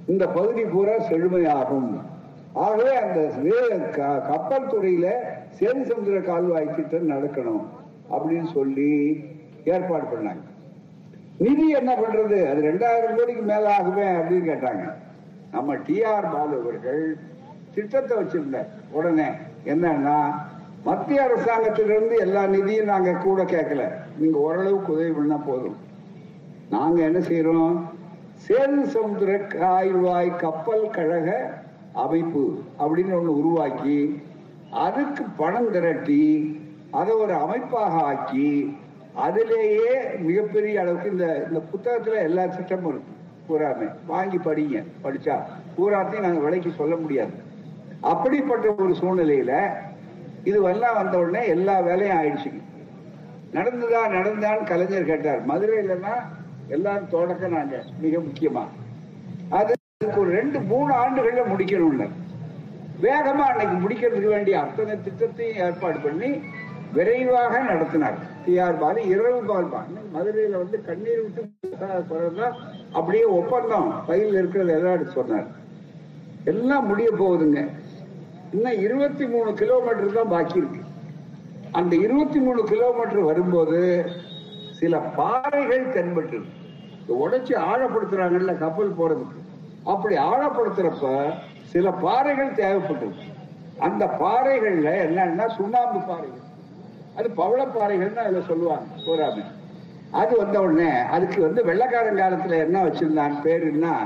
இந்த 0.07 0.27
பகுதி 0.27 0.65
பூரா 0.65 0.93
செழுமையாகும். 0.93 2.01
ஆகவே 2.53 2.97
அந்த 2.97 3.31
க- 3.93 4.19
கப்பல் 4.19 4.67
துறையில 4.67 5.11
சேது 5.61 5.83
சமுதிர 5.83 6.23
கால்வாய் 6.23 6.75
திட்டம் 6.75 7.11
நடக்கணும் 7.11 7.63
அப்படின்னு 8.11 8.53
சொல்லி 8.53 9.21
ஏற்பாடு 9.65 10.03
பண்ணாங்க. 10.03 10.41
நிதி 11.39 11.67
என்ன 11.71 11.91
பண்றது? 11.95 12.39
அது 12.51 12.61
ரெண்டாயிரம் 12.71 13.17
கோடிக்கு 13.19 13.43
மேல 13.43 13.65
ஆகுமே 13.79 14.07
அப்படின்னு 14.19 14.49
கேட்டாங்க. 14.51 14.85
நம்ம 15.51 15.75
டிஆர் 15.75 16.31
பாலு 16.33 16.55
அவர்கள் 16.63 17.03
திட்டத்தை 17.75 18.15
வச்சிருந்தார். 18.19 18.71
உடனே 18.93 19.29
என்னன்னா 19.65 20.19
மத்திய 20.85 21.23
அரசாங்கத்திலிருந்து 21.23 22.17
எல்லா 22.19 22.43
நிதியும் 22.47 22.91
நாங்க 22.93 23.13
கூட 23.13 23.43
கேட்கல. 23.43 23.85
நீங்க 24.19 24.39
ஓரளவுக்கு 24.39 24.93
உதவி 24.93 25.11
பண்ணா 25.11 25.37
போதும். 25.37 25.79
நாங்க 26.71 27.03
என்ன 27.03 27.19
செய்யறோம் 27.19 27.77
சேது 28.47 28.83
சமுத்திர 28.95 29.31
கால்வாய் 29.37 30.31
கப்பல் 30.37 30.91
கழக 30.91 31.29
அமைப்பு 31.93 32.43
அப்படின்னு 32.81 33.15
ஒண்ணு 33.19 33.39
உருவாக்கி 33.41 34.23
அதுக்கு 34.71 35.25
பணம் 35.37 35.71
திரட்டி 35.71 36.25
அதை 36.91 37.15
ஒரு 37.15 37.35
அமைப்பாக 37.35 38.03
ஆக்கி 38.03 38.51
அதிலேயே 39.19 40.01
மிகப்பெரிய 40.19 40.81
அளவுக்கு 40.81 41.11
இந்த 41.11 41.49
இந்த 41.51 41.63
புத்தகத்துல 41.73 42.15
எல்லா 42.15 42.47
திட்டமும் 42.47 42.91
இருக்கு. 42.91 43.13
பூராமே. 43.49 43.93
வாங்கி 44.07 44.37
படிங்க 44.37 44.85
படிச்சா. 45.05 45.41
பூராத்தையும் 45.79 46.21
நாங்க 46.21 46.39
விலைக்கு 46.39 46.73
சொல்ல 46.77 46.97
முடியாது. 46.97 47.31
அப்படிப்பட்ட 48.01 48.75
ஒரு 48.79 48.89
சூழ்நிலையில 48.89 49.71
இது 50.45 50.63
எல்லாம் 50.63 50.95
வந்த 50.95 51.19
உடனே 51.19 51.49
எல்லா 51.49 51.81
வேலையும் 51.81 52.23
ஆயிடுச்சு. 52.23 52.63
நடந்ததா 53.53 54.09
நடந்தான்னு 54.09 54.67
கலைஞர் 54.67 55.05
கேட்டார். 55.05 55.47
மதுரையிலன்னா 55.47 56.23
எல்லாரும் 56.69 57.09
தொடக்க 57.09 57.49
நாங்க 57.49 57.83
மிக 58.01 58.19
முக்கியமா. 58.19 58.65
அது 59.51 59.75
அதுக்கு 60.01 60.21
ஒரு 60.21 60.31
ரெண்டு 60.31 60.61
மூணு 60.61 60.95
ஆண்டுகள்ல 60.95 61.43
முடிக்கணும்ல. 61.59 62.09
வேகமா 63.03 63.47
அன்னைக்கு 63.47 63.89
முடிக்கிறதுக்கு 63.89 64.27
வேண்டிய 64.27 64.61
அத்தனை 64.61 64.95
திட்டத்தையும் 64.95 65.65
ஏற்பாடு 65.65 65.99
பண்ணி 65.99 66.41
விரைவாக 66.93 67.59
நடத்தினார். 67.59 68.37
டிஆர் 68.49 68.79
பாலு 68.83 69.01
இரவு 69.15 69.41
பால் 69.49 69.67
மதுரையில 70.15 70.59
வந்து 70.63 70.77
கண்ணீர் 70.85 71.23
விட்டு 71.23 72.47
அப்படியே 72.99 73.25
ஒப்பந்தம். 73.39 73.89
பையில் 74.07 74.39
இருக்கிறது 74.41 74.73
எல்லாம் 74.77 75.11
சொன்னார். 75.17 75.49
எல்லாம் 76.53 76.87
முடிய 76.91 77.09
போகுதுங்க. 77.19 77.61
இன்னும் 78.53 78.79
இருபத்தி 78.87 79.25
மூணு 79.33 79.51
கிலோமீட்டர் 79.61 80.17
தான் 80.19 80.33
பாக்கி 80.35 80.57
இருக்கு. 80.61 80.81
அந்த 81.79 81.97
இருபத்தி 81.97 82.39
மூணு 82.47 82.61
கிலோமீட்டர் 82.73 83.29
வரும்போது 83.31 83.81
சில 84.79 84.99
பாறைகள் 85.19 85.93
தென்பட்டு 85.93 86.41
உடைச்சு 87.25 87.55
ஆழப்படுத்துறாங்கல்ல 87.71 88.55
கப்பல் 88.65 88.99
போறதுக்கு. 89.01 89.39
அப்படி 89.93 90.17
ஆழப்படுத்துறப்ப 90.31 91.33
சில 91.73 91.91
பாறைகள் 91.91 92.59
தேவைப்பட்டது. 92.63 93.17
அந்த 93.79 94.05
பாறைகள்ல 94.23 94.91
என்னன்னா 95.07 95.47
சுண்ணாம்பு 95.59 96.01
பாறைகள். 96.11 96.47
அது 97.19 97.29
பவளப்பாறைகள்னு 97.37 98.17
அதுல 98.17 98.45
சொல்லுவாங்க 98.47 98.85
போராம 99.07 99.43
அது 100.11 100.37
வந்த 100.37 100.61
உடனே 100.61 100.91
அதுக்கு 100.91 101.43
வந்து 101.43 101.65
வெள்ளக்காரன் 101.65 102.17
காலத்துல 102.17 102.59
என்ன 102.59 102.85
வச்சிருந்தான் 102.85 103.47
பேருன்னா 103.47 103.97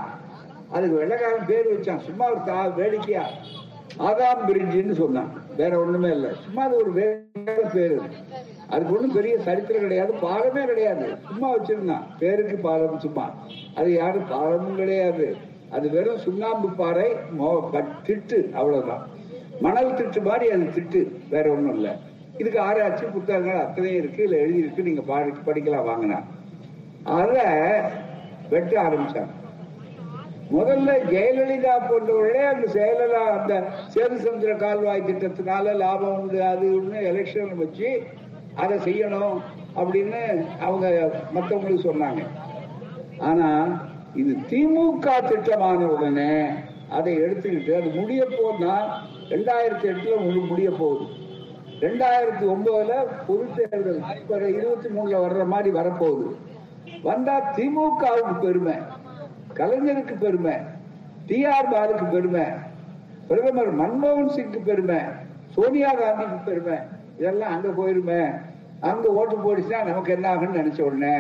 அதுக்கு 0.71 0.97
வெள்ளக்காரன் 0.97 1.47
பேர் 1.47 1.81
வச்சான் 1.81 1.99
சும்மா 1.99 2.31
ஒரு 2.31 2.39
தா 2.45 2.67
வேடிக்கையா. 2.67 3.27
ஆதாம் 3.99 4.47
பிரிட்ஜின்னு 4.47 4.93
சொன்னான். 4.93 5.33
வேற 5.57 5.79
ஒண்ணுமே 5.79 6.11
இல்லை. 6.11 6.31
சும்மா 6.45 6.65
அது 6.65 6.77
ஒரு 6.77 6.93
வேற 6.93 7.21
பேரு. 7.73 8.01
அதுக்கு 8.69 8.95
ஒன்றும் 8.95 9.13
பெரிய 9.13 9.39
சரித்திரம் 9.39 9.81
கிடையாது 9.81 10.15
பாலமே 10.23 10.65
கிடையாது. 10.65 11.17
சும்மா 11.27 11.57
வச்சிருந்தான். 11.57 12.03
பேருக்கு 12.19 12.57
பாலம் 12.57 12.99
சும்மா. 12.99 13.35
அது 13.75 13.93
யாரும் 13.93 14.29
பாலமும் 14.29 14.77
கிடையாது. 14.77 15.37
அது 15.71 15.91
வெறும் 15.91 16.19
சுண்ணாம்பு 16.19 16.71
பாறை 16.71 17.13
மோ- 17.41 17.85
திட்டு 18.07 18.53
அவ்வளவுதான். 18.53 19.09
மணல் 19.61 19.95
திட்டு 19.95 20.23
மாதிரி 20.23 20.51
அது 20.51 20.63
திட்டு 20.63 21.09
வேற 21.31 21.51
ஒன்றும் 21.51 21.75
இல்லை. 21.75 21.91
இதுக்கு 22.41 22.61
ஆராய்ச்சி 22.61 23.05
புத்தகங்கள் 23.15 23.63
அத்தனையும் 23.65 24.01
இருக்கு 24.03 24.23
இல்ல 24.23 24.37
எழுதி 24.37 24.59
இருக்கு 24.59 24.87
நீங்க 24.89 25.03
பாடி 25.11 25.31
படிக்கலாம் 25.49 25.89
வாங்கினா 25.91 26.19
அத 27.17 27.37
வெட்ட 28.53 28.73
ஆரம்பிச்சாங்க. 28.87 29.33
முதல்ல 30.57 30.91
ஜெயலலிதா 31.13 31.75
போன்றவர்களே 31.89 32.43
அந்த 32.53 32.65
செயலலா 32.75 33.23
அந்த 33.37 33.53
சேது 33.95 34.17
சந்திர 34.25 34.55
கால்வாய் 34.55 35.07
திட்டத்தினால 35.07 35.75
லாபம் 35.83 36.19
உண்டு 36.21 36.41
அது 36.45 36.67
ஒண்ணு 36.79 36.99
எலெக்ஷன் 37.11 37.55
வச்சு 37.63 37.91
அதை 38.63 38.77
செய்யணும் 38.89 39.39
அப்படின்னு 39.81 40.21
அவங்க 40.67 40.87
மற்றவங்களுக்கு 41.35 41.87
சொன்னாங்க. 41.89 42.23
ஆனா 43.29 43.49
இது 44.15 44.33
திமுக 44.51 45.09
திட்டமான 45.31 45.81
உடனே 45.95 46.33
அதை 46.97 47.13
எடுத்துக்கிட்டு 47.25 47.75
அது 47.81 47.91
முடிய 48.01 48.23
போனா 48.37 48.75
ரெண்டாயிரத்தி 49.31 49.87
எட்டுல 49.93 50.17
உங்களுக்கு 50.21 50.51
முடிய 50.53 50.71
போகுது. 50.81 51.07
ரெண்டாயிரத்தி 51.83 52.45
ஒன்பதுல 52.55 52.93
பொது 53.27 53.45
தேர்தல் 53.57 54.51
இருபத்தி 54.57 54.89
மூணுல 54.97 55.21
வர்ற 55.25 55.45
மாதிரி 55.53 55.71
வரப்போகுது. 55.79 56.27
வந்தா 57.03 57.37
திமுகவுக்கு 57.57 58.35
பெருமை 58.45 58.77
கலைஞருக்கு 59.59 60.15
பெருமை 60.25 60.55
டி 61.27 61.39
ஆர் 61.55 61.73
பாலுக்கு 61.73 62.07
பெருமை 62.15 62.45
பிரதமர் 63.29 63.73
மன்மோகன் 63.81 64.35
சிங்க்கு 64.37 64.61
பெருமை 64.69 65.01
சோனியா 65.55 65.91
காந்திக்கு 65.93 66.39
பெருமை. 66.49 66.77
இதெல்லாம் 67.19 67.53
அங்க 67.55 67.69
போயிருமே. 67.79 68.23
அங்க 68.91 69.09
ஓட்டு 69.19 69.37
போடுச்சுன்னா 69.37 69.81
நமக்கு 69.89 70.15
என்ன 70.15 70.27
ஆகும்னு 70.33 70.61
நினைச்ச 70.61 70.81
உடனே 70.81 71.15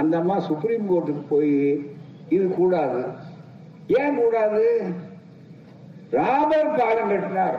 அந்த 0.00 0.14
அம்மா 0.20 0.36
சுப்ரீம் 0.48 0.86
கோர்ட்டுக்கு 0.90 1.24
போய் 1.28 1.54
இது 2.28 2.46
கூடாது. 2.58 3.00
ஏன் 4.00 4.18
கூடாது? 4.22 4.62
ராமர் 6.10 6.76
பாலம் 6.78 7.10
கட்டினார் 7.12 7.58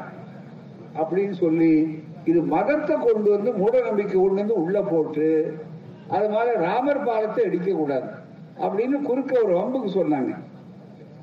அப்படின்னு 1.02 1.36
சொல்லி 1.43 1.74
இது 2.26 2.41
மதத்தை 2.41 2.95
கொண்டு 2.97 3.30
வந்து 3.32 3.53
மூட 3.53 3.82
நம்பிக்கை 3.82 4.21
கொண்டு 4.21 4.36
வந்து 4.36 4.61
உள்ள 4.61 4.82
போட்டு 4.82 5.57
அது 6.09 6.30
மாதிரி 6.30 6.57
ராமர் 6.57 7.03
பாலத்தை 7.03 7.45
இடிக்க 7.45 7.71
கூடாது 7.71 8.09
அப்படின்னு 8.61 9.01
குறுக்க 9.01 9.41
ஒரு 9.43 9.53
வம்புக்கு 9.57 9.89
சொன்னாங்க. 9.99 10.34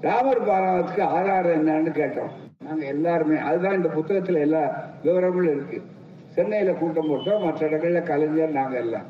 ராமர் 0.01 0.47
பாலத்துக்கு 0.47 1.03
ஆதாரம் 1.03 1.57
என்னன்னு 1.59 1.93
கேட்டோம். 2.01 2.33
நாங்க 2.65 2.85
எல்லாருமே 2.87 3.37
அதுதான் 3.39 3.75
இந்த 3.75 3.89
புத்தகத்துல 3.89 4.39
எல்லா 4.39 4.63
விவரங்களும் 5.05 5.55
இருக்கு. 5.55 5.83
சென்னையில 6.29 6.73
கூட்டம் 6.73 7.11
போட்டோம் 7.11 7.45
மற்ற 7.45 7.69
இடங்கள்ல 7.69 8.03
கலைஞர் 8.03 8.51
நாங்க 8.51 8.77
எல்லாம் 8.77 9.09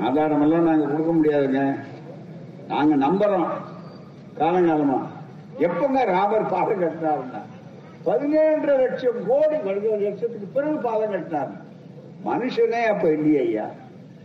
ஆதாரம் 0.00 0.40
எல்லாம் 0.40 0.62
நாங்க 0.62 0.86
கொடுக்க 0.86 1.12
முடியாதுங்க. 1.12 1.76
நாங்க 2.68 2.96
நம்புறோம். 3.06 3.48
காலங்காலமா. 4.38 4.98
எப்பங்க 5.58 6.04
ராமர் 6.04 6.46
பாலம் 6.46 6.82
கட்டினாருன்னா? 6.82 7.40
பதினேழு 8.04 8.72
லட்சம் 8.82 9.18
கோடி 9.28 9.56
பதினேழு 9.56 10.00
லட்சத்துக்கு 10.04 10.46
பிறகு 10.46 10.76
பாலம் 10.76 11.10
கட்டினார் 11.10 11.52
மனுஷனே 12.24 12.82
அப்ப 12.84 13.12
இல்லையே 13.12 13.40
ஐயா. 13.40 13.66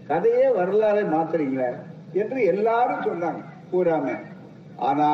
கதையே 0.07 0.47
வரலாறு 0.51 1.03
மாத்துறீங்களே 1.03 1.69
என்று 2.13 2.43
எல்லாரும் 2.43 3.05
சொன்னாங்க 3.07 3.41
கூறாம. 3.71 4.15
ஆனா 4.77 5.09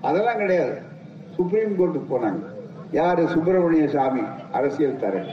அதெல்லாம் 0.00 0.36
கிடையாது. 0.36 0.74
சுப்ரீம் 1.36 1.78
கோர்ட்டுக்கு 1.78 2.12
போனாங்க. 2.14 2.42
யாரு? 2.92 3.28
சுப்பிரமணிய 3.28 3.88
சாமி 3.88 4.22
அரசியல் 4.52 4.96
தர 4.96 5.24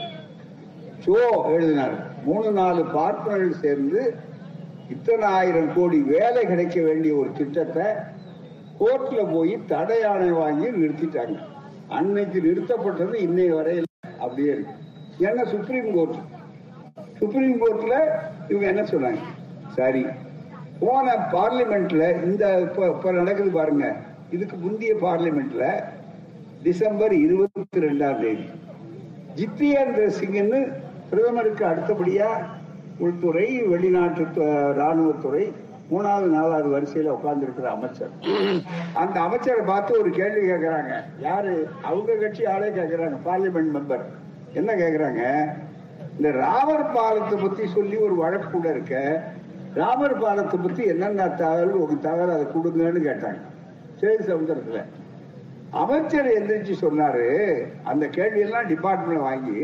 சோ 1.04 1.12
எழுதினார். 1.52 1.94
மூணு 2.24 2.52
நாலு 2.52 2.84
பார்ப்பனர்கள் 2.84 3.60
சேர்ந்து 3.60 4.14
இத்தனை 4.88 5.28
ஆயிரம் 5.28 5.74
கோடி 5.74 5.98
வேலை 6.00 6.46
கிடைக்க 6.46 6.80
வேண்டிய 6.80 7.14
ஒரு 7.14 7.30
திட்டத்தை 7.32 7.86
கோர்ட்ல 8.80 9.32
போய் 9.32 9.54
தடை 9.66 10.02
ஆணை 10.02 10.30
வாங்கி 10.30 10.66
நிறுத்திட்டாங்க. 10.66 11.38
அன்னைக்கு 11.98 12.38
நிறுத்தப்பட்டது 12.46 13.14
இன்னைய 13.26 13.50
வரையில் 13.58 13.88
அப்படியே 14.24 14.50
இருக்கு. 14.54 14.74
ஏன்னா 15.26 15.42
சுப்ரீம் 15.54 15.88
கோர்ட் 15.96 16.18
சுப்ரீம் 17.18 17.56
கோர்ட்ல 17.62 17.96
இவங்க 18.50 18.66
என்ன 18.72 18.82
சொன்னாங்க? 18.92 19.20
சரி 19.76 20.04
போன 20.80 21.14
பார்லிமெண்ட்ல 21.34 22.04
இந்த 22.28 22.44
இப்ப 22.66 23.12
நடக்குது 23.18 23.50
பாருங்க. 23.58 23.86
இதுக்கு 24.36 24.56
முந்தைய 24.64 24.94
பார்லிமெண்ட்ல 25.06 25.64
டிசம்பர் 26.66 27.14
இருபத்தி 27.24 27.84
ரெண்டாம் 27.86 28.20
தேதி 28.22 28.46
ஜித்தேந்திர 29.38 30.06
சிங்னு 30.18 30.60
பிரதமருக்கு 31.10 31.64
அடுத்தபடியா 31.70 32.28
உள்துறை 33.04 33.46
வெளிநாட்டு 33.72 34.24
ராணுவத்துறை 34.80 35.44
மூணாவது 35.92 36.28
நாலாவது 36.36 36.68
வரிசையில 36.74 37.14
உட்கார்ந்து 37.16 37.68
அமைச்சர். 37.74 38.12
அந்த 39.02 39.16
அமைச்சரை 39.26 39.62
பார்த்து 39.72 40.00
ஒரு 40.02 40.10
கேள்வி 40.20 40.42
கேட்கறாங்க 40.50 40.92
யாரு? 41.26 41.54
அவங்க 41.88 42.16
கட்சி 42.22 42.44
ஆளே 42.54 42.70
கேட்கறாங்க 42.78 43.18
பார்லிமெண்ட் 43.28 43.74
மெம்பர் 43.76 44.04
என்ன 44.60 44.70
கேட்கறாங்க 44.82 45.22
இந்த 46.16 46.30
ராமர் 46.44 46.90
பாலத்தை 46.96 47.36
பத்தி 47.42 47.66
சொல்லி 47.76 47.96
ஒரு 48.06 48.14
வழக்கு 48.22 48.48
கூட 48.50 48.66
இருக்க. 48.70 48.96
ராமர் 49.74 50.16
பாலத்தை 50.22 50.56
பத்தி 50.60 50.82
என்னென்ன 50.92 51.28
தகவல் 51.42 51.72
ஒரு 51.84 51.94
தகவல் 52.06 52.34
அதை 52.34 52.46
கொடுங்கன்னு 52.54 53.02
கேட்டாங்க. 53.08 53.40
சரி 54.00 54.24
சமுதிரத்துல 54.30 54.80
அமைச்சர் 55.82 56.28
எந்திரிச்சு 56.38 56.74
சொன்னாரு 56.84 57.26
அந்த 57.90 58.04
கேள்வியெல்லாம் 58.16 58.70
டிபார்ட்மெண்ட் 58.72 59.26
வாங்கி 59.28 59.60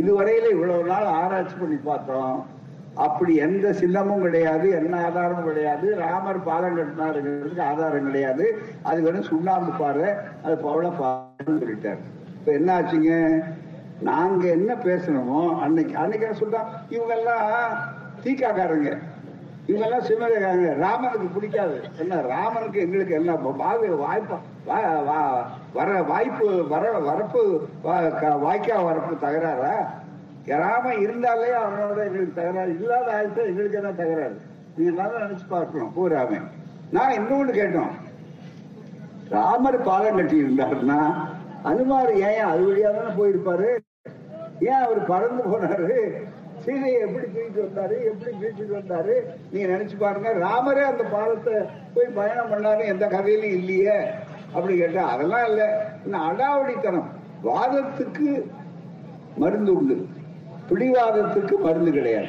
இதுவரையில 0.00 0.50
இவ்வளவு 0.56 0.84
நாள் 0.90 1.08
ஆராய்ச்சி 1.20 1.56
பண்ணி 1.60 1.78
பார்த்தோம். 1.88 2.36
அப்படி 2.94 3.34
எந்த 3.34 3.68
சின்னமும் 3.70 4.20
கிடையாது 4.20 4.70
என்ன 4.70 5.04
ஆதாரமும் 5.04 5.44
கிடையாது. 5.44 5.96
ராமர் 5.96 6.42
பாலம் 6.42 6.78
கட்டினாருங்கிறதுக்கு 6.78 7.60
ஆதாரம் 7.60 8.04
கிடையாது. 8.04 8.62
அது 8.82 9.02
வெறும் 9.02 9.22
சுண்ணாம்பு 9.22 9.72
பாரு 9.78 10.14
அது 10.44 10.56
பவள 10.56 10.88
பாருன்னு 10.88 11.60
சொல்லிட்டார். 11.60 11.98
இப்ப 12.38 12.52
என்ன 12.52 12.80
ஆச்சுங்க 12.80 13.44
நாங்க 14.00 14.46
என்ன 14.46 14.74
பேசணுமோ 14.74 15.60
அன்னைக்கு 15.60 15.96
அன்னைக்கு 15.96 16.26
என்ன 16.26 16.38
சொல்றோம் 16.38 16.92
இவங்க 16.92 17.14
எல்லாம் 17.14 17.78
தீக்காக்காரங்க. 18.24 18.98
இவங்க 19.66 19.86
எல்லாம் 19.86 20.02
சிவகாங்க 20.02 20.74
ராமனுக்கு 20.74 21.26
பிடிக்காது. 21.26 21.80
என்ன 21.98 22.20
ராமனுக்கு 22.20 22.80
எங்களுக்கு 22.80 23.14
என்ன 23.14 23.34
வாய் 23.34 23.78
வாய்ப்பா 23.78 24.38
வா- 24.66 25.02
வா- 25.08 25.42
வர 25.74 26.02
வாய்ப்பு 26.02 26.68
வர 26.68 26.98
வரப்பு 26.98 27.68
வாய்க்கா 27.84 28.84
வரப்பு 28.84 29.18
தகராறா? 29.22 29.88
கிராமம் 30.46 31.00
இருந்தாலே 31.00 31.50
அவனோட 31.52 31.98
எங்களுக்கு 32.06 32.32
தகராறு. 32.34 32.78
இல்லாத 32.80 33.06
ஆயிடுச்சு 33.16 33.46
எங்களுக்கு 33.46 33.76
என்ன 33.76 33.92
தகராறு? 33.92 34.40
நீங்க 34.76 35.02
நினைச்சு 35.02 35.46
பார்க்கணும். 35.48 35.92
பூராமே 35.96 36.40
நான் 36.90 37.12
இன்னொன்னு 37.12 37.52
கேட்டோம். 37.60 37.92
ராமர் 39.28 39.82
பாலம் 39.82 40.16
கட்டி 40.16 40.42
இருந்தாருன்னா 40.42 41.28
அனுமார் 41.62 42.12
ஏன் 42.14 42.44
அது 42.44 42.62
வழியா 42.68 42.90
தானே 42.96 43.12
போயிருப்பாரு? 43.22 43.78
ஏன் 44.60 44.82
அவர் 44.84 45.04
பறந்து 45.04 45.42
போனாரு? 45.42 46.12
சீதையை 46.64 47.00
எப்படி 47.00 47.26
தூக்கிட்டு 47.26 47.62
வந்தாரு? 47.66 48.04
எப்படி 48.04 48.32
தூக்கிட்டு 48.40 48.74
வந்தாரு? 48.80 49.14
நீங்க 49.50 49.76
நினைச்சு 49.76 49.96
பாருங்க 49.98 50.32
ராமரே 50.32 50.82
அந்த 50.82 51.02
பாலத்தை 51.02 51.54
போய் 51.94 52.06
பயணம் 52.06 52.50
பண்ணாரு 52.52 52.84
எந்த 52.84 53.06
கதையிலும் 53.06 53.50
இல்லையே 53.50 53.96
அப்படி 54.52 54.76
கேட்டா 54.76 55.08
அதெல்லாம் 55.08 55.48
இல்லை. 55.48 55.68
இன்னும் 56.04 56.26
அடாவடித்தனம். 56.30 57.08
வாதத்துக்கு 57.44 58.50
மருந்து 59.36 59.76
உண்டு. 59.76 60.08
பிடிவாதத்துக்கு 60.68 61.58
மருந்து 61.58 61.90
கிடையாது. 61.90 62.26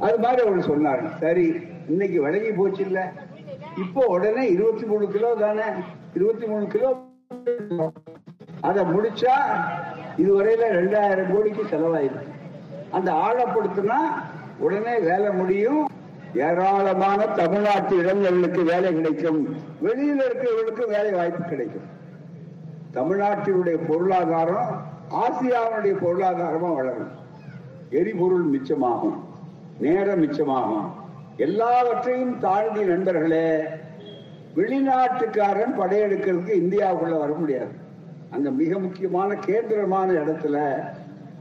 அது 0.00 0.18
மாதிரி 0.18 0.48
அவர் 0.48 0.70
சொன்னாரு. 0.70 1.16
சரி 1.16 1.56
இன்னைக்கு 1.88 2.22
விலகி 2.22 2.50
போச்சு 2.50 2.84
இல்ல 2.84 3.12
இப்போ 3.76 4.04
உடனே 4.06 4.50
இருபத்தி 4.50 4.84
மூணு 4.84 5.08
கிலோ 5.08 5.34
தானே? 5.34 5.62
இருபத்தி 6.14 6.46
மூணு 6.46 6.66
கிலோ 6.66 7.02
அதை 8.60 8.84
முடிச்சா 8.84 9.34
இதுவரையில 10.16 10.64
ரெண்டாயிரம் 10.78 11.34
கோடிக்கு 11.34 11.62
செலவாயிருக்கு. 11.62 12.34
அந்த 12.90 13.12
ஆழப்படுத்தினா 13.12 13.96
உடனே 14.58 14.98
வேலை 14.98 15.30
முடியும். 15.30 15.88
ஏராளமான 16.34 17.26
தமிழ்நாட்டு 17.26 17.96
இளைஞர்களுக்கு 17.96 18.62
வேலை 18.62 18.94
கிடைக்கும். 18.94 19.56
வெளியில 19.82 20.22
இருக்கிறவர்களுக்கு 20.26 20.86
வேலை 20.86 21.12
வாய்ப்பு 21.12 21.44
கிடைக்கும். 21.44 21.94
தமிழ்நாட்டினுடைய 22.94 23.78
பொருளாதாரம் 23.88 24.82
ஆசியாவுடைய 25.10 25.94
பொருளாதாரமா 26.04 26.74
வளரும். 26.74 27.24
எரிபொருள் 27.90 28.46
மிச்சமாகும் 28.50 29.16
நேரம் 29.78 30.22
மிச்சமாகும். 30.22 30.90
எல்லாவற்றையும் 31.36 32.38
தாழ்ந்த 32.38 32.80
நண்பர்களே 32.80 33.60
வெளிநாட்டுக்காரன் 34.56 35.78
படையெடுக்கிறதுக்கு 35.78 36.52
இந்தியாவுக்குள்ள 36.62 37.18
வர 37.18 37.32
முடியாது. 37.32 37.70
அங்க 38.30 38.50
மிக 38.50 38.78
முக்கியமான 38.78 39.34
கேந்திரமான 39.34 40.12
இடத்துல 40.12 40.84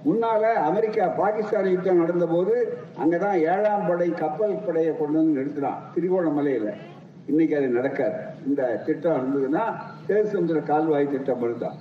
முன்னால 0.06 0.54
அமெரிக்கா 0.54 1.08
பாகிஸ்தான் 1.08 1.66
யுத்தம் 1.66 1.98
நடந்த 1.98 2.26
போது 2.26 2.78
அங்கதான் 3.04 3.34
ஏழாம் 3.34 3.88
படை 3.88 4.14
கப்பல் 4.14 4.60
படையை 4.66 4.98
கொண்டு 4.98 5.18
வந்து 5.18 5.41
நிறுத்தினான் 5.41 5.82
திருகோணமலையில. 5.96 6.74
இன்னைக்கு 7.26 7.58
அது 7.58 7.68
நடக்காது. 7.68 8.14
இந்த 8.48 8.64
திட்டம் 8.86 9.18
இருந்ததுன்னா 9.20 9.62
தேசந்திர 10.08 10.60
கால்வாய் 10.60 11.12
திட்டம் 11.12 11.41
இருந்தான். 11.41 11.78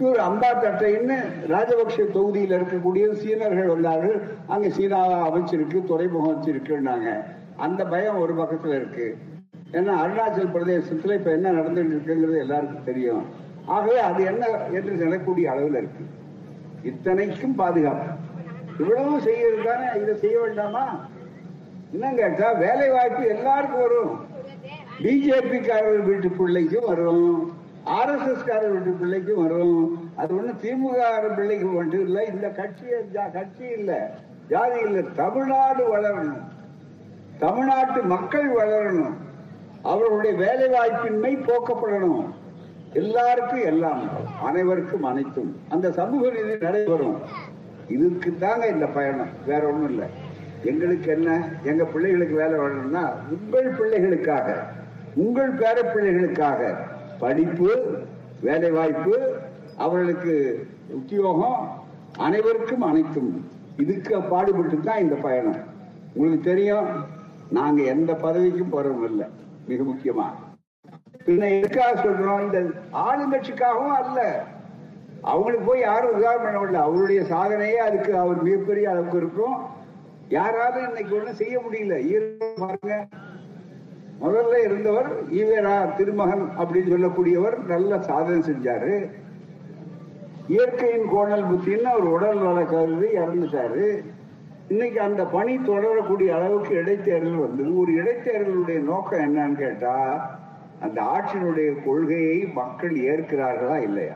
ஒரு 0.00 0.22
அம்பாத்தட்டைன்னு 0.22 1.14
ராஜபக்ஷ 1.48 2.10
தொகுதியில் 2.10 2.60
இருக்கக்கூடிய 2.60 3.12
சீனர்கள் 3.12 3.66
வந்தார்கள் 3.66 4.22
அங்க 4.46 4.68
சீனாவை 4.68 5.14
அமைச்சிருக்கு 5.14 5.84
துறைமுகம் 5.84 6.42
வச்சிருக்குன்னாங்க 6.42 7.24
அந்த 7.56 7.84
பயம் 7.84 8.20
ஒரு 8.20 8.34
பக்கத்துல 8.34 8.66
இருக்கு. 8.66 9.16
ஏன்னா 9.72 9.92
அருணாச்சல் 10.04 10.52
பிரதேசத்துல 10.54 11.14
இப்ப 11.14 11.30
என்ன 11.30 11.52
நடந்துட்டு 11.52 11.94
இருக்குங்கிறது 11.94 12.38
எல்லாருக்கும் 12.38 12.84
தெரியும். 12.84 13.24
ஆகவே 13.66 13.98
அது 13.98 14.24
என்ன 14.24 14.46
என்று 14.72 14.98
சொல்லக்கூடிய 14.98 15.50
அளவில் 15.50 15.74
இருக்கு. 15.74 16.04
இத்தனைக்கும் 16.82 17.54
பாதுகாப்பு. 17.54 18.06
இவ்வளவு 18.78 19.20
செய்யறது 19.20 19.62
தானே 19.62 20.02
இதை 20.02 20.14
செய்ய 20.14 20.40
வேண்டாமா? 20.40 21.08
இன்னும் 21.92 22.16
கேட்டா 22.16 22.52
வேலை 22.52 22.90
வாய்ப்பு 22.90 23.28
எல்லாருக்கும் 23.28 23.80
வரும். 23.80 24.20
பிஜேபி 25.02 25.68
காரர் 25.68 26.02
வீட்டு 26.02 26.28
பிள்ளைக்கும் 26.28 26.86
வரும். 26.86 27.55
ஆர் 27.86 28.18
எஸ் 28.18 28.28
எஸ் 28.28 28.44
காரர் 28.44 28.70
வீட்டு 28.70 28.90
பிள்ளைக்கும் 28.90 29.42
வரும் 29.42 30.10
அது 30.16 30.34
ஒண்ணு 30.34 30.64
திமுக 30.64 31.34
பிள்ளைக்கு 31.34 31.66
மட்டும் 31.66 32.00
இல்லை 32.00 32.26
இந்த 32.26 32.48
கட்சி 32.48 32.84
கட்சி 33.32 33.64
இல்ல 33.64 34.14
ஜாதி 34.48 34.80
இல்ல 34.80 35.00
தமிழ்நாடு 35.00 35.96
வளரணும். 35.96 36.42
தமிழ்நாட்டு 37.38 38.02
மக்கள் 38.02 38.54
வளரணும். 38.54 39.14
அவர்களுடைய 39.82 40.36
வேலை 40.36 40.68
வாய்ப்பின்மை 40.68 41.36
போக்கப்படணும். 41.36 42.24
எல்லாருக்கும் 42.92 43.64
எல்லாம் 43.64 44.08
அனைவருக்கும் 44.42 45.02
அனைத்தும். 45.02 45.56
அந்த 45.68 45.92
சமூக 45.92 46.30
நீதி 46.30 46.56
நடைபெறும். 46.56 47.20
இதுக்கு 47.88 48.34
தாங்க 48.38 48.66
இந்த 48.66 48.86
பயணம். 48.86 49.28
வேற 49.46 49.66
ஒண்ணும் 49.66 49.88
இல்லை. 49.88 50.08
எங்களுக்கு 50.64 51.12
என்ன 51.12 51.48
எங்க 51.62 51.84
பிள்ளைகளுக்கு 51.84 52.34
வேலை 52.34 52.58
வரணும்னா 52.58 53.14
உங்கள் 53.30 53.72
பிள்ளைகளுக்காக 53.72 54.54
உங்கள் 55.14 55.54
பேர 55.54 55.82
பிள்ளைகளுக்காக 55.82 56.74
படிப்பு 57.18 58.02
வேலை 58.40 58.70
வாய்ப்பு 58.70 59.34
அவர்களுக்கு 59.76 60.66
உத்தியோகம் 60.90 61.84
அனைவருக்கும் 62.18 62.82
அனைத்தும். 62.82 63.50
இதுக்கு 63.76 64.22
பாடுபட்டு 64.22 64.80
தான் 64.80 64.98
இந்த 64.98 65.14
பயணம். 65.14 65.56
உங்களுக்கு 66.14 66.44
தெரியும் 66.44 66.86
நாங்க 67.50 67.82
எந்த 67.82 68.14
பதவிக்கும் 68.14 68.72
போறோம் 68.72 69.04
இல்லை 69.04 69.26
மிக 69.68 69.82
முக்கியமா. 69.82 70.24
பின்ன 71.26 71.62
எதுக்காக 71.62 72.02
சொல்றோம்? 72.02 72.40
இந்த 72.40 72.62
ஆளுங்கட்சிக்காகவும் 72.92 73.94
அல்ல. 74.02 74.44
அவங்களுக்கு 75.22 75.66
போய் 75.66 75.80
யாரும் 75.80 76.14
உதாரணம் 76.14 76.42
பண்ண 76.42 76.58
முடியல. 76.58 76.82
அவருடைய 76.82 77.24
சாதனையே 77.24 77.76
அதுக்கு. 77.76 78.18
அவர் 78.18 78.42
மிகப்பெரிய 78.42 78.90
அளவுக்கு 78.90 79.16
இருக்கும். 79.16 79.56
யாராலும் 80.28 80.86
இன்னைக்கு 80.86 81.16
ஒண்ணும் 81.16 81.34
செய்ய 81.34 81.58
முடியல. 81.58 81.96
ஈரோடு 82.04 82.56
பாருங்க. 82.56 83.08
முதல்ல 84.22 84.64
இருந்தவர் 84.64 85.08
ஈவேரா 85.30 85.94
திருமகன் 85.94 86.48
அப்படின்னு 86.58 86.92
சொல்லக்கூடியவர் 86.92 87.56
நல்ல 87.64 88.00
சாதனை 88.00 88.40
செஞ்சாரு. 88.40 89.10
இயற்கையின் 90.46 91.08
கோணல் 91.10 91.44
புத்தின்னு 91.44 91.82
அவர் 91.82 92.02
உடல் 92.02 92.42
நல 92.42 92.62
கருதி 92.62 93.06
இறந்துட்டாரு. 93.06 94.04
இன்னைக்கு 94.68 95.00
அந்த 95.00 95.24
பணி 95.24 95.58
தொடரக்கூடிய 95.58 96.28
அளவுக்கு 96.28 96.74
இடைத்தேர்தல் 96.74 97.40
வந்தது. 97.40 97.78
ஒரு 97.78 97.92
இடைத்தேர்தலுடைய 97.92 98.78
நோக்கம் 98.80 99.20
என்னன்னு 99.20 99.58
கேட்டா 99.58 99.94
அந்த 100.80 101.02
ஆட்சியினுடைய 101.02 101.84
கொள்கையை 101.84 102.46
மக்கள் 102.54 102.90
ஏற்கிறார்களா 102.90 103.82
இல்லையா? 103.82 104.14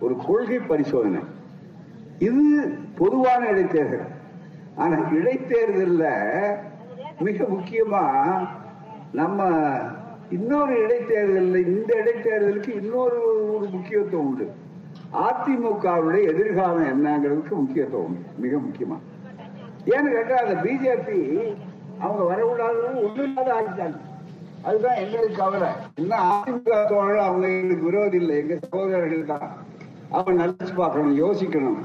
ஒரு 0.00 0.16
கொள்கை 0.26 0.58
பரிசோதனை. 0.58 1.20
இது 2.18 2.44
பொதுவான 2.94 3.46
இடைத்தேர்தல். 3.50 4.06
ஆனா 4.76 4.96
இடைத்தேர்தல்ல 4.96 6.04
மிக 7.20 7.44
முக்கியமா 7.44 8.04
நம்ம 9.12 9.68
இன்னொரு 10.30 10.84
இடைத்தேர்தலில் 10.84 11.66
இந்த 11.66 12.02
இடைத்தேர்தலுக்கு 12.04 12.82
இன்னொரு 12.82 13.46
ஒரு 13.56 13.66
முக்கியத்துவம் 13.70 14.26
உண்டு. 14.26 14.50
அதிமுகவுடைய 15.12 16.22
எதிர்காலம் 16.22 17.06
என்னங்கிறதுக்கு 17.06 17.50
முக்கியத்துவம் 17.50 18.06
உண்டு. 18.06 18.20
மிக 18.38 18.56
முக்கியமா. 18.56 18.98
ஏன்னு 19.86 20.12
கேட்டா 20.12 20.36
அந்த 20.36 20.54
பிஜேபி 20.62 21.54
அவங்க 22.00 22.34
வரக்கூடாதுன்னு 22.34 23.04
ஒண்ணு 23.06 23.22
இல்லாத 23.22 23.52
ஆகிட்டாங்க 23.52 23.94
அதுதான் 24.62 24.94
எங்களுக்கு 24.94 25.36
கவலை. 25.36 25.68
இன்னும் 25.96 26.18
அதிமுக 26.18 26.88
தோழர் 26.88 27.16
அவங்க 27.16 27.48
எங்களுக்கு 27.48 27.84
விரோதி 27.84 28.16
இல்லை. 28.16 28.36
எங்க 28.36 28.58
சகோதரர்கள் 28.70 29.24
தான். 29.24 29.56
அவங்க 30.10 30.46
நினைச்சு 30.46 30.74
பார்க்கணும் 30.76 31.22
யோசிக்கணும். 31.22 31.78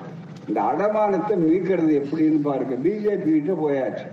இந்த 0.47 0.61
அடமானத்தை 0.61 1.37
மீட்கிறது 1.37 2.03
எப்படின்னு 2.03 2.41
பாருங்க. 2.41 2.89
பிஜேபி 2.89 3.31
கிட்ட 3.31 3.53
போயாச்சு. 3.53 4.07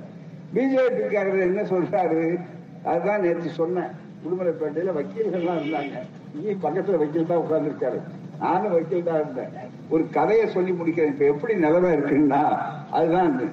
பிஜேபிக்காரர் 0.55 1.41
என்ன 1.41 1.63
சொல்றாரு? 1.63 2.41
அதுதான் 2.85 3.21
நேற்று 3.21 3.51
சொன்னேன். 3.51 4.07
உடுமலைப்பேட்டையில 4.25 4.93
வக்கீல்கள்லாம் 4.93 5.59
இருந்தாங்க. 5.59 5.99
இங்கே 6.35 6.69
பக்கத்துல 6.69 6.99
வக்கீல் 6.99 7.27
தான் 7.27 7.39
உட்கார்ந்துருக்காரு. 7.39 8.01
நானும் 8.41 8.73
வக்கீல் 8.73 9.03
தான் 9.03 9.15
இருந்தேன். 9.15 9.49
ஒரு 9.89 10.11
கதையை 10.11 10.49
சொல்லி 10.49 10.73
முடிக்கிறேன். 10.73 11.07
இப்ப 11.07 11.25
எப்படி 11.25 11.55
நிலைமை 11.55 11.93
இருக்குன்னா 11.93 12.59
அதுதான் 12.91 13.53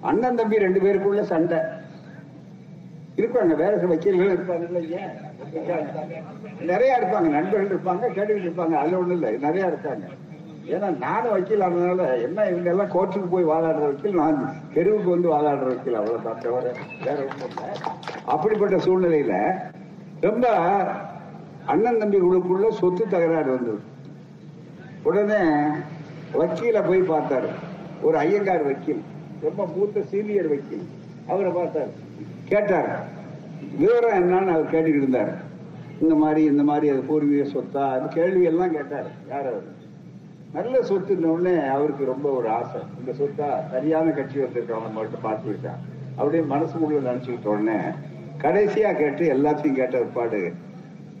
அண்ணன் 0.00 0.36
தம்பி 0.36 0.58
ரெண்டு 0.58 0.80
பேருக்குள்ள 0.80 1.20
சண்டை. 1.20 1.58
இருப்பாங்க. 3.16 3.54
வேற 3.54 3.78
சில 3.78 3.86
வக்கீல்கள் 3.86 4.36
இருப்பாங்க. 4.36 4.62
இல்லையா? 4.62 4.98
நிறைய 6.60 6.98
இருப்பாங்க. 7.02 7.20
நண்பர்கள் 7.20 7.66
இருப்பாங்க. 7.66 8.12
கேட்டுக்கிட்டு 8.14 8.50
இருப்பாங்க. 8.50 8.72
அதுல 8.72 8.98
ஒண்ணும் 8.98 9.10
இல்லை. 9.10 9.36
நிறைய 9.36 9.66
இருக்காங்க. 9.66 10.06
ஏன்னா 10.66 10.98
நானும் 10.98 11.32
வக்கீல் 11.32 11.60
ஆனதுனால 11.60 12.22
என்ன 12.22 12.44
இவங்க 12.46 12.70
எல்லாம் 12.70 12.90
கோர்ட்டுக்கு 12.90 13.28
போய் 13.30 13.44
வாதாடுற 13.44 13.80
வக்கீல் 13.80 14.14
நான் 14.14 14.54
தெருவுக்கு 14.74 15.10
வந்து 15.10 15.28
வாதாடுற 15.28 15.66
வக்கீல். 15.66 15.94
அவ்வளவுதான். 15.94 16.38
தவிர 16.38 16.72
வேற 17.04 17.16
ஒன்றும் 17.18 17.48
இல்லை. 17.48 18.17
அப்படிப்பட்ட 18.28 18.76
சூழ்நிலையில 18.76 19.34
ரொம்ப 20.20 20.46
அண்ணன் 21.66 21.96
தம்பிகளுக்குள்ள 21.96 22.68
சொத்து 22.70 23.08
தகராறு 23.08 23.50
வந்தது. 23.50 23.80
உடனே 25.02 25.40
வக்கீல 26.34 26.78
போய் 26.86 27.02
பார்த்தாரு. 27.02 27.48
ஒரு 28.02 28.18
ஐயங்கார் 28.18 28.64
வக்கீல் 28.64 29.02
ரொம்ப 29.40 29.66
மூத்த 29.76 30.00
சீனியர் 30.00 30.48
வக்கீல். 30.48 30.86
அவரை 31.28 31.50
பார்த்தாரு. 31.52 31.92
கேட்டார் 32.48 32.90
விவரம் 33.78 34.18
என்னன்னு 34.18 34.52
அவர் 34.52 34.72
கேட்டுக்கிட்டு 34.72 35.02
இருந்தார். 35.02 35.32
இந்த 36.00 36.14
மாதிரி 36.14 36.42
இந்த 36.44 36.62
மாதிரி 36.62 36.88
அது 36.92 37.00
பூர்வீக 37.00 37.44
சொத்தா? 37.48 37.90
அது 37.90 38.08
கேள்வி 38.08 38.44
எல்லாம் 38.44 38.72
கேட்டார். 38.72 39.08
யார் 39.30 39.46
அவர்? 39.46 39.68
நல்ல 40.52 40.82
சொத்து 40.82 41.30
உடனே 41.30 41.66
அவருக்கு 41.66 42.04
ரொம்ப 42.04 42.30
ஒரு 42.30 42.48
ஆசை. 42.48 42.80
இந்த 42.98 43.12
சொத்தா 43.20 43.48
சரியான 43.70 44.10
கட்சி 44.10 44.38
வந்திருக்கவங்க 44.40 44.92
மட்டும் 44.92 45.20
பார்த்து 45.22 45.48
விட்டான் 45.48 45.96
அப்படியே 46.16 46.42
மனசுக்குள்ள 46.54 47.00
நினைச்சுக்கிட்ட 47.08 47.46
உடனே 47.46 47.78
கடைசியா 48.42 48.96
கேட்டு 48.96 49.32
எல்லாத்தையும் 49.32 49.72
கேட்ட 49.72 49.98
பாடு. 49.98 50.52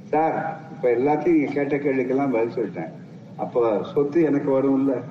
சார் 0.04 0.60
இப்ப 0.70 0.88
எல்லாத்தையும் 0.88 1.36
நீங்க 1.38 1.52
கேட்ட 1.52 1.76
கேள்விக்கெல்லாம் 1.76 2.32
பதில் 2.32 2.56
சொல்லிட்டேன். 2.56 2.92
அப்ப 3.36 3.82
சொத்து 3.94 4.22
எனக்கு 4.22 4.50
வரும்ல? 4.50 5.02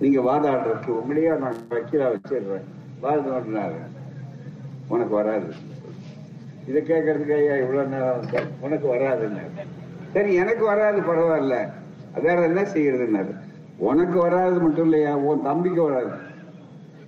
நீங்க 0.00 0.20
வாதாடுறதுக்கு 0.20 0.90
உங்களையா 0.90 1.38
நான் 1.38 1.54
வக்கீலா 1.70 2.06
வச்சிடுறேன். 2.14 2.64
வாதாடினாரு 3.02 3.80
உனக்கு 4.88 5.14
வராது. 5.14 5.52
இதை 6.68 6.82
கேட்கறதுக்கு 6.82 7.36
ஐயா 7.36 7.56
இவ்வளவு 7.56 7.88
நேரம் 7.88 8.20
உனக்கு 8.60 8.94
வராதுன்னு 8.94 9.42
சரி 10.12 10.34
எனக்கு 10.34 10.64
வராது 10.64 11.00
பரவாயில்ல. 11.00 11.68
வேற 12.22 12.42
என்ன 12.42 12.62
செய்யறதுன்னாரு. 12.62 13.32
உனக்கு 13.76 14.18
வராது 14.18 14.60
மட்டும் 14.60 14.84
இல்லையா? 14.84 15.16
உன் 15.16 15.42
தம்பிக்கு 15.42 15.82
வராது. 15.82 16.10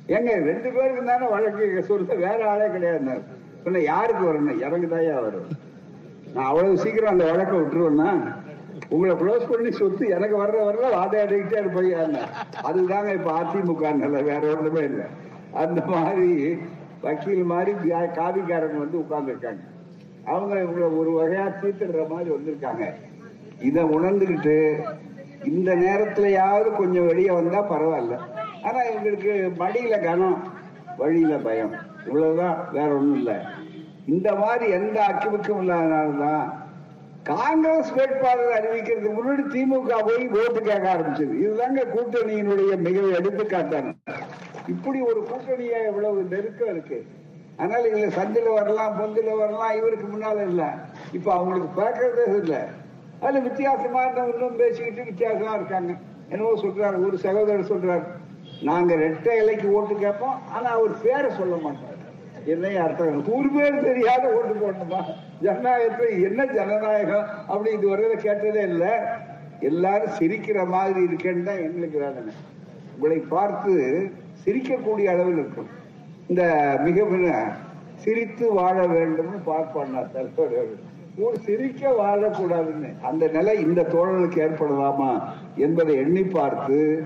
ஏங்க 0.09 0.33
ரெண்டு 0.35 0.71
பேருக்கு 0.71 1.05
தானே 1.05 1.27
வழக்கு 1.29 1.83
சொல்ல 1.83 2.15
வேற 2.15 2.51
ஆளே 2.51 2.67
கிடையாது 2.71 3.23
சொன்ன 3.67 3.81
யாருக்கு 3.83 4.25
வரணும் 4.27 4.59
எனக்கு 4.67 4.89
தாயா 4.91 5.15
வரும். 5.23 5.47
நான் 6.35 6.49
அவ்வளவு 6.51 6.81
சீக்கிரம் 6.83 7.13
அந்த 7.13 7.25
வழக்க 7.31 7.53
விட்டுருவேன்னா 7.57 8.11
உங்களை 8.95 9.15
க்ளோஸ் 9.23 9.49
பண்ணி 9.53 9.71
சொத்து 9.79 10.05
எனக்கு 10.17 10.37
வர்ற 10.43 10.59
வரல 10.67 10.91
வாதாடிக்கிட்டே 10.97 11.59
இருப்பாங்க 11.63 12.21
அதுதாங்க 12.69 13.13
இப்ப 13.19 13.33
அதிமுக 13.39 14.23
வேற 14.29 14.43
ஒண்ணுமே 14.57 14.83
இல்லை. 14.91 15.07
அந்த 15.63 15.81
மாதிரி 15.95 16.29
வக்கீல் 17.07 17.51
மாதிரி 17.55 17.73
காவிக்காரங்க 18.19 18.79
வந்து 18.85 19.01
உட்கார்ந்துருக்காங்க. 19.03 19.65
அவங்க 20.35 20.55
இவங்களை 20.67 20.91
ஒரு 21.01 21.11
வகையா 21.19 21.47
தீர்த்துடுற 21.63 22.05
மாதிரி 22.13 22.31
வந்திருக்காங்க. 22.37 22.85
இதை 23.71 23.85
உணர்ந்துகிட்டு 23.97 24.57
இந்த 25.53 25.71
நேரத்துலயாவது 25.85 26.71
கொஞ்சம் 26.79 27.11
வெளியே 27.11 27.33
வந்தா 27.41 27.63
பரவாயில்ல. 27.75 28.17
ஆனா 28.67 28.79
இவங்களுக்கு 28.93 29.35
மடியில 29.65 29.99
கனம் 30.07 30.39
வழியில 31.03 31.35
பயம். 31.49 31.77
இவ்வளவுதான் 32.07 32.59
வேற 32.73 32.89
ஒண்ணும் 32.97 33.17
இல்லை. 33.21 33.37
இந்த 34.07 34.35
மாதிரி 34.35 34.71
எந்த 34.71 35.05
அக்கிமுக்கும் 35.09 35.61
இல்லாதனால்தான் 35.61 36.53
காங்கிரஸ் 37.23 37.93
வேட்பாளர் 37.93 38.63
அறிவிக்கிறதுக்கு 38.63 39.15
முன்னாடி 39.15 39.55
திமுக 39.55 40.07
போய் 40.07 40.29
ஓட்டு 40.29 40.61
கேட்க 40.63 40.95
ஆரம்பிச்சது. 40.95 41.35
இதுதாங்க 41.45 41.85
கூட்டணியினுடைய 41.95 42.77
மிக 42.77 43.01
எடுத்துக்காட்டாங்க 43.01 43.95
இப்படி 44.69 45.01
ஒரு 45.01 45.27
கூட்டணியா 45.31 45.87
இவ்வளவு 45.87 46.23
நெருக்கம் 46.23 46.69
இருக்கு. 46.69 47.07
அதனால 47.57 47.89
இதுல 47.89 48.11
சந்தில 48.11 48.53
வரலாம் 48.53 49.01
பொந்தில 49.01 49.39
வரலாம் 49.39 49.77
இவருக்கு 49.77 50.07
முன்னால 50.07 50.43
இல்ல. 50.43 50.75
இப்ப 51.13 51.33
அவங்களுக்கு 51.33 51.83
பார்க்கறதே 51.83 52.43
இல்ல. 52.43 52.67
அதுல 53.21 53.39
வித்தியாசமா 53.39 54.03
இன்னும் 54.03 54.57
பேசிக்கிட்டு 54.57 55.05
வித்தியாசமா 55.05 55.55
இருக்காங்க. 55.55 55.93
என்னவோ 56.29 56.61
சொல்றாரு 56.61 57.07
ஒரு 57.07 57.19
சகோதரர் 57.19 57.71
சொல்றாரு 57.71 58.05
நாங்க 58.63 58.95
ரெட்டை 58.95 59.33
இலைக்கு 59.43 59.73
ஓட்டு 59.73 59.95
கேட்போம் 59.95 60.49
ஆனா 60.53 60.71
அவர் 60.71 61.03
பேரை 61.03 61.31
சொல்ல 61.31 61.57
மாட்டார். 61.57 61.96
என்னையும் 62.47 62.85
அர்த்தம். 62.85 63.37
ஒரு 63.39 63.49
பேர் 63.57 63.85
தெரியாத 63.85 64.25
ஓட்டு 64.29 64.55
போடணுமா? 64.63 65.01
ஜனநாயகத்துல 65.43 66.09
என்ன 66.29 66.47
ஜனநாயகம் 66.47 67.27
அப்படி 67.47 67.71
இதுவரையில 67.77 68.15
கேட்டதே 68.17 68.63
இல்லை. 68.63 68.93
எல்லாரும் 69.61 70.17
சிரிக்கிற 70.19 70.67
மாதிரி 70.67 71.01
இருக்கேன்னு 71.05 71.43
தான் 71.43 71.65
எங்களுக்கு 71.69 71.99
வேதனை. 71.99 72.33
உங்களை 72.95 73.19
பார்த்து 73.19 73.73
சிரிக்கக்கூடிய 74.45 75.07
அளவில் 75.15 75.41
இருக்கும். 75.43 75.71
இந்த 76.27 76.43
மிக 76.85 77.05
மிக 77.05 77.45
சிரித்து 77.95 78.53
வாழ 78.53 78.87
வேண்டும்னு 78.87 79.39
பார்ப்பாண்ணா 79.47 80.01
தலைவர் 80.13 80.69
ஒரு 81.19 81.37
சிரிக்க 81.39 81.91
வாழக்கூடாதுன்னு. 82.01 82.91
அந்த 83.03 83.27
நிலை 83.29 83.55
இந்த 83.61 83.83
தோழலுக்கு 83.83 84.39
ஏற்படலாமா 84.47 85.13
என்பதை 85.57 85.97
எண்ணி 85.97 86.23
பார்த்து 86.23 87.05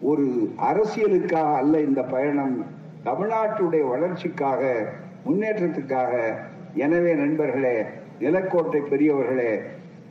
ஒரு 0.00 0.26
அரசியலுக்காக 0.70 1.54
அல்ல 1.54 1.80
இந்த 1.80 2.02
பயணம் 2.02 2.76
தமிழ்நாட்டுடைய 3.08 3.88
வளர்ச்சிக்காக 3.88 4.62
முன்னேற்றத்துக்காக. 5.26 6.14
எனவே 6.74 7.12
நண்பர்களே 7.12 7.76
நிலக்கோட்டை 8.18 8.80
பெரியவர்களே 8.90 9.52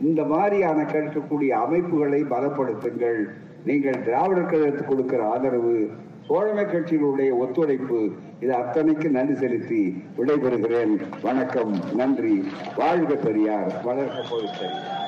இந்த 0.02 0.24
மாதிரியான 0.24 0.80
கேட்கக்கூடிய 0.93 1.52
அமைப்புகளை 1.66 2.20
பலப்படுத்துங்கள். 2.24 3.20
நீங்கள் 3.70 4.04
திராவிடர் 4.04 4.50
கழகத்துக்கு 4.52 4.91
கொடுக்கிற 4.91 5.22
ஆதரவு 5.30 5.89
சோழமை 6.28 6.64
கட்சிகளுடைய 6.64 7.32
ஒத்துழைப்பு 7.43 8.00
இது 8.39 8.54
அத்தனைக்கு 8.54 9.10
நன்றி 9.10 9.36
செலுத்தி 9.36 10.04
விடைபெறுகிறேன். 10.18 10.93
வணக்கம் 11.22 11.74
நன்றி. 11.95 12.36
வாழ்க 12.76 13.16
பெரியார் 13.16 13.72
வளர்க்க 13.84 14.22
பெரியார். 14.32 15.07